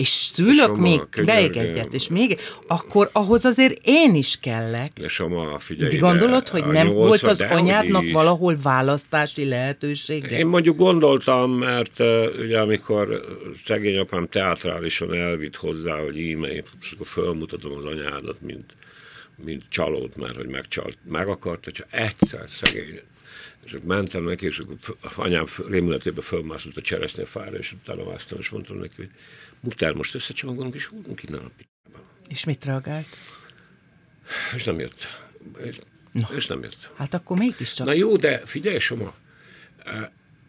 és 0.03 0.09
szülök 0.09 0.77
még 0.77 1.01
még 1.25 1.57
egyet, 1.57 1.93
és 1.93 2.07
még, 2.07 2.39
akkor 2.67 3.09
ahhoz 3.11 3.45
azért 3.45 3.79
én 3.83 4.15
is 4.15 4.37
kellek. 4.41 4.99
És 4.99 5.17
ma, 5.17 5.59
figyelj 5.59 5.97
Gondolod, 5.97 6.47
hogy 6.47 6.65
nem 6.65 6.87
80, 6.87 6.93
volt 6.93 7.23
az 7.23 7.41
anyádnak 7.41 8.11
valahol 8.11 8.57
választási 8.63 9.45
lehetősége? 9.45 10.37
Én 10.37 10.45
mondjuk 10.45 10.77
gondoltam, 10.77 11.51
mert 11.51 11.99
uh, 11.99 12.25
ugye 12.39 12.59
amikor 12.59 13.25
szegény 13.65 13.97
apám 13.97 14.27
teatrálisan 14.27 15.13
elvitt 15.13 15.55
hozzá, 15.55 15.99
hogy 15.99 16.19
íme, 16.19 16.47
és 16.47 16.91
akkor 16.93 17.07
fölmutatom 17.07 17.77
az 17.77 17.85
anyádat, 17.85 18.41
mint, 18.41 18.75
mint 19.45 19.63
csalót, 19.69 20.15
mert 20.15 20.35
hogy 20.35 20.47
megcsalt, 20.47 20.97
meg 21.09 21.27
akart, 21.27 21.63
hogyha 21.63 21.83
egyszer 21.89 22.45
szegény 22.49 22.99
és 23.65 23.75
mentem 23.85 24.23
neki, 24.23 24.45
és 24.45 24.57
akkor 24.57 24.95
anyám 25.15 25.45
rémületében 25.69 26.23
fölmászott 26.23 26.77
a 26.77 26.81
cseresznyefára, 26.81 27.57
és 27.57 27.71
utána 27.71 28.03
vásztam, 28.03 28.37
és 28.39 28.49
mondtam 28.49 28.77
neki, 28.77 28.93
hogy 28.95 29.09
Mutár, 29.63 29.93
most 29.93 30.15
összecsomagolunk, 30.15 30.75
és 30.75 30.85
húzunk 30.85 31.23
innen 31.23 31.39
a 31.39 31.49
picsába. 31.57 32.05
És 32.27 32.43
mit 32.43 32.65
reagált? 32.65 33.05
És 34.55 34.63
nem 34.63 34.79
jött. 34.79 35.07
És, 35.65 35.79
no. 36.11 36.27
és 36.35 36.47
nem 36.47 36.63
jött. 36.63 36.91
Hát 36.95 37.13
akkor 37.13 37.37
mégiscsak. 37.37 37.85
Na 37.85 37.93
jó, 37.93 38.15
de 38.15 38.37
figyelj, 38.37 38.79
Soma, 38.79 39.13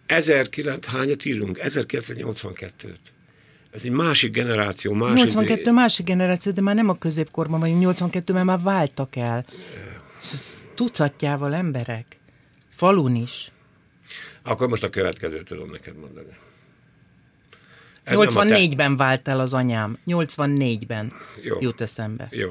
1900, 0.06 0.78
hányat 0.86 1.24
írunk? 1.24 1.58
1982-t. 1.62 2.96
Ez 3.70 3.80
egy 3.84 3.90
másik 3.90 4.32
generáció. 4.32 4.92
Másik 4.92 5.16
82 5.16 5.60
idő... 5.60 5.72
másik 5.72 6.06
generáció, 6.06 6.52
de 6.52 6.60
már 6.60 6.74
nem 6.74 6.88
a 6.88 6.98
középkorban 6.98 7.60
vagyunk. 7.60 7.96
82-ben 7.98 8.44
már 8.44 8.60
váltak 8.60 9.16
el. 9.16 9.46
Tucatjával 10.74 11.54
emberek. 11.54 12.18
Falun 12.70 13.14
is. 13.14 13.52
Akkor 14.42 14.68
most 14.68 14.82
a 14.82 14.90
következőt 14.90 15.44
tudom 15.44 15.70
neked 15.70 15.96
mondani. 15.96 16.36
84-ben 18.06 18.96
vált 18.96 19.28
el 19.28 19.40
az 19.40 19.54
anyám. 19.54 19.98
84-ben 20.06 21.12
Jó. 21.42 21.56
jut 21.60 21.80
eszembe. 21.80 22.28
Jó. 22.30 22.50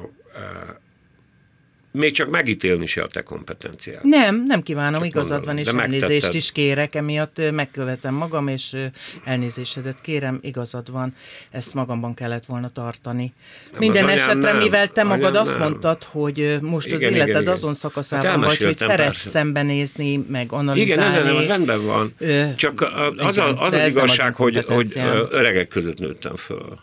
Még 1.98 2.12
csak 2.12 2.30
megítélni 2.30 2.86
se 2.86 3.02
a 3.02 3.06
te 3.06 3.22
kompetenciád. 3.22 4.04
Nem, 4.04 4.42
nem 4.46 4.62
kívánom, 4.62 5.00
csak 5.00 5.08
igazad 5.08 5.46
mondom, 5.46 5.54
van, 5.54 5.58
és 5.58 5.66
elnézést 5.66 6.00
megtetted. 6.00 6.34
is 6.34 6.52
kérek, 6.52 6.94
emiatt 6.94 7.50
megkövetem 7.50 8.14
magam, 8.14 8.48
és 8.48 8.76
elnézésedet 9.24 9.96
kérem, 10.00 10.38
igazad 10.42 10.90
van, 10.90 11.14
ezt 11.50 11.74
magamban 11.74 12.14
kellett 12.14 12.46
volna 12.46 12.68
tartani. 12.68 13.32
Nem, 13.70 13.78
Minden 13.78 14.08
esetre, 14.08 14.34
nem, 14.34 14.56
mivel 14.56 14.88
te 14.88 15.02
magad 15.02 15.36
azt 15.36 15.50
nem. 15.50 15.60
mondtad, 15.60 16.04
hogy 16.04 16.58
most 16.60 16.86
igen, 16.86 16.98
az 16.98 17.02
életed 17.02 17.28
igen, 17.28 17.40
igen. 17.40 17.52
azon 17.52 17.74
szakaszában 17.74 18.26
hát 18.26 18.44
vagy, 18.44 18.62
hogy 18.62 18.76
szeretsz 18.76 19.28
szembenézni, 19.28 20.24
meg 20.28 20.52
analizálni. 20.52 21.02
Igen, 21.02 21.12
nem, 21.12 21.24
nem, 21.24 21.36
az 21.36 21.46
rendben 21.46 21.84
van. 21.86 22.14
Csak 22.56 22.80
az, 22.80 23.12
igen, 23.12 23.26
az, 23.26 23.38
az, 23.58 23.72
az 23.72 23.86
igazság, 23.86 24.34
hogy, 24.34 24.64
hogy 24.64 24.92
öregek 25.30 25.68
között 25.68 25.98
nőttem 25.98 26.36
föl 26.36 26.78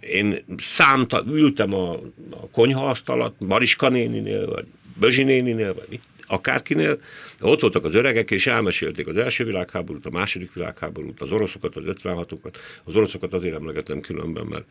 én 0.00 0.44
számta, 0.58 1.24
ültem 1.26 1.74
a, 1.74 1.92
a 2.30 2.48
konyhaasztalat, 2.52 3.34
Mariska 3.38 3.88
néninél, 3.88 4.46
vagy 4.46 4.66
Bözsi 4.98 5.22
néninél, 5.22 5.74
vagy 5.74 5.86
mit, 5.88 6.02
akárkinél, 6.26 7.00
ott 7.40 7.60
voltak 7.60 7.84
az 7.84 7.94
öregek, 7.94 8.30
és 8.30 8.46
elmesélték 8.46 9.06
az 9.06 9.16
első 9.16 9.44
világháborút, 9.44 10.06
a 10.06 10.10
második 10.10 10.52
világháborút, 10.52 11.20
az 11.20 11.30
oroszokat, 11.30 11.76
az 11.76 11.82
56-okat. 11.86 12.54
Az 12.84 12.96
oroszokat 12.96 13.32
azért 13.32 13.54
emlegetem 13.54 14.00
különben, 14.00 14.46
mert 14.46 14.64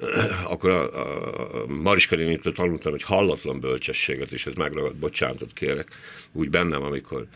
akkor 0.52 0.70
a, 0.70 1.62
a, 1.62 1.66
Mariska 1.66 2.16
nénitől 2.16 2.52
tanultam 2.52 2.92
hogy 2.92 3.02
hallatlan 3.02 3.60
bölcsességet, 3.60 4.32
és 4.32 4.46
ez 4.46 4.54
megragad, 4.54 4.94
bocsánatot 4.94 5.52
kérek, 5.52 5.88
úgy 6.32 6.50
bennem, 6.50 6.82
amikor 6.82 7.26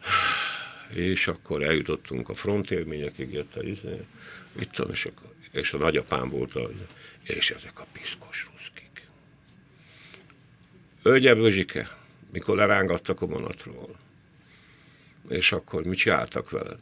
és 1.12 1.26
akkor 1.26 1.62
eljutottunk 1.62 2.28
a 2.28 2.34
frontélményekig, 2.34 3.32
jött 3.32 3.56
a 3.56 3.62
izé, 3.62 4.00
itt 4.60 4.70
tudom, 4.70 4.90
és 4.90 5.04
akkor 5.04 5.34
és 5.56 5.72
a 5.72 5.78
nagyapám 5.78 6.28
volt, 6.28 6.54
a, 6.54 6.70
és 7.22 7.50
ezek 7.50 7.80
a 7.80 7.86
piszkos 7.92 8.48
ruszkik. 8.52 9.06
Ögye 11.02 11.34
Bözsike, 11.34 11.96
mikor 12.32 12.56
lerángattak 12.56 13.20
a 13.20 13.26
vonatról, 13.26 13.96
és 15.28 15.52
akkor 15.52 15.84
mit 15.84 15.98
csináltak 15.98 16.50
veled? 16.50 16.78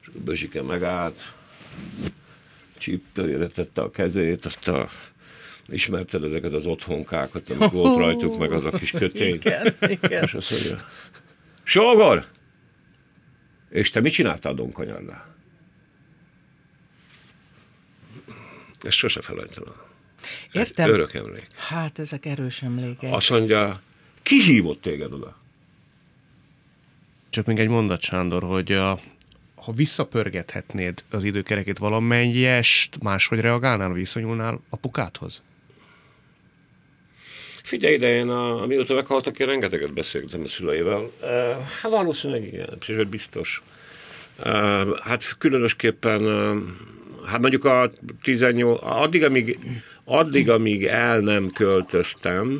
És 0.00 0.06
a 0.06 0.18
Bözsike 0.24 0.62
megállt, 0.62 1.34
csípőjére 2.78 3.46
tette 3.46 3.82
a 3.82 3.90
kezét, 3.90 4.44
azt 4.44 4.68
a 4.68 4.88
ismerted 5.68 6.24
ezeket 6.24 6.52
az 6.52 6.66
otthonkákat, 6.66 7.50
amik 7.50 7.70
volt 7.70 7.96
rajtuk, 7.96 8.38
meg 8.38 8.52
az 8.52 8.64
a 8.64 8.70
kis 8.70 8.90
kötény. 8.90 9.34
Igen, 9.34 9.76
igen. 9.80 10.22
És 10.22 10.34
azt 10.34 10.50
mondja, 10.50 10.88
Sógor! 11.62 12.26
És 13.70 13.90
te 13.90 14.00
mit 14.00 14.12
csináltál 14.12 14.54
donkanyarnál? 14.54 15.35
Ezt 18.80 18.96
sose 18.96 19.20
felejtem 19.20 19.62
el. 19.66 19.84
Értem. 20.52 20.90
Örök 20.90 21.14
emlék. 21.14 21.46
Hát 21.56 21.98
ezek 21.98 22.26
erős 22.26 22.62
emlékek. 22.62 23.12
Azt 23.12 23.30
mondja, 23.30 23.80
ki 24.22 24.42
hívott 24.42 24.82
téged 24.82 25.12
oda? 25.12 25.36
Csak 27.30 27.46
még 27.46 27.58
egy 27.58 27.68
mondat, 27.68 28.00
Sándor, 28.00 28.42
hogy 28.42 28.72
a, 28.72 29.00
ha 29.54 29.72
visszapörgethetnéd 29.72 31.04
az 31.10 31.24
időkerekét 31.24 31.78
valamelyest, 31.78 33.02
máshogy 33.02 33.40
reagálnál, 33.40 33.92
viszonyulnál 33.92 34.60
apukádhoz? 34.70 35.42
Figyelj 37.62 37.94
ide, 37.94 38.08
én 38.08 38.28
a, 38.28 38.62
amióta 38.62 38.94
meghaltak, 38.94 39.38
én 39.38 39.46
rengeteget 39.46 39.92
beszéltem 39.92 40.40
a 40.42 40.48
szüleivel. 40.48 41.00
Uh, 41.00 41.10
hát 41.82 41.90
valószínűleg 41.90 42.44
igen, 42.44 42.78
és 42.86 43.04
biztos. 43.04 43.62
Uh, 44.38 44.98
hát 44.98 45.38
különösképpen 45.38 46.22
uh, 46.22 46.62
hát 47.26 47.40
mondjuk 47.40 47.64
a 47.64 47.90
18, 48.22 48.78
addig, 48.82 49.24
amíg, 49.24 49.58
addig, 50.04 50.50
amíg 50.50 50.84
el 50.84 51.20
nem 51.20 51.50
költöztem, 51.50 52.58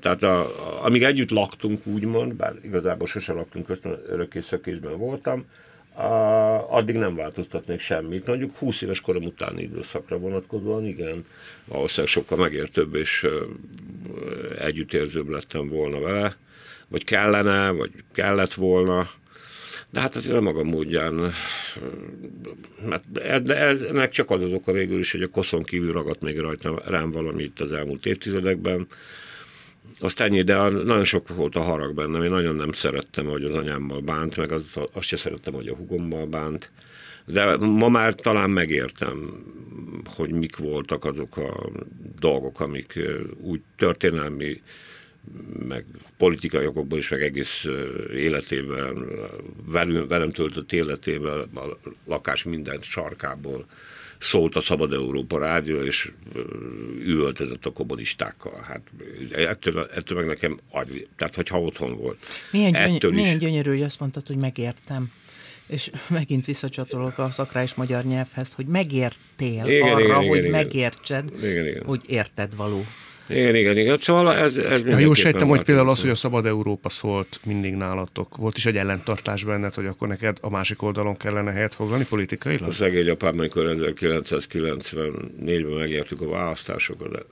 tehát 0.00 0.22
a, 0.22 0.50
amíg 0.84 1.02
együtt 1.02 1.30
laktunk, 1.30 1.86
úgymond, 1.86 2.34
bár 2.34 2.54
igazából 2.62 3.06
sose 3.06 3.32
laktunk, 3.32 3.78
örökké 4.08 4.40
szökésben 4.40 4.98
voltam, 4.98 5.44
a, 5.94 6.74
addig 6.76 6.94
nem 6.94 7.14
változtatnék 7.14 7.80
semmit. 7.80 8.26
Mondjuk 8.26 8.56
20 8.56 8.82
éves 8.82 9.00
korom 9.00 9.22
utáni 9.22 9.62
időszakra 9.62 10.18
vonatkozóan, 10.18 10.86
igen, 10.86 11.24
valószínűleg 11.64 12.10
sokkal 12.10 12.38
megértőbb 12.38 12.94
és 12.94 13.26
együttérzőbb 14.58 15.28
lettem 15.28 15.68
volna 15.68 16.00
vele, 16.00 16.36
vagy 16.88 17.04
kellene, 17.04 17.70
vagy 17.70 17.90
kellett 18.12 18.54
volna. 18.54 19.10
De 19.90 20.00
hát 20.00 20.16
a 20.16 20.40
maga 20.40 20.62
módján, 20.62 21.32
mert 22.88 23.18
ennek 23.88 24.10
csak 24.10 24.30
az 24.30 24.42
az 24.42 24.52
oka 24.52 24.72
végül 24.72 24.98
is, 24.98 25.12
hogy 25.12 25.22
a 25.22 25.28
koszon 25.28 25.62
kívül 25.62 25.92
ragadt 25.92 26.22
még 26.22 26.38
rajta 26.38 26.82
rám 26.86 27.10
valami 27.10 27.42
itt 27.42 27.60
az 27.60 27.72
elmúlt 27.72 28.06
évtizedekben. 28.06 28.86
Azt 29.98 30.20
ennyi, 30.20 30.42
de 30.42 30.68
nagyon 30.68 31.04
sok 31.04 31.28
volt 31.28 31.56
a 31.56 31.60
harag 31.60 31.94
bennem. 31.94 32.22
Én 32.22 32.30
nagyon 32.30 32.56
nem 32.56 32.72
szerettem, 32.72 33.26
hogy 33.26 33.44
az 33.44 33.54
anyámmal 33.54 34.00
bánt, 34.00 34.36
meg 34.36 34.52
az, 34.52 34.64
azt 34.92 35.06
sem 35.06 35.18
szerettem, 35.18 35.54
hogy 35.54 35.68
a 35.68 35.74
hugommal 35.74 36.26
bánt. 36.26 36.70
De 37.24 37.56
ma 37.56 37.88
már 37.88 38.14
talán 38.14 38.50
megértem, 38.50 39.44
hogy 40.04 40.30
mik 40.30 40.56
voltak 40.56 41.04
azok 41.04 41.36
a 41.36 41.70
dolgok, 42.18 42.60
amik 42.60 42.98
úgy 43.40 43.60
történelmi 43.76 44.62
meg 45.68 45.84
politikai 46.16 46.66
okokból 46.66 46.98
is, 46.98 47.08
meg 47.08 47.22
egész 47.22 47.64
életében, 48.14 49.06
velem, 49.66 50.08
velem 50.08 50.30
töltött 50.30 50.72
életében, 50.72 51.48
a 51.54 51.78
lakás 52.06 52.42
minden 52.42 52.78
sarkából 52.80 53.66
szólt 54.18 54.56
a 54.56 54.60
Szabad 54.60 54.92
Európa 54.92 55.38
rádió, 55.38 55.82
és 55.82 56.12
üvöltözött 56.98 57.66
a 57.66 57.70
kommunistákkal. 57.70 58.60
Hát 58.62 58.80
ettől, 59.32 59.88
ettől 59.94 60.18
meg 60.18 60.26
nekem 60.26 60.58
agy, 60.70 61.08
tehát 61.16 61.34
hogyha 61.34 61.60
otthon 61.60 61.96
volt. 61.96 62.18
Milyen, 62.50 62.98
gyöny- 62.98 63.14
milyen 63.14 63.38
gyönyörű, 63.38 63.70
hogy 63.70 63.82
azt 63.82 64.00
mondtad, 64.00 64.26
hogy 64.26 64.36
megértem 64.36 65.10
és 65.70 65.90
megint 66.08 66.44
visszacsatolok 66.44 67.18
a 67.18 67.30
szakrális 67.30 67.74
magyar 67.74 68.04
nyelvhez, 68.04 68.52
hogy 68.52 68.66
megértél 68.66 69.66
igen, 69.66 69.88
arra, 69.88 70.00
igen, 70.00 70.28
hogy 70.28 70.38
igen, 70.38 70.50
megértsed, 70.50 71.30
igen, 71.42 71.66
igen. 71.66 71.84
hogy 71.84 72.02
érted 72.06 72.56
való. 72.56 72.80
Igen, 73.30 73.54
igen, 73.54 73.76
igen. 73.76 73.98
Szóval 73.98 74.36
ez, 74.36 74.56
ez 74.56 74.82
De 74.82 75.00
jól 75.00 75.14
sejtem, 75.14 75.48
hogy 75.48 75.62
például 75.62 75.88
az, 75.88 76.00
hogy 76.00 76.10
a 76.10 76.14
Szabad 76.14 76.46
Európa 76.46 76.88
szólt 76.88 77.40
mindig 77.44 77.74
nálatok. 77.74 78.36
Volt 78.36 78.56
is 78.56 78.66
egy 78.66 78.76
ellentartás 78.76 79.44
benned, 79.44 79.74
hogy 79.74 79.86
akkor 79.86 80.08
neked 80.08 80.36
a 80.40 80.50
másik 80.50 80.82
oldalon 80.82 81.16
kellene 81.16 81.52
helyet 81.52 81.74
foglalni 81.74 82.04
politikailag? 82.08 82.68
A 82.68 82.72
szegény 82.72 83.08
apám, 83.08 83.38
amikor 83.38 83.74
1994-ben 83.76 85.78
megértük 85.78 86.20
a 86.20 86.28
választásokat, 86.28 87.26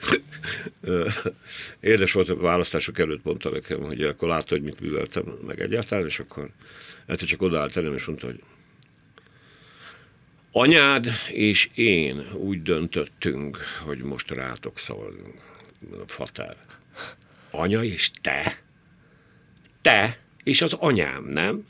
Édes 1.80 2.12
volt 2.12 2.28
a 2.28 2.36
választások 2.36 2.98
előtt 2.98 3.24
mondta 3.24 3.50
nekem, 3.50 3.80
hogy 3.80 4.02
akkor 4.02 4.28
látta, 4.28 4.54
hogy 4.54 4.62
mit 4.62 4.80
műveltem 4.80 5.24
meg 5.46 5.60
egyáltalán, 5.60 6.06
és 6.06 6.18
akkor 6.18 6.48
egyszer 7.06 7.28
csak 7.28 7.42
odaállt 7.42 7.76
elém, 7.76 7.94
és 7.94 8.04
mondta, 8.04 8.26
hogy 8.26 8.40
anyád 10.52 11.08
és 11.28 11.68
én 11.74 12.32
úgy 12.32 12.62
döntöttünk, 12.62 13.58
hogy 13.84 13.98
most 13.98 14.30
rátok 14.30 14.78
szavazunk. 14.78 15.34
Fater. 16.06 16.56
Anya 17.50 17.82
és 17.82 18.10
te? 18.20 18.58
Te 19.82 20.18
és 20.42 20.62
az 20.62 20.72
anyám, 20.72 21.24
nem? 21.24 21.66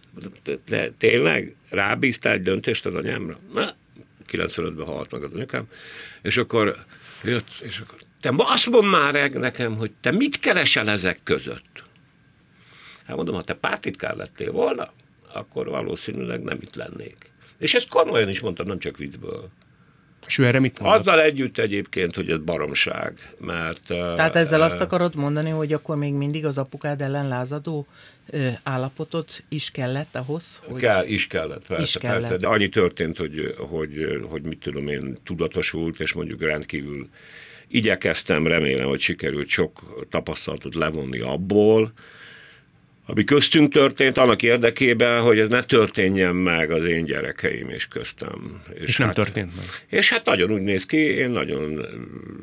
De 0.66 0.90
tényleg 0.90 1.54
rábíztál 1.68 2.32
egy 2.32 2.42
döntést 2.42 2.86
az 2.86 2.94
anyámra? 2.94 3.38
Na, 3.52 3.74
95-ben 4.30 4.86
halt 4.86 5.10
meg 5.10 5.22
az 5.22 5.32
anyukám, 5.34 5.64
és 6.22 6.36
akkor 6.36 6.84
jött, 7.24 7.60
és 7.60 7.78
akkor 7.78 7.98
te 8.20 8.32
azt 8.36 8.70
mondd 8.70 8.86
már 8.86 9.30
nekem, 9.30 9.76
hogy 9.76 9.90
te 10.00 10.10
mit 10.10 10.38
keresel 10.38 10.90
ezek 10.90 11.20
között? 11.22 11.84
Hát 13.06 13.16
mondom, 13.16 13.34
ha 13.34 13.42
te 13.42 13.54
pártitkár 13.54 14.16
lettél 14.16 14.52
volna, 14.52 14.92
akkor 15.32 15.68
valószínűleg 15.68 16.42
nem 16.42 16.58
itt 16.60 16.74
lennék. 16.74 17.16
És 17.60 17.74
ezt 17.74 17.88
komolyan 17.88 18.28
is 18.28 18.40
mondtam, 18.40 18.66
nem 18.66 18.78
csak 18.78 18.96
viccből. 18.96 19.48
És 20.26 20.38
ő 20.38 20.46
erre 20.46 20.60
mit 20.60 20.80
mondott? 20.80 21.00
Azzal 21.00 21.20
együtt 21.20 21.58
egyébként, 21.58 22.14
hogy 22.14 22.30
ez 22.30 22.38
baromság, 22.38 23.34
mert... 23.38 23.82
Tehát 23.86 24.36
ezzel 24.36 24.58
uh, 24.58 24.64
azt 24.64 24.80
akarod 24.80 25.14
mondani, 25.14 25.50
hogy 25.50 25.72
akkor 25.72 25.96
még 25.96 26.12
mindig 26.12 26.46
az 26.46 26.58
apukád 26.58 27.00
ellen 27.00 27.28
lázadó 27.28 27.86
uh, 28.32 28.52
állapotot 28.62 29.44
is 29.48 29.70
kellett 29.70 30.16
ahhoz? 30.16 30.60
Hogy... 30.64 30.80
Kell, 30.80 31.04
is 31.04 31.26
kellett, 31.26 31.66
persze, 31.66 31.82
is 31.82 31.96
kellett. 31.98 32.20
persze. 32.20 32.36
De 32.36 32.46
annyi 32.46 32.68
történt, 32.68 33.16
hogy, 33.16 33.54
hogy, 33.58 34.20
hogy 34.30 34.42
mit 34.42 34.58
tudom 34.58 34.88
én, 34.88 35.16
tudatosult, 35.24 36.00
és 36.00 36.12
mondjuk 36.12 36.42
rendkívül 36.42 37.08
igyekeztem, 37.68 38.46
remélem, 38.46 38.88
hogy 38.88 39.00
sikerült 39.00 39.48
sok 39.48 40.06
tapasztalatot 40.10 40.74
levonni 40.74 41.18
abból, 41.18 41.92
ami 43.10 43.24
köztünk 43.24 43.72
történt, 43.72 44.18
annak 44.18 44.42
érdekében, 44.42 45.20
hogy 45.20 45.38
ez 45.38 45.48
ne 45.48 45.62
történjen 45.62 46.36
meg 46.36 46.70
az 46.70 46.84
én 46.84 47.04
gyerekeim 47.04 47.68
és 47.68 47.88
köztem. 47.88 48.62
És, 48.74 48.82
és 48.82 48.96
hát, 48.96 49.06
nem 49.06 49.24
történt 49.24 49.56
meg. 49.56 49.64
És 49.88 50.10
hát 50.10 50.26
nagyon 50.26 50.50
úgy 50.50 50.62
néz 50.62 50.86
ki, 50.86 50.96
én 50.96 51.30
nagyon, 51.30 51.86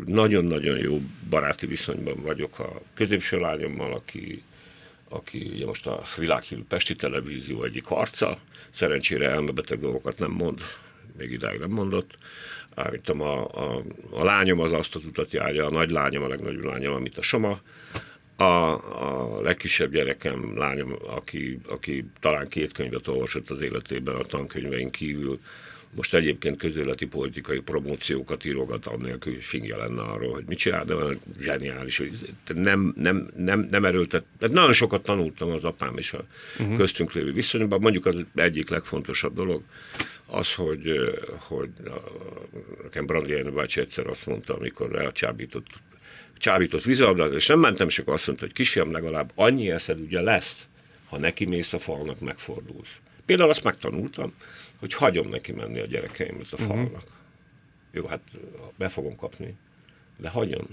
nagyon-nagyon 0.05 0.77
jó 0.77 1.01
baráti 1.29 1.65
viszonyban 1.65 2.21
vagyok 2.21 2.59
a 2.59 2.81
középső 2.93 3.39
lányommal, 3.39 3.93
aki, 3.93 4.43
aki 5.09 5.51
ugye 5.53 5.65
most 5.65 5.87
a 5.87 6.03
világhírű 6.17 6.61
Pesti 6.69 6.95
Televízió 6.95 7.63
egyik 7.63 7.85
harca, 7.85 8.37
szerencsére 8.75 9.29
elmebeteg 9.29 9.79
dolgokat 9.79 10.19
nem 10.19 10.31
mond, 10.31 10.59
még 11.17 11.31
idáig 11.31 11.59
nem 11.59 11.69
mondott. 11.69 12.17
Állítom, 12.75 13.21
a, 13.21 13.45
a, 13.45 13.83
a 14.09 14.23
lányom 14.23 14.59
az 14.59 14.71
azt 14.71 14.95
az 14.95 15.05
utat 15.05 15.31
járja, 15.31 15.65
a 15.65 15.71
nagy 15.71 15.91
lányom, 15.91 16.23
a 16.23 16.27
legnagyobb 16.27 16.63
lányom, 16.63 16.93
amit 16.93 17.17
a 17.17 17.21
Soma, 17.21 17.59
a, 18.37 19.33
a 19.33 19.41
legkisebb 19.41 19.91
gyerekem, 19.91 20.57
lányom, 20.57 20.95
aki, 21.07 21.59
aki 21.67 22.05
talán 22.19 22.47
két 22.47 22.71
könyvet 22.71 23.07
olvasott 23.07 23.49
az 23.49 23.61
életében 23.61 24.15
a 24.15 24.23
tankönyveink 24.23 24.91
kívül, 24.91 25.39
most 25.95 26.13
egyébként 26.13 26.57
közéleti 26.57 27.05
politikai 27.05 27.59
promóciókat 27.59 28.45
írogat, 28.45 28.85
annélkül, 28.85 29.33
hogy 29.33 29.43
fingja 29.43 29.77
lenne 29.77 30.01
arról, 30.01 30.33
hogy 30.33 30.43
mit 30.47 30.57
csinál, 30.57 30.85
de 30.85 30.95
olyan 30.95 31.19
zseniális, 31.39 31.97
hogy 31.97 32.11
nem, 32.53 32.93
nem, 32.97 33.27
nem, 33.35 33.67
nem 33.71 33.85
erőltet. 33.85 34.23
Tehát 34.39 34.55
nagyon 34.55 34.73
sokat 34.73 35.03
tanultam 35.03 35.51
az 35.51 35.63
apám 35.63 35.97
és 35.97 36.13
a 36.13 36.25
uh-huh. 36.59 36.77
köztünk 36.77 37.13
lévő 37.13 37.31
viszonyban. 37.31 37.79
Mondjuk 37.79 38.05
az 38.05 38.15
egyik 38.35 38.69
legfontosabb 38.69 39.35
dolog 39.35 39.61
az, 40.25 40.53
hogy, 40.53 40.91
hogy 41.37 41.69
nekem 42.83 43.05
Brandi 43.05 43.41
bácsi 43.41 43.79
egyszer 43.79 44.07
azt 44.07 44.25
mondta, 44.25 44.55
amikor 44.55 44.95
elcsábított 44.95 45.67
csábított 46.37 46.83
vízilabdát, 46.83 47.33
és 47.33 47.47
nem 47.47 47.59
mentem, 47.59 47.87
és 47.87 47.99
akkor 47.99 48.13
azt 48.13 48.27
mondta, 48.27 48.45
hogy 48.45 48.53
kisfiam, 48.53 48.91
legalább 48.91 49.31
annyi 49.35 49.71
eszed 49.71 49.99
ugye 49.99 50.21
lesz, 50.21 50.67
ha 51.09 51.17
neki 51.17 51.45
mész 51.45 51.73
a 51.73 51.79
falnak, 51.79 52.19
megfordulsz. 52.19 52.95
Például 53.25 53.49
azt 53.49 53.63
megtanultam, 53.63 54.33
hogy 54.79 54.93
hagyom 54.93 55.29
neki 55.29 55.51
menni 55.51 55.79
a 55.79 55.85
gyerekeimet 55.85 56.51
a 56.51 56.55
mhm. 56.59 56.67
falnak. 56.67 56.91
Uh-huh. 56.91 57.01
Jó, 57.91 58.05
hát 58.05 58.21
be 58.75 58.89
fogom 58.89 59.15
kapni, 59.15 59.55
de 60.17 60.29
hagyom. 60.29 60.67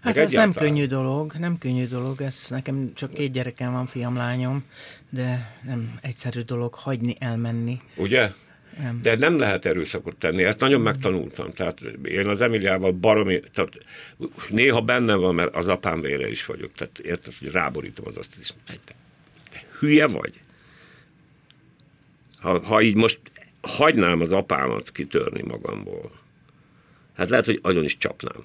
Hát 0.00 0.16
ez 0.16 0.16
egyáltalán... 0.16 0.48
nem 0.48 0.62
könnyű 0.62 0.86
dolog, 0.86 1.32
nem 1.32 1.58
könnyű 1.58 1.86
dolog, 1.86 2.20
ez 2.20 2.46
nekem 2.48 2.92
csak 2.94 3.10
két 3.10 3.32
gyerekem 3.32 3.72
van, 3.72 3.86
fiam, 3.86 4.16
lányom, 4.16 4.64
de 5.10 5.56
nem 5.66 5.98
egyszerű 6.00 6.40
dolog 6.40 6.74
hagyni, 6.74 7.16
elmenni. 7.18 7.80
Ugye? 7.96 8.32
Nem. 8.78 9.02
De 9.02 9.16
nem 9.16 9.38
lehet 9.38 9.66
erőszakot 9.66 10.16
tenni, 10.16 10.44
ezt 10.44 10.60
nagyon 10.60 10.80
megtanultam. 10.80 11.52
Tehát 11.52 11.80
én 12.04 12.28
az 12.28 12.40
Emiliával 12.40 12.92
baromi, 12.92 13.40
tehát 13.54 13.78
néha 14.48 14.80
bennem 14.80 15.20
van, 15.20 15.34
mert 15.34 15.54
az 15.54 15.68
apám 15.68 16.00
vére 16.00 16.30
is 16.30 16.46
vagyok. 16.46 16.72
Tehát 16.74 16.98
érted, 16.98 17.34
hogy 17.38 17.50
ráborítom 17.50 18.06
az 18.06 18.16
azt, 18.16 18.36
és 18.40 18.50
te, 18.66 18.74
te 19.50 19.64
hülye 19.78 20.06
vagy? 20.06 20.40
Ha, 22.40 22.60
ha 22.64 22.82
így 22.82 22.94
most 22.94 23.20
hagynám 23.60 24.20
az 24.20 24.32
apámat 24.32 24.92
kitörni 24.92 25.42
magamból, 25.42 26.12
hát 27.16 27.30
lehet, 27.30 27.44
hogy 27.44 27.58
agyon 27.62 27.84
is 27.84 27.98
csapnám. 27.98 28.44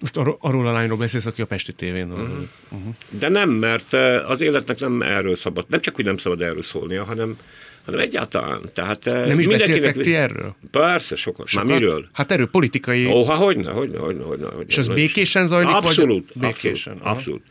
Most 0.00 0.16
ar- 0.16 0.36
arról 0.40 0.66
a 0.66 0.72
lányról 0.72 0.96
beszélsz, 0.96 1.26
aki 1.26 1.42
a 1.42 1.46
Pesti 1.46 1.72
tévén 1.72 2.08
van. 2.08 2.20
Uh-huh. 2.20 2.48
Uh-huh. 2.70 2.94
De 3.10 3.28
nem, 3.28 3.50
mert 3.50 3.92
az 4.26 4.40
életnek 4.40 4.78
nem 4.78 5.02
erről 5.02 5.34
szabad, 5.34 5.66
nem 5.68 5.80
csak, 5.80 5.94
hogy 5.94 6.04
nem 6.04 6.16
szabad 6.16 6.42
erről 6.42 6.62
szólnia, 6.62 7.04
hanem 7.04 7.38
hanem 7.86 8.00
egyáltalán. 8.00 8.60
Tehát 8.74 9.04
nem 9.04 9.38
is 9.38 9.46
beszéltek 9.46 9.96
ti 9.96 10.14
erről? 10.14 10.54
Persze, 10.70 11.16
sokat. 11.16 11.46
sokat. 11.46 11.68
Már 11.68 11.78
miről? 11.78 12.08
Hát 12.12 12.30
erről 12.30 12.48
politikai... 12.48 13.06
Ó, 13.06 13.22
ha 13.22 13.34
hogyne, 13.34 13.70
hogyne, 13.70 13.98
hogyne, 13.98 14.22
hogyne, 14.22 14.46
hogyne. 14.46 14.64
És 14.66 14.78
az 14.78 14.88
békésen 14.88 15.46
zajlik? 15.46 15.74
Abszolút, 15.74 16.30
vagy 16.34 16.50
békésen. 16.52 16.92
Abszolút, 16.92 17.16
abszolút. 17.16 17.42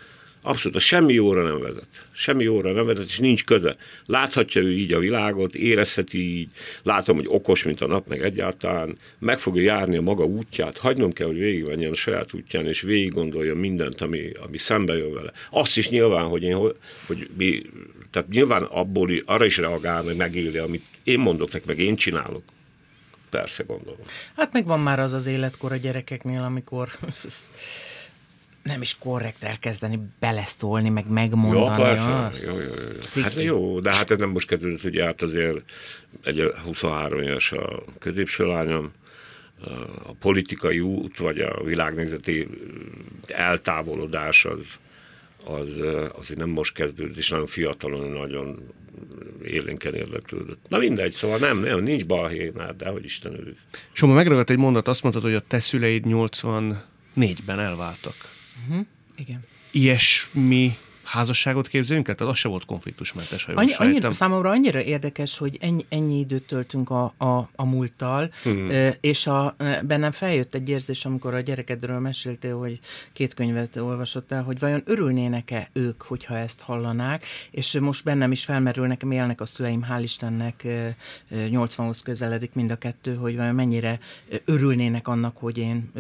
Abszolút, 0.45 0.79
semmi 0.79 1.13
jóra 1.13 1.43
nem 1.43 1.59
vezet. 1.59 1.87
Semmi 2.11 2.43
jóra 2.43 2.71
nem 2.71 2.85
vezet, 2.85 3.05
és 3.05 3.19
nincs 3.19 3.43
köze. 3.43 3.75
Láthatja 4.05 4.61
ő 4.61 4.71
így 4.71 4.93
a 4.93 4.99
világot, 4.99 5.55
érezheti 5.55 6.17
így, 6.17 6.49
látom, 6.83 7.15
hogy 7.15 7.25
okos, 7.29 7.63
mint 7.63 7.81
a 7.81 7.87
nap, 7.87 8.07
meg 8.07 8.21
egyáltalán, 8.21 8.97
meg 9.19 9.39
fogja 9.39 9.61
járni 9.61 9.97
a 9.97 10.01
maga 10.01 10.23
útját, 10.23 10.77
hagynom 10.77 11.13
kell, 11.13 11.27
hogy 11.27 11.37
végigmenjen 11.37 11.91
a 11.91 11.95
saját 11.95 12.33
útján, 12.33 12.65
és 12.65 12.81
végig 12.81 13.11
gondolja 13.11 13.55
mindent, 13.55 14.01
ami, 14.01 14.31
ami 14.45 14.57
szembe 14.57 14.97
jön 14.97 15.13
vele. 15.13 15.31
Azt 15.49 15.77
is 15.77 15.89
nyilván, 15.89 16.25
hogy 16.25 16.43
én, 16.43 16.55
hogy 17.05 17.29
mi, 17.37 17.61
tehát 18.11 18.29
nyilván 18.29 18.63
abból 18.63 19.09
arra 19.25 19.45
is 19.45 19.57
reagál, 19.57 20.03
meg 20.03 20.15
megéli, 20.15 20.57
amit 20.57 20.83
én 21.03 21.19
mondok 21.19 21.51
neki, 21.51 21.65
meg 21.67 21.79
én 21.79 21.95
csinálok. 21.95 22.43
Persze, 23.29 23.63
gondolom. 23.63 24.05
Hát 24.35 24.53
meg 24.53 24.65
van 24.65 24.79
már 24.79 24.99
az 24.99 25.13
az 25.13 25.25
életkor 25.25 25.71
a 25.71 25.75
gyerekeknél, 25.75 26.41
amikor 26.41 26.89
nem 28.65 28.81
is 28.81 28.97
korrekt 28.99 29.43
elkezdeni 29.43 29.99
beleszólni, 30.19 30.89
meg 30.89 31.09
megmondani. 31.09 31.81
Ja, 31.81 32.29
persze. 32.29 32.45
Jó, 32.45 32.57
jó, 32.57 32.73
jó. 33.15 33.21
Hát 33.21 33.35
jó, 33.35 33.79
de 33.79 33.93
hát 33.93 34.11
ez 34.11 34.17
nem 34.17 34.29
most 34.29 34.47
kezdődött, 34.47 34.81
hogy 34.81 34.99
át 34.99 35.21
azért 35.21 35.59
egy 36.23 36.53
23 36.65 37.21
éves 37.21 37.51
a 37.51 37.83
középső 37.99 38.45
lányom, 38.45 38.91
a 40.03 40.13
politikai 40.19 40.79
út, 40.79 41.17
vagy 41.17 41.39
a 41.39 41.63
világnézeti 41.63 42.47
eltávolodás 43.27 44.45
az, 44.45 44.59
az 45.45 45.67
azért 46.13 46.39
nem 46.39 46.49
most 46.49 46.73
kezdődött, 46.73 47.17
és 47.17 47.29
nagyon 47.29 47.47
fiatalon, 47.47 48.09
nagyon 48.09 48.73
élénken 49.43 49.93
érdeklődött. 49.93 50.65
Na 50.69 50.77
mindegy, 50.77 51.13
szóval 51.13 51.37
nem, 51.37 51.59
nem 51.59 51.83
nincs 51.83 52.05
balhé 52.05 52.51
már, 52.55 52.75
de 52.75 52.89
hogy 52.89 53.03
Isten 53.03 53.33
örül. 53.33 53.55
Soma, 53.91 54.13
megragadt 54.13 54.49
egy 54.49 54.57
mondat, 54.57 54.87
azt 54.87 55.01
mondtad, 55.01 55.23
hogy 55.23 55.33
a 55.33 55.41
te 55.47 55.59
szüleid 55.59 56.03
84-ben 56.07 57.59
elváltak. 57.59 58.13
Uh-huh. 58.67 58.85
Igen. 59.15 59.43
Ilyesmi 59.71 60.77
házasságot 61.05 61.67
képzelünk 61.67 62.07
el? 62.07 62.15
Tehát 62.15 62.33
az 62.33 62.39
se 62.39 62.47
volt 62.47 62.65
konfliktusmentes, 62.65 63.43
ha 63.43 63.51
jól 63.51 63.59
Annyi, 63.59 63.69
sejtem. 63.69 63.87
annyira, 63.87 64.13
számomra 64.13 64.49
annyira 64.49 64.81
érdekes, 64.81 65.37
hogy 65.37 65.57
ennyi, 65.61 65.85
ennyi 65.89 66.19
időt 66.19 66.47
töltünk 66.47 66.89
a, 66.89 67.13
a, 67.17 67.49
a 67.55 67.65
múlttal, 67.65 68.31
hmm. 68.43 68.69
és 69.01 69.27
a, 69.27 69.55
bennem 69.83 70.11
feljött 70.11 70.55
egy 70.55 70.69
érzés, 70.69 71.05
amikor 71.05 71.33
a 71.33 71.39
gyerekedről 71.39 71.99
meséltél, 71.99 72.57
hogy 72.57 72.79
két 73.13 73.33
könyvet 73.33 73.75
olvasott 73.75 74.31
el, 74.31 74.43
hogy 74.43 74.59
vajon 74.59 74.81
örülnének-e 74.85 75.69
ők, 75.73 76.01
hogyha 76.01 76.37
ezt 76.37 76.61
hallanák, 76.61 77.25
és 77.51 77.77
most 77.79 78.03
bennem 78.03 78.31
is 78.31 78.43
felmerül, 78.43 78.87
nekem 78.87 79.11
élnek 79.11 79.41
a 79.41 79.45
szüleim, 79.45 79.85
hál' 79.89 79.99
Istennek 80.03 80.67
80-hoz 81.31 82.01
közeledik 82.01 82.53
mind 82.53 82.71
a 82.71 82.75
kettő, 82.75 83.15
hogy 83.15 83.35
vajon 83.35 83.55
mennyire 83.55 83.99
örülnének 84.45 85.07
annak, 85.07 85.37
hogy 85.37 85.57
én 85.57 85.91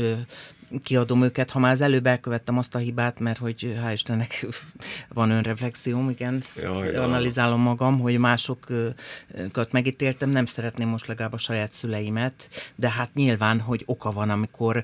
kiadom 0.83 1.23
őket, 1.23 1.51
ha 1.51 1.59
már 1.59 1.71
az 1.71 1.81
előbb 1.81 2.05
elkövettem 2.05 2.57
azt 2.57 2.75
a 2.75 2.77
hibát, 2.77 3.19
mert 3.19 3.37
hogy 3.37 3.75
hál' 3.85 3.91
Istennek 3.93 4.45
van 5.13 5.29
önreflexióm, 5.29 6.09
igen, 6.09 6.41
Jaj, 6.61 6.95
analizálom 6.95 7.61
magam, 7.61 7.99
hogy 7.99 8.17
másokat 8.17 9.71
megítéltem, 9.71 10.29
nem 10.29 10.45
szeretném 10.45 10.87
most 10.87 11.07
legalább 11.07 11.33
a 11.33 11.37
saját 11.37 11.71
szüleimet, 11.71 12.49
de 12.75 12.89
hát 12.89 13.13
nyilván, 13.13 13.59
hogy 13.59 13.83
oka 13.85 14.11
van, 14.11 14.29
amikor 14.29 14.83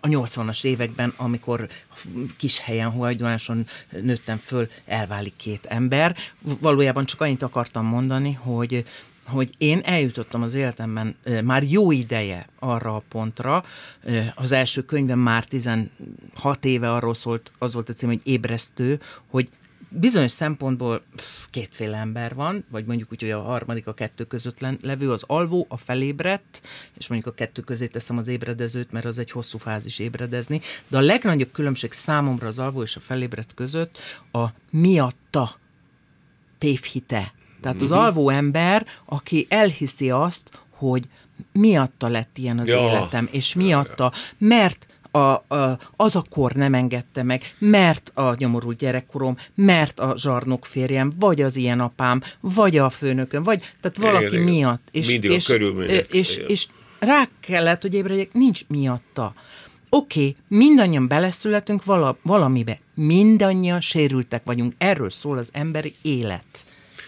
a 0.00 0.06
80-as 0.06 0.64
években, 0.64 1.12
amikor 1.16 1.68
kis 2.36 2.58
helyen, 2.58 2.90
hajdonáson 2.90 3.66
nőttem 4.02 4.36
föl, 4.36 4.68
elválik 4.86 5.36
két 5.36 5.66
ember. 5.66 6.16
Valójában 6.40 7.06
csak 7.06 7.20
annyit 7.20 7.42
akartam 7.42 7.86
mondani, 7.86 8.32
hogy 8.32 8.84
hogy 9.26 9.50
én 9.58 9.80
eljutottam 9.84 10.42
az 10.42 10.54
életemben 10.54 11.16
már 11.44 11.62
jó 11.62 11.90
ideje 11.90 12.48
arra 12.58 12.94
a 12.96 13.02
pontra, 13.08 13.64
az 14.34 14.52
első 14.52 14.84
könyvem 14.84 15.18
már 15.18 15.44
16 15.44 15.88
éve 16.60 16.92
arról 16.92 17.14
szólt, 17.14 17.52
az 17.58 17.74
volt 17.74 17.88
a 17.88 17.92
cím, 17.92 18.08
hogy 18.08 18.20
ébresztő, 18.24 19.00
hogy 19.30 19.48
bizonyos 19.88 20.30
szempontból 20.30 21.02
kétféle 21.50 21.98
ember 21.98 22.34
van, 22.34 22.64
vagy 22.70 22.84
mondjuk 22.84 23.12
úgy, 23.12 23.20
hogy 23.20 23.30
a 23.30 23.42
harmadik 23.42 23.86
a 23.86 23.94
kettő 23.94 24.24
között 24.24 24.60
levő, 24.82 25.10
az 25.10 25.24
alvó, 25.26 25.66
a 25.68 25.76
felébredt, 25.76 26.62
és 26.98 27.08
mondjuk 27.08 27.32
a 27.32 27.36
kettő 27.36 27.62
közé 27.62 27.86
teszem 27.86 28.18
az 28.18 28.28
ébredezőt, 28.28 28.92
mert 28.92 29.04
az 29.04 29.18
egy 29.18 29.30
hosszú 29.30 29.58
fázis 29.58 29.98
ébredezni, 29.98 30.60
de 30.88 30.96
a 30.96 31.00
legnagyobb 31.00 31.52
különbség 31.52 31.92
számomra 31.92 32.46
az 32.46 32.58
alvó 32.58 32.82
és 32.82 32.96
a 32.96 33.00
felébredt 33.00 33.54
között 33.54 33.98
a 34.32 34.46
miatta 34.70 35.56
tévhite 36.58 37.32
tehát 37.64 37.82
az 37.82 37.90
mhm. 37.90 37.98
alvó 37.98 38.28
ember, 38.28 38.86
aki 39.04 39.46
elhiszi 39.48 40.10
azt, 40.10 40.50
hogy 40.70 41.04
miatta 41.52 42.08
lett 42.08 42.38
ilyen 42.38 42.58
az 42.58 42.68
ja. 42.68 42.78
életem, 42.78 43.28
és 43.30 43.54
miatta, 43.54 44.12
mert 44.38 44.86
a, 45.10 45.18
a, 45.18 45.78
az 45.96 46.16
a 46.16 46.24
kor 46.30 46.52
nem 46.52 46.74
engedte 46.74 47.22
meg, 47.22 47.54
mert 47.58 48.10
a 48.14 48.34
nyomorult 48.38 48.78
gyerekkorom, 48.78 49.36
mert 49.54 50.00
a 50.00 50.14
zsarnok 50.16 50.66
férjem, 50.66 51.12
vagy 51.18 51.42
az 51.42 51.56
ilyen 51.56 51.80
apám, 51.80 52.22
vagy 52.40 52.78
a 52.78 52.90
főnököm, 52.90 53.42
vagy, 53.42 53.62
tehát 53.80 53.96
valaki 53.96 54.34
igen, 54.34 54.40
miatt. 54.40 54.88
És, 54.90 55.06
Mindig 55.06 55.30
és, 55.30 55.48
a 55.48 55.54
és, 55.54 56.06
és, 56.10 56.36
és 56.36 56.66
rá 56.98 57.28
kellett, 57.40 57.82
hogy 57.82 57.94
ébredjek, 57.94 58.32
nincs 58.32 58.60
miatta. 58.68 59.34
Oké, 59.88 60.20
okay, 60.20 60.36
mindannyian 60.48 61.08
beleszületünk 61.08 61.84
vala, 61.84 62.16
valamibe, 62.22 62.78
mindannyian 62.94 63.80
sérültek 63.80 64.44
vagyunk, 64.44 64.74
erről 64.78 65.10
szól 65.10 65.38
az 65.38 65.48
emberi 65.52 65.94
élet 66.02 66.64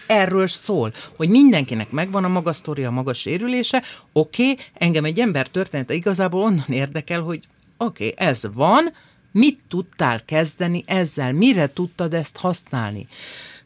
erről 0.07 0.47
szól, 0.47 0.93
hogy 1.15 1.29
mindenkinek 1.29 1.91
megvan 1.91 2.23
a 2.23 2.27
maga 2.27 2.53
sztoria, 2.53 2.87
a 2.87 2.91
maga 2.91 3.13
sérülése, 3.13 3.83
oké, 4.13 4.51
okay, 4.51 4.65
engem 4.73 5.05
egy 5.05 5.19
ember 5.19 5.47
története 5.47 5.93
igazából 5.93 6.41
onnan 6.41 6.65
érdekel, 6.69 7.21
hogy 7.21 7.43
oké, 7.77 8.07
okay, 8.07 8.27
ez 8.27 8.43
van, 8.53 8.93
mit 9.31 9.59
tudtál 9.67 10.25
kezdeni 10.25 10.83
ezzel, 10.85 11.33
mire 11.33 11.73
tudtad 11.73 12.13
ezt 12.13 12.37
használni? 12.37 13.07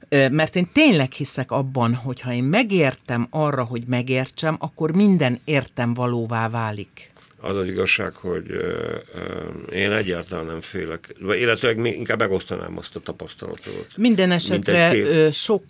Mert 0.09 0.55
én 0.55 0.69
tényleg 0.73 1.11
hiszek 1.11 1.51
abban, 1.51 1.95
hogy 1.95 2.21
ha 2.21 2.33
én 2.33 2.43
megértem 2.43 3.27
arra, 3.29 3.63
hogy 3.63 3.83
megértsem, 3.87 4.55
akkor 4.59 4.91
minden 4.91 5.39
értem 5.43 5.93
valóvá 5.93 6.49
válik. 6.49 7.10
Az 7.41 7.57
az 7.57 7.65
igazság, 7.67 8.15
hogy 8.15 8.45
én 9.71 9.91
egyáltalán 9.91 10.45
nem 10.45 10.61
félek, 10.61 11.15
vagy 11.19 11.39
illetve 11.39 11.71
inkább 11.71 12.19
megosztanám 12.19 12.77
azt 12.77 12.95
a 12.95 12.99
tapasztalatot. 12.99 13.87
Minden 13.95 14.31
esetre 14.31 14.89
kép... 14.89 15.33
sok, 15.33 15.65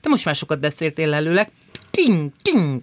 te 0.00 0.08
most 0.08 0.24
már 0.24 0.34
sokat 0.34 0.60
beszéltél 0.60 1.14
előleg, 1.14 1.50
ting, 1.90 2.30
ting. 2.42 2.82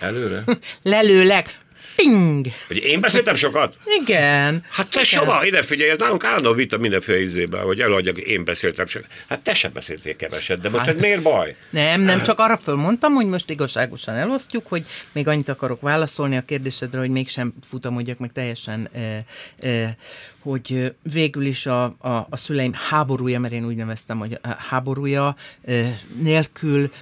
Előre? 0.00 0.44
Lelőleg. 0.82 1.58
Ping! 1.96 2.46
Hogy 2.66 2.76
én 2.76 3.00
beszéltem 3.00 3.34
sokat? 3.34 3.78
Igen. 4.02 4.64
Hát 4.70 4.88
te 4.88 5.04
soha, 5.04 5.44
ide 5.44 5.62
figyelj, 5.62 5.90
ez 5.90 5.98
nálunk 5.98 6.24
állandó 6.24 6.52
vita 6.52 6.78
mindenféle 6.78 7.20
izében, 7.20 7.62
hogy 7.62 7.80
eladjak, 7.80 8.18
én 8.18 8.44
beszéltem 8.44 8.86
sokat. 8.86 9.10
Hát 9.28 9.40
te 9.40 9.54
sem 9.54 9.70
beszéltél 9.72 10.16
keveset, 10.16 10.60
de 10.60 10.68
most 10.68 10.84
hát, 10.84 10.94
ez 10.94 11.00
miért 11.00 11.22
baj? 11.22 11.56
Nem, 11.70 12.00
nem, 12.00 12.22
csak 12.22 12.38
arra 12.38 12.56
fölmondtam, 12.56 13.14
hogy 13.14 13.26
most 13.26 13.50
igazságosan 13.50 14.14
elosztjuk, 14.14 14.66
hogy 14.66 14.84
még 15.12 15.28
annyit 15.28 15.48
akarok 15.48 15.80
válaszolni 15.80 16.36
a 16.36 16.44
kérdésedre, 16.44 16.98
hogy 16.98 17.10
mégsem 17.10 17.54
futamodjak 17.68 18.18
meg 18.18 18.32
teljesen, 18.32 18.88
eh, 18.92 19.18
eh, 19.58 19.94
hogy 20.38 20.92
végül 21.12 21.44
is 21.44 21.66
a, 21.66 21.84
a, 21.84 22.26
a 22.30 22.36
szüleim 22.36 22.72
háborúja, 22.88 23.40
mert 23.40 23.54
én 23.54 23.66
úgy 23.66 23.76
neveztem, 23.76 24.18
hogy 24.18 24.38
háborúja 24.68 25.36
eh, 25.64 25.98
nélkül 26.18 26.92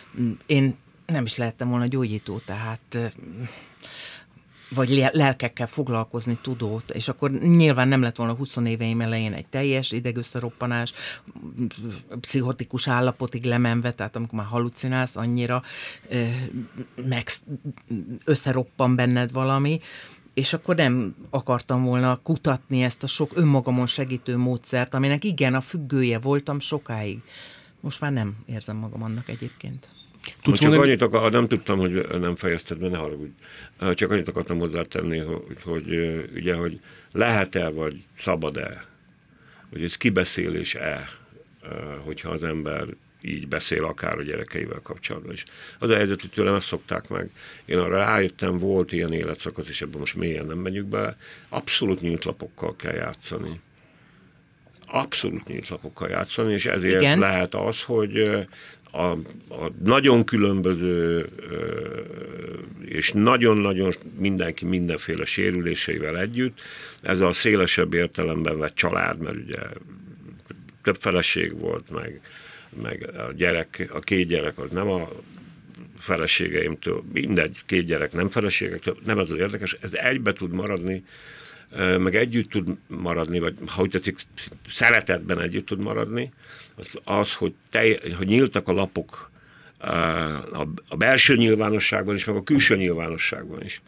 én 0.47 0.77
nem 1.07 1.25
is 1.25 1.37
lehettem 1.37 1.69
volna 1.69 1.87
gyógyító, 1.87 2.41
tehát 2.47 3.13
vagy 4.75 5.09
lelkekkel 5.13 5.67
foglalkozni 5.67 6.39
tudót, 6.43 6.91
és 6.91 7.09
akkor 7.09 7.31
nyilván 7.31 7.89
nem 7.89 8.03
lett 8.03 8.17
volna 8.17 8.35
20 8.35 8.57
éveim 8.57 9.01
elején 9.01 9.33
egy 9.33 9.47
teljes 9.47 9.93
idegösszeroppanás, 9.93 10.93
pszichotikus 12.21 12.89
állapotig 12.89 13.45
lemenve, 13.45 13.93
tehát 13.93 14.17
amikor 14.17 14.39
már 14.39 14.49
halucinálsz 14.49 15.17
annyira, 15.17 15.63
meg 17.07 17.29
összeroppan 18.25 18.95
benned 18.95 19.33
valami, 19.33 19.81
és 20.35 20.53
akkor 20.53 20.75
nem 20.75 21.15
akartam 21.31 21.83
volna 21.85 22.17
kutatni 22.23 22.83
ezt 22.83 23.03
a 23.03 23.07
sok 23.07 23.31
önmagamon 23.35 23.87
segítő 23.87 24.37
módszert, 24.37 24.95
aminek 24.95 25.25
igen, 25.25 25.55
a 25.55 25.61
függője 25.61 26.19
voltam 26.19 26.61
sokáig. 26.61 27.23
Most 27.81 28.01
már 28.01 28.13
nem 28.13 28.37
érzem 28.47 28.77
magam 28.77 29.03
annak 29.03 29.29
egyébként. 29.29 29.89
Tudsz 30.43 30.59
csak 30.59 30.69
mondani? 30.69 30.91
annyit 30.91 31.03
akar, 31.03 31.33
nem 31.33 31.49
tudtam, 31.49 31.79
hogy 31.79 32.07
nem 32.21 32.37
fejezted 32.37 32.79
be, 32.79 32.89
ne 32.89 32.97
haragudj. 32.97 33.33
Csak 33.95 34.11
annyit 34.11 34.29
akartam 34.29 34.59
hozzátenni, 34.59 35.19
hogy, 35.19 35.43
hogy 35.63 35.87
ugye, 36.35 36.55
hogy 36.55 36.81
lehet-e, 37.13 37.69
vagy 37.69 37.97
szabad-e, 38.19 38.85
hogy 39.71 39.85
ez 39.85 39.97
kibeszélés-e, 39.97 41.09
hogyha 42.05 42.31
az 42.31 42.43
ember 42.43 42.87
így 43.25 43.49
beszél 43.49 43.85
akár 43.85 44.19
a 44.19 44.23
gyerekeivel 44.23 44.81
kapcsolatban 44.83 45.33
is. 45.33 45.45
Az 45.79 45.91
a 45.91 45.95
helyzet, 45.95 46.21
hogy 46.21 46.31
tőlem 46.31 46.55
ezt 46.55 46.67
szokták 46.67 47.09
meg. 47.09 47.31
Én 47.65 47.79
arra 47.79 47.99
rájöttem, 47.99 48.59
volt 48.59 48.93
ilyen 48.93 49.13
életszakasz, 49.13 49.69
és 49.69 49.83
ebben 49.83 49.99
most 49.99 50.15
mélyen 50.15 50.47
nem 50.47 50.59
megyünk 50.59 50.89
be. 50.89 51.17
Abszolút 51.49 52.01
nyílt 52.01 52.25
lapokkal 52.25 52.77
kell 52.77 52.95
játszani. 52.95 53.61
Abszolút 54.87 55.47
nyílt 55.47 55.69
lapokkal 55.69 56.09
játszani, 56.09 56.53
és 56.53 56.67
ezért 56.67 57.01
Igen. 57.01 57.19
lehet 57.19 57.55
az, 57.55 57.83
hogy 57.83 58.47
a, 58.95 59.11
a 59.49 59.71
nagyon 59.85 60.25
különböző 60.25 61.27
és 62.85 63.13
nagyon-nagyon 63.13 63.93
mindenki 64.19 64.65
mindenféle 64.65 65.25
sérüléseivel 65.25 66.19
együtt, 66.19 66.61
ez 67.03 67.21
a 67.21 67.33
szélesebb 67.33 67.95
értelemben 67.95 68.59
vett 68.59 68.75
család, 68.75 69.19
mert 69.19 69.37
ugye 69.37 69.59
több 70.83 70.97
feleség 71.01 71.59
volt, 71.59 71.91
meg, 71.91 72.21
meg 72.83 73.11
a 73.17 73.33
gyerek, 73.33 73.89
a 73.93 73.99
két 73.99 74.27
gyerek 74.27 74.59
az 74.59 74.71
nem 74.71 74.91
a 74.91 75.09
feleségeimtől, 75.97 77.03
mindegy, 77.13 77.63
két 77.67 77.87
gyerek 77.87 78.13
nem 78.13 78.31
feleségektől, 78.31 78.97
nem 79.05 79.19
ez 79.19 79.31
az 79.31 79.39
érdekes, 79.39 79.77
ez 79.81 79.91
egybe 79.93 80.33
tud 80.33 80.53
maradni, 80.53 81.05
meg 81.99 82.15
együtt 82.15 82.51
tud 82.51 82.77
maradni, 82.87 83.39
vagy 83.39 83.55
ha 83.67 83.83
úgy 83.83 83.91
tetszik, 83.91 84.19
szeretetben 84.69 85.41
együtt 85.41 85.67
tud 85.67 85.81
maradni, 85.81 86.33
az, 86.77 86.87
az 87.05 87.35
hogy, 87.35 87.55
te, 87.71 87.99
hogy 88.17 88.27
nyíltak 88.27 88.69
a 88.69 88.73
lapok 88.73 89.31
a, 89.79 90.67
a 90.89 90.97
belső 90.97 91.37
nyilvánosságban 91.37 92.15
is, 92.15 92.25
meg 92.25 92.37
a 92.37 92.43
külső 92.43 92.77
nyilvánosságban 92.77 93.63
is. 93.63 93.83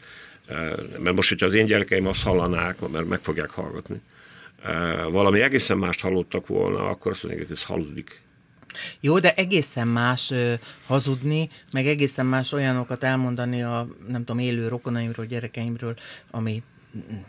Mert 0.99 1.17
most, 1.17 1.29
hogyha 1.29 1.47
az 1.47 1.55
én 1.55 1.67
gyerekeim 1.67 2.07
azt 2.07 2.23
hallanák, 2.23 2.89
mert 2.89 3.09
meg 3.09 3.21
fogják 3.23 3.51
hallgatni, 3.51 4.01
valami 5.11 5.41
egészen 5.41 5.79
mást 5.79 6.01
hallottak 6.01 6.47
volna, 6.47 6.89
akkor 6.89 7.13
azt 7.13 7.23
mondják, 7.23 7.47
hogy 7.47 7.57
ez 7.57 7.63
hazudik. 7.63 8.21
Jó, 9.01 9.19
de 9.19 9.35
egészen 9.35 9.89
más 9.89 10.31
ö, 10.31 10.55
hazudni, 10.87 11.51
meg 11.73 11.87
egészen 11.87 12.27
más 12.27 12.53
olyanokat 12.53 13.05
elmondani 13.05 13.63
a, 13.63 13.89
nem 14.09 14.25
tudom, 14.25 14.43
élő 14.43 14.69
rokonaimról, 14.69 15.27
gyerekeimről, 15.27 15.97
ami 16.31 16.63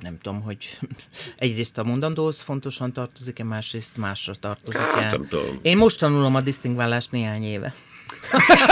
nem 0.02 0.18
tudom, 0.22 0.42
hogy 0.42 0.78
egyrészt 1.38 1.78
a 1.78 1.84
mondandóhoz 1.84 2.42
fontosan 2.42 2.94
tartozik-e, 2.94 3.44
másrészt 3.44 3.98
másra 3.98 4.34
tartozik-e. 4.36 4.84
Hát, 4.84 5.12
nem 5.12 5.28
tudom. 5.28 5.60
Én 5.62 5.78
most 5.78 6.00
tanulom 6.00 6.36
a 6.36 6.42
disztingválást 6.42 7.12
néhány 7.12 7.44
éve. 7.44 7.74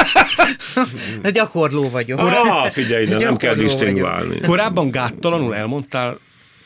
De 1.22 1.32
gyakorló 1.32 1.90
vagyok. 1.90 2.20
Ah, 2.20 2.70
figyelj, 2.70 3.06
de 3.06 3.18
nem 3.18 3.38
kell 3.38 3.56
disztingválni. 3.56 4.40
Korábban 4.40 4.90
gáttalanul 4.90 5.56
elmondtál 5.56 6.20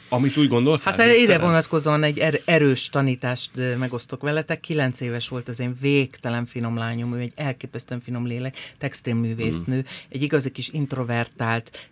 Amit 0.10 0.38
úgy 0.38 0.47
gondoltál? 0.47 0.95
Hát 0.97 1.16
ide 1.16 1.38
vonatkozóan 1.38 2.03
egy 2.03 2.20
er- 2.20 2.41
erős 2.45 2.89
tanítást 2.89 3.51
megosztok 3.80 4.22
veletek. 4.22 4.60
Kilenc 4.60 4.99
éves 4.99 5.28
volt 5.28 5.47
az 5.47 5.60
én 5.60 5.78
végtelen 5.82 6.45
finom 6.45 6.78
lányom, 6.78 7.16
ő 7.16 7.20
egy 7.20 7.32
elképesztően 7.36 8.01
finom 8.01 8.28
lélek, 8.28 8.55
textilművésznő, 8.78 9.78
mm. 9.78 10.10
egy 10.10 10.22
igazi 10.22 10.51
kis 10.51 10.70
introvertált, 10.70 11.89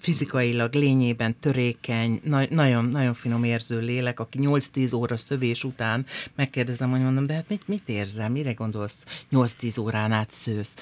fizikailag 0.00 0.74
lényében 0.74 1.36
törékeny, 1.40 2.20
na- 2.24 2.46
nagyon, 2.50 2.84
nagyon 2.84 3.14
finom 3.14 3.44
érző 3.44 3.80
lélek, 3.80 4.20
aki 4.20 4.38
8-10 4.42 4.96
óra 4.96 5.16
szövés 5.16 5.64
után 5.64 6.06
megkérdezem, 6.34 6.90
hogy 6.90 7.00
mondom, 7.00 7.26
de 7.26 7.34
hát 7.34 7.48
mit, 7.48 7.68
mit 7.68 7.88
érzel, 7.88 8.28
mire 8.28 8.52
gondolsz 8.52 9.04
8-10 9.32 9.80
órán 9.80 10.12
át 10.12 10.30
szősz? 10.30 10.74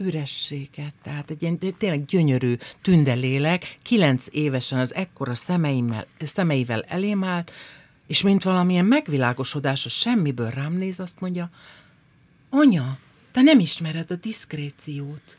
Ürességet, 0.00 0.94
tehát 1.02 1.30
egy 1.30 1.42
ilyen 1.42 1.58
tényleg 1.58 2.04
gyönyörű 2.04 2.56
tündelélek, 2.82 3.78
kilenc 3.82 4.26
évesen 4.30 4.78
az 4.78 4.94
ekkora 4.94 5.34
szemeimmel, 5.34 6.06
szemeivel 6.18 6.82
elém 6.82 7.24
állt, 7.24 7.52
és 8.06 8.22
mint 8.22 8.42
valamilyen 8.42 8.84
megvilágosodás 8.84 9.86
a 9.86 9.88
semmiből 9.88 10.50
rám 10.50 10.72
néz, 10.72 11.00
azt 11.00 11.20
mondja, 11.20 11.50
anya, 12.50 12.98
te 13.30 13.42
nem 13.42 13.58
ismered 13.58 14.10
a 14.10 14.14
diszkréciót. 14.14 15.38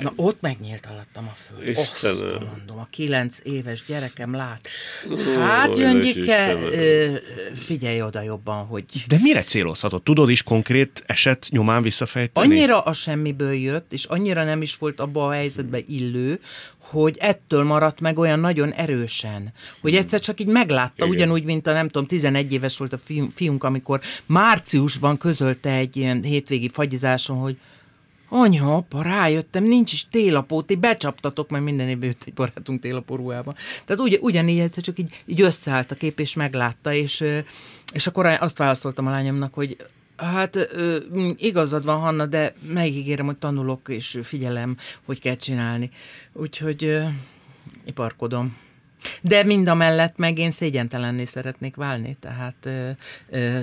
Na 0.00 0.12
ott 0.16 0.40
megnyílt 0.40 0.86
alattam 0.90 1.26
a 1.26 1.36
föld. 1.46 1.68
Istenem. 1.68 2.16
Azt 2.16 2.56
mondom, 2.56 2.78
a 2.78 2.86
kilenc 2.90 3.38
éves 3.42 3.84
gyerekem 3.86 4.34
lát. 4.34 4.68
Hát, 5.38 5.74
Gyöngyike, 5.74 6.56
figyelj 7.54 8.02
oda 8.02 8.22
jobban, 8.22 8.64
hogy... 8.66 8.84
De 9.08 9.18
mire 9.22 9.42
célozhatott? 9.42 10.04
Tudod 10.04 10.30
is 10.30 10.42
konkrét 10.42 11.02
eset 11.06 11.46
nyomán 11.50 11.82
visszafejteni? 11.82 12.46
Annyira 12.46 12.80
a 12.80 12.92
semmiből 12.92 13.54
jött, 13.54 13.92
és 13.92 14.04
annyira 14.04 14.44
nem 14.44 14.62
is 14.62 14.76
volt 14.76 15.00
abba 15.00 15.26
a 15.26 15.32
helyzetbe 15.32 15.78
illő, 15.86 16.40
hogy 16.78 17.16
ettől 17.18 17.64
maradt 17.64 18.00
meg 18.00 18.18
olyan 18.18 18.40
nagyon 18.40 18.72
erősen, 18.72 19.52
hogy 19.80 19.96
egyszer 19.96 20.20
csak 20.20 20.40
így 20.40 20.46
meglátta, 20.46 21.04
Igen. 21.04 21.08
ugyanúgy, 21.08 21.44
mint 21.44 21.66
a 21.66 21.72
nem 21.72 21.88
tudom, 21.88 22.06
11 22.06 22.52
éves 22.52 22.76
volt 22.76 22.92
a 22.92 22.98
fiunk, 23.34 23.64
amikor 23.64 24.00
márciusban 24.26 25.18
közölte 25.18 25.70
egy 25.70 25.96
ilyen 25.96 26.22
hétvégi 26.22 26.68
fagyizáson, 26.68 27.36
hogy 27.36 27.56
Anya, 28.28 28.76
apa, 28.76 29.02
rájöttem, 29.02 29.64
nincs 29.64 29.92
is 29.92 30.08
télapó, 30.08 30.62
ti 30.62 30.74
becsaptatok, 30.74 31.50
mert 31.50 31.64
minden 31.64 31.88
évben 31.88 32.08
jött 32.08 32.22
egy 32.26 32.34
barátunk 32.34 32.80
télapó 32.80 33.16
ruhába. 33.16 33.54
Tehát 33.84 34.02
ugy, 34.02 34.18
ugyanígy 34.22 34.58
egyszer 34.58 34.82
csak 34.82 34.98
így, 34.98 35.22
így 35.26 35.40
összeállt 35.40 35.90
a 35.90 35.94
kép, 35.94 36.20
és 36.20 36.34
meglátta, 36.34 36.92
és, 36.92 37.24
és 37.92 38.06
akkor 38.06 38.26
azt 38.26 38.58
válaszoltam 38.58 39.06
a 39.06 39.10
lányomnak, 39.10 39.54
hogy 39.54 39.76
Hát 40.16 40.68
igazad 41.36 41.84
van, 41.84 42.00
Hanna, 42.00 42.26
de 42.26 42.54
megígérem, 42.68 43.26
hogy 43.26 43.36
tanulok, 43.36 43.88
és 43.88 44.18
figyelem, 44.22 44.76
hogy 45.04 45.20
kell 45.20 45.34
csinálni. 45.34 45.90
Úgyhogy 46.32 46.98
iparkodom. 47.84 48.56
De 49.22 49.42
mind 49.42 49.68
a 49.68 49.74
mellett 49.74 50.16
meg 50.16 50.38
én 50.38 50.50
szégyentelenné 50.50 51.24
szeretnék 51.24 51.76
válni, 51.76 52.16
tehát 52.20 52.56
ö, 52.62 52.90
ö, 53.28 53.58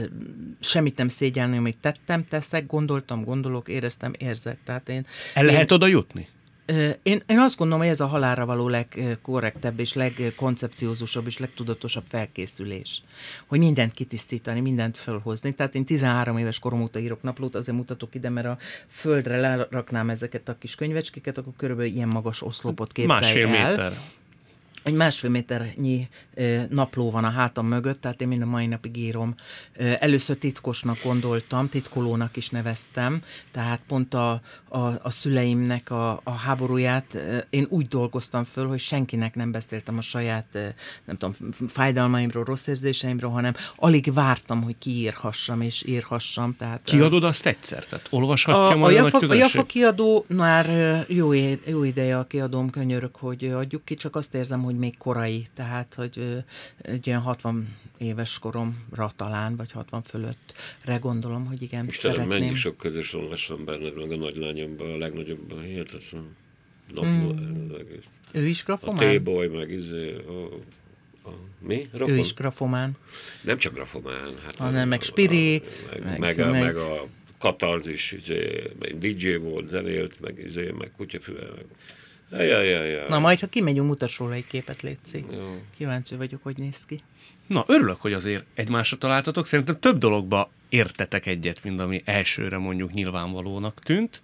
semmit 0.59 0.97
nem 0.97 1.07
szégyelni, 1.07 1.57
amit 1.57 1.77
tettem, 1.77 2.25
teszek, 2.27 2.65
gondoltam, 2.65 3.23
gondolok, 3.23 3.67
éreztem, 3.67 4.13
érzek. 4.17 4.57
Tehát 4.65 4.89
én, 4.89 5.05
El 5.33 5.43
lehet 5.43 5.69
én, 5.69 5.75
oda 5.75 5.87
jutni? 5.87 6.27
Én, 7.03 7.21
én 7.25 7.39
azt 7.39 7.57
gondolom, 7.57 7.81
hogy 7.81 7.91
ez 7.91 7.99
a 7.99 8.07
halálra 8.07 8.45
való 8.45 8.67
legkorrektebb 8.67 9.79
és 9.79 9.93
legkoncepciózusabb 9.93 11.25
és 11.25 11.37
legtudatosabb 11.37 12.03
felkészülés. 12.07 13.03
Hogy 13.45 13.59
mindent 13.59 13.93
kitisztítani, 13.93 14.59
mindent 14.59 14.97
felhozni. 14.97 15.53
Tehát 15.53 15.75
én 15.75 15.85
13 15.85 16.37
éves 16.37 16.59
korom 16.59 16.81
óta 16.81 16.99
írok 16.99 17.21
naplót, 17.21 17.55
azért 17.55 17.77
mutatok 17.77 18.15
ide, 18.15 18.29
mert 18.29 18.47
a 18.47 18.57
földre 18.87 19.39
leraknám 19.39 20.09
ezeket 20.09 20.49
a 20.49 20.57
kis 20.57 20.75
könyvecskéket, 20.75 21.37
akkor 21.37 21.53
körülbelül 21.57 21.91
ilyen 21.91 22.07
magas 22.07 22.41
oszlopot 22.41 22.91
képzelj 22.91 23.19
Másfél 23.19 23.47
el. 23.47 23.69
méter 23.69 23.93
egy 24.83 24.93
másfél 24.93 25.29
méternyi 25.29 26.07
napló 26.69 27.11
van 27.11 27.23
a 27.23 27.29
hátam 27.29 27.67
mögött, 27.67 28.01
tehát 28.01 28.21
én 28.21 28.27
mind 28.27 28.41
a 28.41 28.45
mai 28.45 28.67
napig 28.67 28.97
írom. 28.97 29.35
Először 29.99 30.37
titkosnak 30.37 30.97
gondoltam, 31.03 31.69
titkolónak 31.69 32.37
is 32.37 32.49
neveztem, 32.49 33.21
tehát 33.51 33.79
pont 33.87 34.13
a, 34.13 34.41
a, 34.67 34.77
a 35.01 35.09
szüleimnek 35.09 35.91
a, 35.91 36.21
a 36.23 36.31
háborúját 36.31 37.17
én 37.49 37.65
úgy 37.69 37.87
dolgoztam 37.87 38.43
föl, 38.43 38.67
hogy 38.67 38.79
senkinek 38.79 39.35
nem 39.35 39.51
beszéltem 39.51 39.97
a 39.97 40.01
saját, 40.01 40.45
nem 41.05 41.17
tudom, 41.17 41.53
fájdalmaimról, 41.67 42.43
rossz 42.43 42.67
érzéseimről, 42.67 43.29
hanem 43.29 43.53
alig 43.75 44.13
vártam, 44.13 44.63
hogy 44.63 44.75
kiírhassam 44.77 45.61
és 45.61 45.83
írhassam. 45.85 46.55
Tehát, 46.57 46.81
Kiadod 46.83 47.23
azt 47.23 47.45
egyszer? 47.45 47.85
Tehát 47.85 48.07
olvashatja 48.09 48.75
a, 48.75 48.75
majd 48.75 48.97
a, 48.97 49.03
Jafa, 49.03 49.27
a 49.27 49.33
Jafa 49.33 49.65
kiadó 49.65 50.25
már 50.27 50.65
jó, 51.07 51.33
jó 51.65 51.83
ideje 51.83 52.17
a 52.17 52.27
kiadóm 52.27 52.69
könyörök, 52.69 53.15
hogy 53.15 53.45
adjuk 53.45 53.85
ki, 53.85 53.95
csak 53.95 54.15
azt 54.15 54.33
érzem, 54.33 54.63
hogy 54.63 54.72
hogy 54.73 54.81
még 54.81 54.97
korai, 54.97 55.47
tehát 55.53 55.93
hogy 55.93 56.43
egy 56.81 57.09
olyan 57.09 57.21
60 57.21 57.75
éves 57.97 58.39
koromra 58.39 59.11
talán, 59.15 59.55
vagy 59.55 59.71
60 59.71 60.01
fölöttre 60.01 60.97
gondolom, 60.99 61.45
hogy 61.45 61.61
igen, 61.61 61.87
Istenem, 61.87 62.15
szeretném. 62.15 62.39
mennyi 62.39 62.55
sok 62.55 62.77
közös 62.77 63.11
vonás 63.11 63.47
van 63.47 63.65
benned, 63.65 63.95
meg 63.95 64.11
a 64.11 64.15
nagylányomban, 64.15 64.91
a 64.91 64.97
legnagyobbban, 64.97 65.61
hihetetlen. 65.61 66.35
Napló, 66.93 67.33
mm. 67.33 67.69
egész. 67.79 68.03
Ő 68.31 68.47
is 68.47 68.63
grafomán? 68.63 69.07
A 69.07 69.19
T-boy, 69.19 69.47
meg 69.47 69.71
izé, 69.71 70.15
a, 70.27 70.55
a, 71.29 71.33
mi? 71.59 71.89
Rokon? 71.91 72.13
Ő 72.13 72.17
is 72.17 72.33
grafomán. 72.33 72.97
Nem 73.41 73.57
csak 73.57 73.73
grafomán. 73.73 74.31
Hát 74.45 74.55
hanem 74.55 74.87
meg 74.87 75.01
spiri. 75.01 75.61
Meg, 75.89 76.03
meg, 76.03 76.19
meg, 76.19 76.39
a, 76.39 76.51
meg, 76.51 76.61
meg 76.61 76.75
a 76.75 77.07
katarzis, 77.37 78.11
izé, 78.11 78.71
DJ 78.99 79.35
volt, 79.35 79.69
zenélt, 79.69 80.19
meg, 80.19 80.43
izé, 80.47 80.71
meg 80.71 80.91
kutyafüve, 80.97 81.45
meg 81.55 81.65
Ja, 82.37 82.61
ja, 82.61 82.83
ja. 82.83 83.07
Na 83.07 83.19
majd, 83.19 83.39
ha 83.39 83.47
kimegyünk, 83.47 83.87
mutass 83.87 84.17
róla 84.17 84.33
egy 84.33 84.47
képet, 84.47 84.81
létszik. 84.81 85.25
Kíváncsi 85.77 86.15
vagyok, 86.15 86.43
hogy 86.43 86.57
néz 86.57 86.85
ki. 86.85 86.99
Na, 87.47 87.63
örülök, 87.67 88.01
hogy 88.01 88.13
azért 88.13 88.45
egymásra 88.53 88.97
találtatok. 88.97 89.47
Szerintem 89.47 89.79
több 89.79 89.97
dologba 89.97 90.49
értetek 90.69 91.25
egyet, 91.25 91.63
mint 91.63 91.79
ami 91.79 92.01
elsőre 92.05 92.57
mondjuk 92.57 92.93
nyilvánvalónak 92.93 93.79
tűnt. 93.83 94.21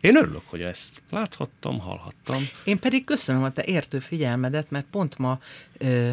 Én 0.00 0.16
örülök, 0.16 0.42
hogy 0.44 0.62
ezt 0.62 1.02
láthattam, 1.10 1.78
hallhattam. 1.78 2.42
Én 2.64 2.78
pedig 2.78 3.04
köszönöm 3.04 3.42
a 3.42 3.52
te 3.52 3.64
értő 3.64 3.98
figyelmedet, 3.98 4.70
mert 4.70 4.86
pont 4.90 5.18
ma 5.18 5.40
ö, 5.78 6.10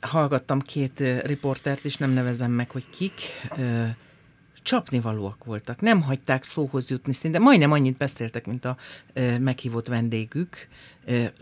hallgattam 0.00 0.60
két 0.60 1.02
riportert, 1.24 1.84
és 1.84 1.96
nem 1.96 2.10
nevezem 2.10 2.50
meg, 2.50 2.70
hogy 2.70 2.84
kik. 2.90 3.20
Ö, 3.58 3.84
csapnivalóak 4.62 5.44
voltak, 5.44 5.80
nem 5.80 6.02
hagyták 6.02 6.42
szóhoz 6.44 6.90
jutni, 6.90 7.12
szinte 7.12 7.38
majdnem 7.38 7.72
annyit 7.72 7.96
beszéltek, 7.96 8.46
mint 8.46 8.64
a 8.64 8.76
e, 9.12 9.38
meghívott 9.38 9.86
vendégük, 9.86 10.68
e, 11.06 11.32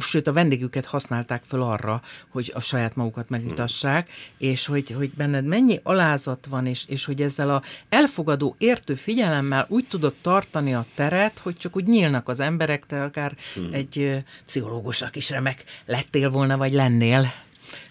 sőt 0.00 0.26
a 0.26 0.32
vendégüket 0.32 0.84
használták 0.84 1.42
fel 1.42 1.60
arra, 1.60 2.02
hogy 2.28 2.52
a 2.54 2.60
saját 2.60 2.96
magukat 2.96 3.28
megmutassák, 3.28 4.10
és 4.38 4.66
hogy, 4.66 4.90
hogy 4.90 5.10
benned 5.10 5.44
mennyi 5.44 5.80
alázat 5.82 6.46
van, 6.46 6.66
és, 6.66 6.84
és 6.86 7.04
hogy 7.04 7.22
ezzel 7.22 7.50
a 7.50 7.62
elfogadó, 7.88 8.54
értő 8.58 8.94
figyelemmel 8.94 9.66
úgy 9.68 9.86
tudod 9.88 10.14
tartani 10.20 10.74
a 10.74 10.86
teret, 10.94 11.38
hogy 11.38 11.56
csak 11.56 11.76
úgy 11.76 11.86
nyílnak 11.86 12.28
az 12.28 12.40
emberek, 12.40 12.86
te 12.86 13.02
akár 13.02 13.36
hmm. 13.54 13.72
egy 13.72 13.98
e, 13.98 14.24
pszichológusnak 14.46 15.16
is 15.16 15.30
remek 15.30 15.64
lettél 15.86 16.30
volna, 16.30 16.56
vagy 16.56 16.72
lennél. 16.72 17.32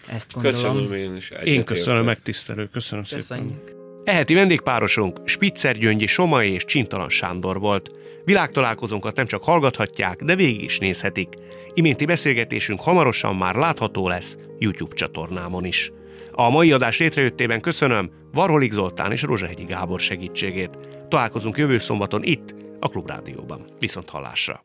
Ezt 0.08 0.32
gondolom. 0.32 0.76
Köszönöm 0.76 0.92
én 0.92 1.16
is. 1.16 1.30
Én 1.30 1.64
köszönöm, 1.64 2.04
megtisztelő. 2.04 2.68
Köszönöm 2.68 3.04
Köszönjük. 3.04 3.62
szépen. 3.66 3.85
Eheti 4.06 4.34
vendégpárosunk 4.34 5.20
Spitzer 5.24 5.76
Gyöngyi 5.76 6.06
Somai 6.06 6.52
és 6.52 6.64
Csintalan 6.64 7.08
Sándor 7.08 7.60
volt. 7.60 7.90
Világtalálkozónkat 8.24 9.16
nem 9.16 9.26
csak 9.26 9.44
hallgathatják, 9.44 10.22
de 10.22 10.34
végig 10.34 10.62
is 10.62 10.78
nézhetik. 10.78 11.28
Iménti 11.74 12.04
beszélgetésünk 12.04 12.80
hamarosan 12.80 13.36
már 13.36 13.54
látható 13.54 14.08
lesz 14.08 14.38
YouTube 14.58 14.94
csatornámon 14.94 15.64
is. 15.64 15.92
A 16.32 16.50
mai 16.50 16.72
adás 16.72 16.98
létrejöttében 16.98 17.60
köszönöm 17.60 18.10
Varholik 18.32 18.72
Zoltán 18.72 19.12
és 19.12 19.22
Rozsahegyi 19.22 19.64
Gábor 19.64 20.00
segítségét. 20.00 20.78
Találkozunk 21.08 21.56
jövő 21.56 21.78
szombaton 21.78 22.22
itt, 22.22 22.54
a 22.80 22.88
Klubrádióban. 22.88 23.64
Viszont 23.78 24.10
hallásra! 24.10 24.64